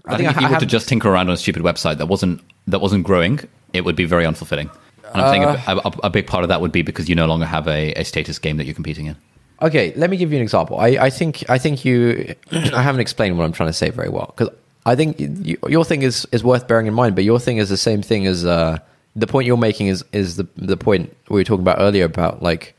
[0.05, 2.41] I, think, if you were to just tinker around on a stupid website that wasn't
[2.67, 3.41] that wasn't growing,
[3.73, 4.71] it would be very unfulfilling.
[5.13, 5.31] And I'm Uh.
[5.31, 7.69] thinking a, a, a big part of that would be because you no longer have
[7.69, 9.17] a, a status game that you're competing in.
[9.63, 10.79] Okay, let me give you an example.
[10.79, 14.09] I, I think I think you I haven't explained what I'm trying to say very
[14.09, 14.53] well because
[14.85, 17.69] I think you, your thing is, is worth bearing in mind, but your thing is
[17.69, 18.79] the same thing as uh,
[19.17, 22.43] the point you're making is is the the point we were talking about earlier about
[22.43, 22.75] like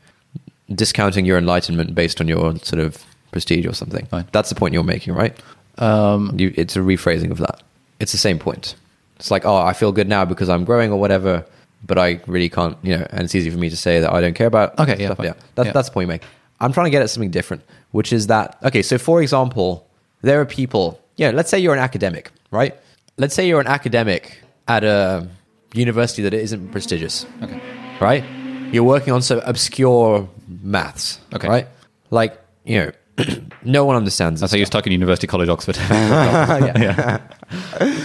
[0.74, 4.06] discounting your enlightenment based on your sort of prestige or something.
[4.06, 4.26] Fine.
[4.32, 5.36] That's the point you're making, right?
[5.78, 7.62] Um, you, it's a rephrasing of that.
[8.00, 8.74] It's the same point.
[9.16, 11.44] It's like, oh, I feel good now because I'm growing or whatever,
[11.86, 14.20] but I really can't, you know, and it's easy for me to say that I
[14.20, 14.78] don't care about.
[14.78, 15.16] Okay, yeah, stuff.
[15.18, 15.26] fine.
[15.26, 15.34] yeah.
[15.54, 15.72] That's Yeah.
[15.72, 16.22] that's the point you make.
[16.60, 17.62] I'm trying to get at something different,
[17.92, 18.82] which is that okay.
[18.82, 19.86] So, for example,
[20.22, 21.00] there are people.
[21.16, 22.74] Yeah, you know, let's say you're an academic, right?
[23.16, 24.38] Let's say you're an academic
[24.68, 25.26] at a
[25.74, 27.60] university that isn't prestigious, Okay.
[28.00, 28.24] right?
[28.72, 30.28] You're working on some obscure
[30.62, 31.48] maths, Okay.
[31.48, 31.66] right?
[32.10, 32.92] Like you know,
[33.64, 34.40] no one understands.
[34.40, 35.76] That's this how you're stuck in University College Oxford.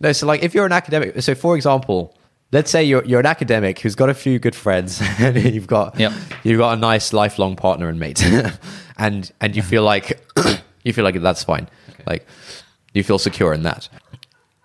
[0.00, 2.14] No, so like if you're an academic, so for example,
[2.52, 5.98] let's say you're you're an academic who's got a few good friends, and you've got
[5.98, 6.12] Yep.
[6.44, 8.24] you've got a nice lifelong partner and mate,
[8.96, 10.20] and and you feel like
[10.84, 11.68] you feel like that's fine,
[12.06, 12.24] like
[12.94, 13.88] you feel secure in that,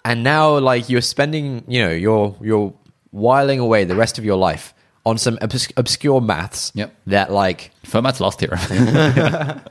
[0.06, 2.74] and now like you're spending, you know, you're you're
[3.12, 4.74] whiling away the rest of your life
[5.06, 6.96] on some obs- obscure maths Yep.
[7.08, 8.52] that like Fermat's last year.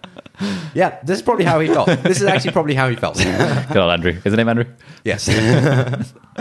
[0.75, 1.87] yeah, this is probably how he felt.
[2.03, 3.17] This is actually probably how he felt.
[3.69, 4.13] Good old Andrew.
[4.25, 4.67] Is the name Andrew?
[5.05, 5.29] Yes.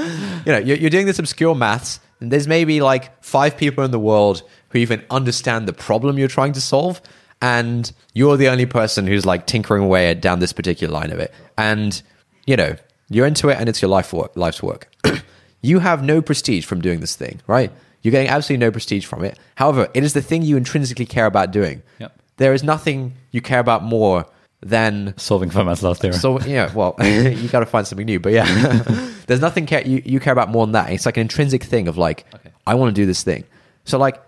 [0.45, 3.91] you know, you're, you're doing this obscure maths, and there's maybe like five people in
[3.91, 7.01] the world who even understand the problem you're trying to solve,
[7.41, 11.33] and you're the only person who's like tinkering away down this particular line of it.
[11.57, 12.01] And
[12.45, 12.75] you know,
[13.11, 14.89] you're into it, and it's your life work, life's work.
[15.61, 17.71] you have no prestige from doing this thing, right?
[18.01, 19.37] You're getting absolutely no prestige from it.
[19.55, 21.83] However, it is the thing you intrinsically care about doing.
[21.99, 22.19] Yep.
[22.37, 24.25] There is nothing you care about more
[24.61, 26.17] than Solving Fermat's last theorem.
[26.17, 28.19] so yeah, well, you got to find something new.
[28.19, 28.45] But yeah,
[29.27, 30.91] there's nothing ca- you, you care about more than that.
[30.91, 32.25] It's like an intrinsic thing of like,
[32.65, 33.43] I want to do this thing.
[33.85, 34.21] So like,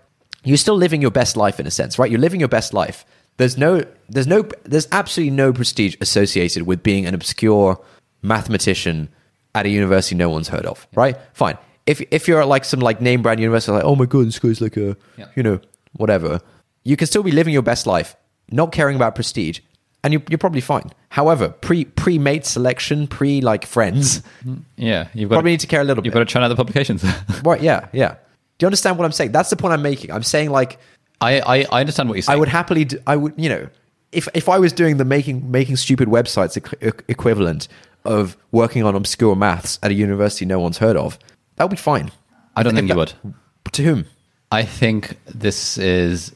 [0.44, 2.10] you're still living your best life in a sense, right?
[2.10, 3.04] You're living your best life.
[3.36, 7.82] There's no, there's no, there's absolutely no prestige associated with being an obscure
[8.24, 9.08] mathematician
[9.54, 11.16] at a university no one's heard of, right?
[11.32, 11.56] Fine.
[11.86, 14.38] If if you're at like some like name brand university, like oh my god, this
[14.38, 15.26] guy's like a, Yeah.
[15.36, 15.60] you know,
[15.92, 16.40] whatever,
[16.82, 18.16] you can still be living your best life,
[18.50, 19.60] not caring about prestige,
[20.02, 20.90] and you, you're probably fine.
[21.10, 24.54] However, pre pre mate selection, pre like friends, mm-hmm.
[24.76, 26.20] Yeah, you've got probably need to care a little You've bit.
[26.20, 27.04] got to churn out the publications.
[27.44, 27.60] Right?
[27.60, 28.14] Yeah, yeah.
[28.58, 29.32] Do you understand what I'm saying?
[29.32, 30.10] That's the point I'm making.
[30.10, 30.78] I'm saying like
[31.20, 32.36] I, I I understand what you're saying.
[32.36, 33.68] I would happily, do, I would, you know,
[34.12, 37.68] if if I was doing the making making stupid websites equ- equivalent
[38.04, 41.18] of working on obscure maths at a university no one's heard of,
[41.56, 42.10] that would be fine.
[42.56, 43.34] I don't think you that- would.
[43.72, 44.04] To whom?
[44.52, 46.32] I think this is.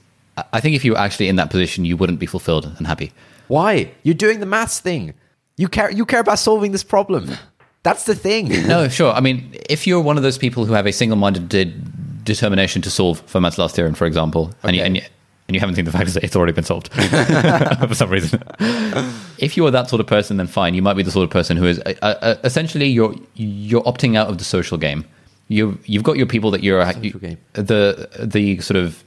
[0.53, 3.13] I think if you were actually in that position, you wouldn't be fulfilled and happy.
[3.49, 3.91] Why?
[4.03, 5.15] You're doing the maths thing.
[5.57, 5.91] You care.
[5.91, 7.31] You care about solving this problem.
[7.83, 8.49] That's the thing.
[8.67, 9.13] No, sure.
[9.13, 11.49] I mean, if you're one of those people who have a single-minded
[12.25, 14.87] determination to solve Fermat's last theorem, for example, and, you, Okay.
[14.87, 15.11] and, you, and
[15.55, 16.93] you haven't seen the fact that it's already been solved
[17.89, 18.43] for some reason,
[19.39, 20.75] if you are that sort of person, then fine.
[20.75, 24.17] You might be the sort of person who is uh, uh, essentially you're you're opting
[24.17, 25.05] out of the social game.
[25.49, 27.39] You you've got your people that you're game.
[27.55, 29.03] the the sort of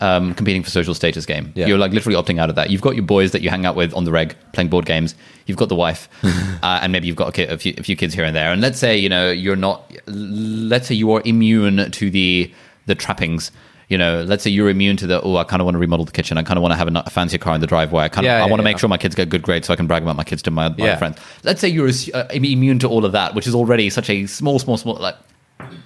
[0.00, 1.52] um, competing for social status game.
[1.54, 1.66] Yeah.
[1.66, 2.70] You're like literally opting out of that.
[2.70, 5.14] You've got your boys that you hang out with on the reg, playing board games.
[5.46, 7.96] You've got the wife, uh, and maybe you've got a, kid, a, few, a few
[7.96, 8.52] kids here and there.
[8.52, 9.90] And let's say you know you're not.
[10.06, 12.52] Let's say you are immune to the
[12.86, 13.50] the trappings.
[13.88, 15.20] You know, let's say you're immune to the.
[15.22, 16.36] Oh, I kind of want to remodel the kitchen.
[16.36, 18.04] I kind of want to have a, a fancier car in the driveway.
[18.04, 18.28] I kind of.
[18.28, 19.86] Yeah, I yeah, want to make sure my kids get good grades so I can
[19.86, 21.18] brag about my kids to my, my friends.
[21.42, 24.58] Let's say you're uh, immune to all of that, which is already such a small,
[24.58, 24.96] small, small.
[24.96, 25.16] Like,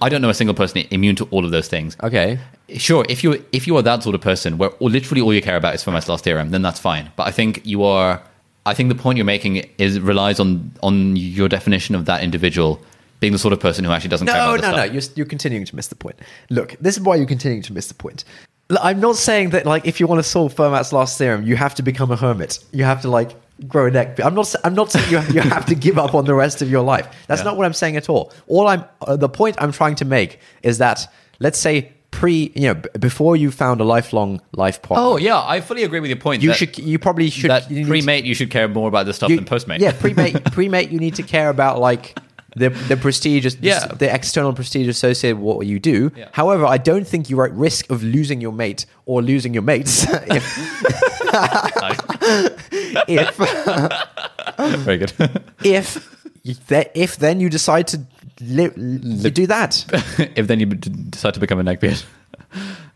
[0.01, 2.39] I don't know a single person immune to all of those things Okay.
[2.69, 5.55] sure if you if you are that sort of person where literally all you care
[5.55, 8.21] about is Fermat's last theorem then that's fine but i think you are
[8.65, 12.81] i think the point you're making is relies on on your definition of that individual
[13.23, 14.93] being the sort of person who actually doesn't care No, about no, this no.
[14.93, 16.17] You're, you're continuing to miss the point.
[16.49, 18.23] Look, this is why you're continuing to miss the point.
[18.81, 21.73] I'm not saying that like if you want to solve Fermat's last theorem, you have
[21.75, 22.59] to become a hermit.
[22.71, 23.31] You have to like
[23.67, 24.19] grow a neck.
[24.19, 24.53] I'm not.
[24.63, 27.07] I'm not saying you you have to give up on the rest of your life.
[27.27, 27.45] That's Yeah.
[27.45, 28.31] not what I'm saying at all.
[28.47, 31.07] All I'm uh, the point I'm trying to make is that
[31.39, 35.03] let's say pre you know b- before you found a lifelong life partner.
[35.03, 36.77] oh yeah i fully agree with your point you should.
[36.77, 37.49] You probably should.
[37.49, 39.93] that you to- pre-mate you should care more about this stuff you- than post-mate Yeah,
[39.99, 42.15] pre-mate, pre-mate, you need to care about like
[42.55, 43.87] the the prestige, Yeah.
[43.87, 46.11] the external prestige associated with what you do.
[46.15, 46.29] Yeah.
[46.31, 50.05] However, I don't think you're at risk of losing your mate or losing your mates
[50.27, 50.45] if
[53.07, 53.35] if
[54.79, 55.13] very good
[55.63, 56.09] if
[56.43, 58.01] if, if then you decide to
[58.41, 59.85] li- li- do that.
[60.35, 62.03] if then you decide to become a neckbeard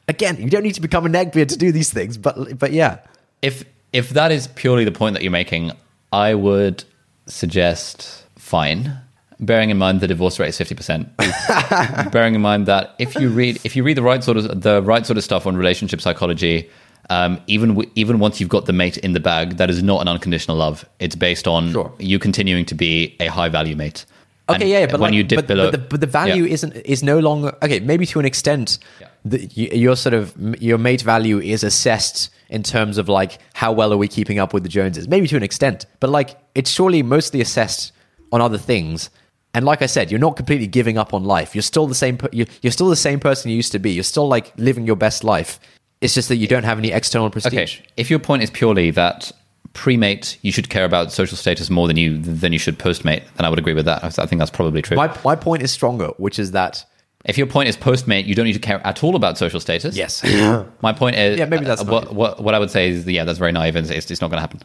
[0.10, 3.00] Again, you don't need to become a neckbeard to do these things, but but yeah.
[3.42, 5.72] if if that is purely the point that you're making,
[6.14, 6.86] I would
[7.26, 8.98] suggest fine.
[9.40, 11.16] Bearing in mind the divorce rate is fifty percent.
[12.12, 14.82] bearing in mind that if you read if you read the right sort of the
[14.82, 16.68] right sort of stuff on relationship psychology,
[17.12, 20.02] um, even w- even once you've got the mate in the bag, that is not
[20.02, 20.86] an unconditional love.
[21.00, 21.94] It's based on Sure.
[22.00, 24.06] you continuing to be a high value mate.
[24.50, 26.08] Okay, And yeah, yeah, but when like, you dip but, below, but, the, but the
[26.08, 26.54] value Yeah.
[26.54, 27.80] isn't is no longer okay.
[27.80, 29.08] Maybe to an extent, Yeah.
[29.24, 33.94] the, your sort of your mate value is assessed in terms of like how well
[33.94, 35.08] are we keeping up with the Joneses.
[35.08, 37.92] Maybe to an extent, but like it's surely mostly assessed
[38.32, 39.12] on other things.
[39.54, 41.56] And like I said, you're not completely giving up on life.
[41.56, 42.20] You're still the same.
[42.32, 43.92] You're, you're still the same person you used to be.
[43.92, 45.60] You're still like living your best life.
[46.00, 47.80] It's just that you don't have any external prestige.
[47.80, 49.32] Okay, if your point is purely that
[49.74, 53.46] pre-mate you should care about social status more than you than you should post-mate, then
[53.46, 54.04] I would agree with that.
[54.04, 54.98] I think that's probably true.
[54.98, 56.86] My my point is stronger, which is that
[57.26, 59.96] if your point is post-mate, you don't need to care at all about social status.
[59.96, 60.24] yes,
[60.82, 63.24] My point is, Yeah, maybe that's uh, what, what what I would say is, yeah,
[63.26, 64.62] that's very naive, and it's, it's not going to happen.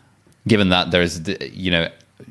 [0.47, 1.23] Given that there is,
[1.53, 1.89] you know,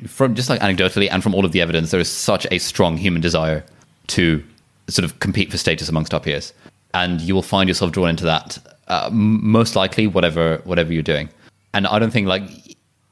[0.08, 2.98] from just like anecdotally and from all of the evidence, there is such a strong
[2.98, 3.64] human desire
[4.08, 4.44] to
[4.88, 6.54] sort of compete for status amongst our peers,
[6.94, 11.30] and you will find yourself drawn into that uh, most likely, whatever whatever you're doing.
[11.74, 12.44] And I don't think like,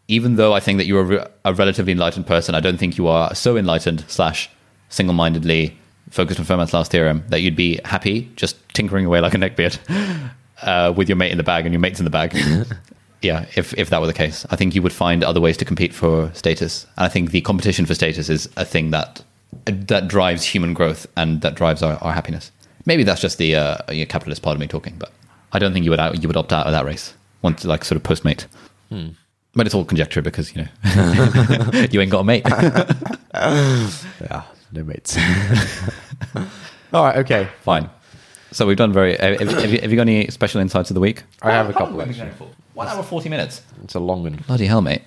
[0.07, 2.97] even though I think that you're a, re- a relatively enlightened person, I don't think
[2.97, 4.49] you are so enlightened slash
[4.89, 5.77] single-mindedly
[6.09, 9.77] focused on Fermat's last theorem that you'd be happy just tinkering away like a neckbeard
[10.63, 12.35] uh, with your mate in the bag and your mates in the bag.
[13.21, 15.65] yeah, if if that were the case, I think you would find other ways to
[15.65, 16.85] compete for status.
[16.97, 19.21] And I think the competition for status is a thing that
[19.65, 22.51] that drives human growth and that drives our, our happiness.
[22.85, 25.11] Maybe that's just the uh, you know, capitalist part of me talking, but
[25.51, 27.83] I don't think you would out, you would opt out of that race once like
[27.83, 28.45] sort of postmate.
[29.53, 30.67] But it's all conjecture because you know
[31.91, 32.43] you ain't got a mate.
[33.33, 35.17] yeah, no mates.
[36.93, 37.89] All right, okay, Fine.
[38.51, 39.15] So we've done very.
[39.17, 41.23] Have, have you, have you got any special insights of the week?
[41.41, 42.09] I have a couple, have
[42.79, 43.61] One hour forty minutes.
[43.83, 44.41] It's a long one.
[44.47, 45.01] Bloody hell, mate!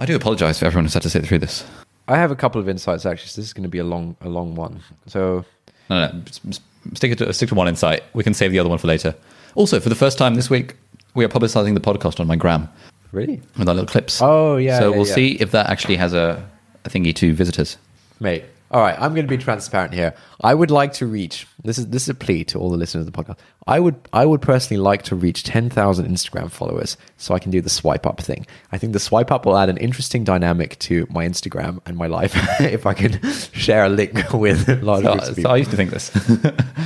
[0.00, 1.64] I do apologise for everyone who's had to sit through this.
[2.08, 3.28] I have a couple of insights actually.
[3.28, 4.80] So this is going to be a long, a long one.
[5.06, 5.44] So
[5.88, 6.60] No, no, s-
[6.94, 8.02] stick to, stick to one insight.
[8.12, 9.14] We can save the other one for later.
[9.54, 10.74] Also, for the first time this week,
[11.14, 12.68] we are publicizing the podcast on my gram
[13.12, 13.40] Really?
[13.56, 14.20] with our little clips.
[14.20, 15.14] Oh, yeah, So yeah, we'll yeah.
[15.14, 16.44] see if that actually has a,
[16.84, 17.76] a thingy to visitors.
[18.18, 18.44] Mate.
[18.70, 20.12] All right, I'm going to be transparent here.
[20.42, 23.06] I would like to reach this is this is a plea to all the listeners
[23.06, 23.38] of the podcast.
[23.66, 27.60] I would I would personally like to reach 10,000 Instagram followers so I can do
[27.60, 28.44] the swipe up thing.
[28.72, 32.08] I think the swipe up will add an interesting dynamic to my Instagram and my
[32.08, 33.20] life if I can
[33.52, 35.50] share a link with large So, groups of so.
[35.50, 36.14] I used to think this.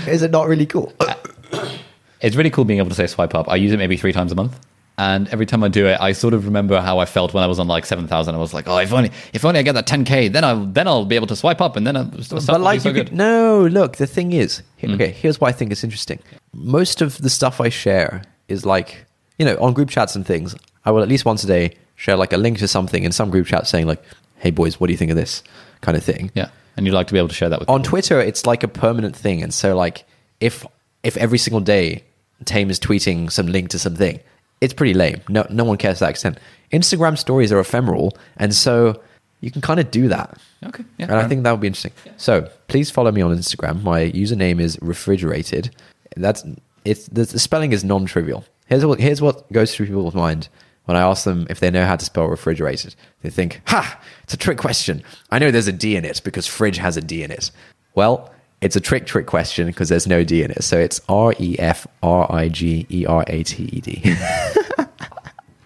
[0.07, 0.93] is it not really cool?
[2.21, 3.49] it's really cool being able to say swipe up.
[3.49, 4.59] I use it maybe three times a month.
[5.01, 7.47] And every time I do it, I sort of remember how I felt when I
[7.47, 8.35] was on like seven thousand.
[8.35, 10.53] I was like, "Oh, if only, if only I get that ten k, then I,
[10.53, 12.91] will then I'll be able to swipe up, and then I'll, will but like so
[12.91, 14.95] you good." could, no look the thing is he- mm.
[14.97, 16.19] okay here's why i think it's interesting
[16.53, 19.07] most of the stuff i share is like
[19.39, 20.55] you know on group chats and things
[20.85, 21.65] i will at least once a day
[21.97, 24.03] share like a link to something in some group chat saying like
[24.45, 25.43] hey boys what do you think of this
[25.81, 27.81] kind of thing Yeah, and you'd like to be able to share that with on
[27.81, 27.91] people.
[27.91, 30.05] twitter it's like a permanent thing and so like
[30.41, 30.67] if
[31.03, 32.05] if every single day
[32.45, 34.21] tame is tweeting some link to something
[34.61, 36.39] it's pretty lame no no one cares to that extent
[36.73, 39.01] instagram stories are ephemeral and so
[39.41, 41.93] you can kind of do that Okay, yeah, and I think that would be interesting.
[42.19, 43.83] So please follow me on Instagram.
[43.83, 45.75] My username is refrigerated.
[46.17, 46.45] That's
[46.85, 48.45] it's the, the spelling is non-trivial.
[48.67, 50.49] Here's what here's what goes through people's mind
[50.85, 52.95] when I ask them if they know how to spell refrigerated.
[53.23, 54.01] They think, "Ha!
[54.25, 55.03] It's a trick question.
[55.31, 57.51] I know there's a D in it because fridge has a D in it."
[57.95, 60.63] Well, it's a trick trick question because there's no D in it.
[60.65, 64.03] So it's R E F R I G E R A T E D.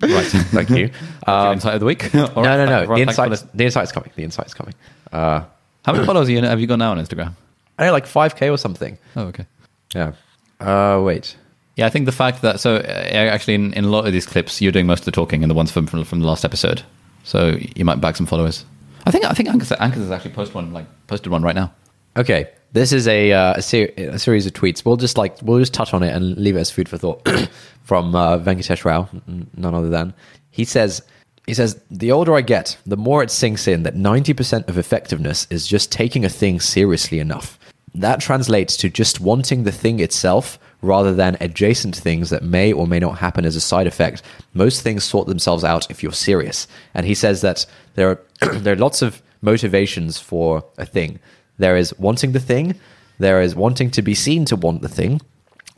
[0.02, 0.26] right.
[0.26, 0.90] Thank you.
[1.26, 2.12] Your insight of the week.
[2.14, 2.86] No, no, no.
[2.86, 3.56] The insight, insight.
[3.56, 4.10] the insight's coming.
[4.14, 4.74] The insight's coming.
[5.12, 5.44] Uh,
[5.84, 7.32] How many followers you- have you got now on Instagram?
[7.78, 8.98] I know, like 5k or something.
[9.16, 9.46] Oh, okay.
[9.94, 10.12] Yeah.
[10.60, 11.36] Uh, wait.
[11.76, 14.26] Yeah, I think the fact that so uh, actually in, in a lot of these
[14.26, 16.44] clips you're doing most of the talking in the ones from from, from the last
[16.44, 16.82] episode,
[17.24, 18.64] so you might back some followers.
[19.06, 21.72] I think I think Angus, Angus has actually posted one like posted one right now.
[22.16, 24.84] Okay, this is a uh, a, ser- a series of tweets.
[24.84, 27.26] We'll just like we'll just touch on it and leave it as food for thought
[27.82, 29.08] from uh, Venkatesh Rao,
[29.56, 30.12] none other than
[30.50, 31.02] he says.
[31.46, 35.46] He says, the older I get, the more it sinks in that 90% of effectiveness
[35.50, 37.58] is just taking a thing seriously enough.
[37.94, 42.86] That translates to just wanting the thing itself rather than adjacent things that may or
[42.86, 44.22] may not happen as a side effect.
[44.54, 46.66] Most things sort themselves out if you're serious.
[46.94, 48.20] And he says that there are,
[48.60, 51.20] there are lots of motivations for a thing.
[51.58, 52.74] There is wanting the thing,
[53.18, 55.20] there is wanting to be seen to want the thing,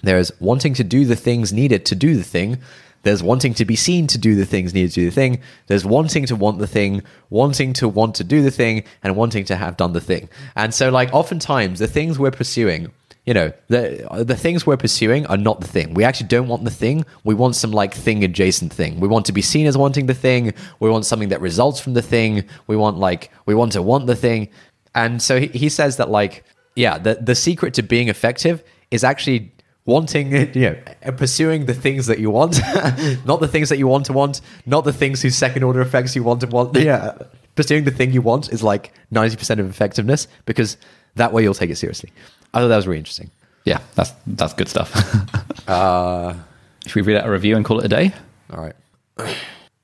[0.02, 2.58] there is wanting to do the things needed to do the thing.
[3.02, 5.40] There's wanting to be seen to do the things needed to do the thing.
[5.68, 9.44] There's wanting to want the thing, wanting to want to do the thing, and wanting
[9.44, 10.28] to have done the thing.
[10.56, 12.90] And so, like, oftentimes the things we're pursuing,
[13.24, 15.94] you know, the the things we're pursuing are not the thing.
[15.94, 17.04] We actually don't want the thing.
[17.22, 18.98] We want some like thing adjacent thing.
[18.98, 20.52] We want to be seen as wanting the thing.
[20.80, 22.44] We want something that results from the thing.
[22.66, 24.48] We want like we want to want the thing.
[24.96, 26.42] And so he, he says that like
[26.74, 29.52] yeah, the the secret to being effective is actually
[29.84, 32.58] wanting you know pursuing the things that you want.
[33.24, 36.16] Not the things that you want to want not the things whose second order effects
[36.16, 36.76] you want to want.
[36.76, 37.16] Yeah.
[37.54, 40.76] Pursuing the thing you want is like 90% of effectiveness because
[41.14, 42.12] that way you'll take it seriously.
[42.52, 43.30] I thought that was really interesting.
[43.64, 44.90] Yeah, that's that's good stuff.
[45.68, 46.34] uh
[46.86, 48.12] Should we read out a review and call it a day?
[48.52, 49.36] all right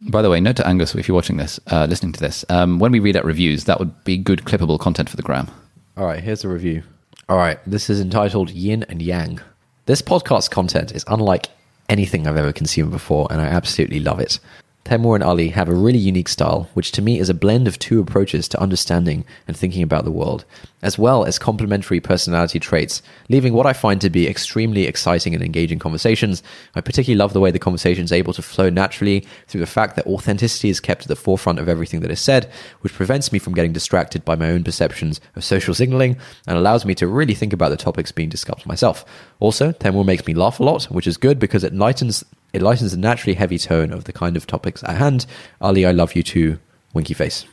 [0.08, 2.78] By the way, note to Angus if you're watching this, uh, listening to this, um,
[2.78, 5.48] when we read out reviews, that would be good clippable content for the gram.
[5.96, 6.82] all right here's the review.
[7.28, 9.40] All right this is entitled yin and yang.
[9.86, 11.48] This podcast content is unlike
[11.88, 14.38] anything i've ever consumed before and i absolutely love it
[14.84, 17.78] Taimur and Ali have a really unique style, which to me is a blend of
[17.78, 20.44] two approaches to understanding and thinking about the world,
[20.82, 25.42] as well as complementary personality traits, leaving what I find to be extremely exciting and
[25.42, 26.42] engaging conversations.
[26.74, 29.94] I particularly love the way the conversation is able to flow naturally through the fact
[29.94, 32.50] that authenticity is kept at the forefront of everything that is said,
[32.80, 36.16] which prevents me from getting distracted by my own perceptions of social signaling
[36.48, 39.04] and allows me to really think about the topics being discussed myself.
[39.38, 42.92] Also, Taimur makes me laugh a lot, which is good because it lightens it lightens
[42.92, 45.26] the naturally heavy tone of the kind of topics at hand.
[45.60, 46.58] Ali, I love you too.
[46.94, 47.46] Winky face.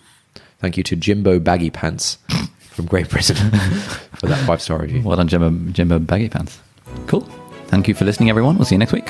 [0.60, 2.18] Thank you to Jimbo Baggy Pants
[2.60, 3.36] from Great Britain
[4.16, 5.02] for that five star review.
[5.02, 6.60] Well done, Jimbo, Jimbo Baggy Pants.
[7.08, 7.22] Cool.
[7.68, 8.58] Thank you for listening, everyone.
[8.58, 9.10] We'll see you next week.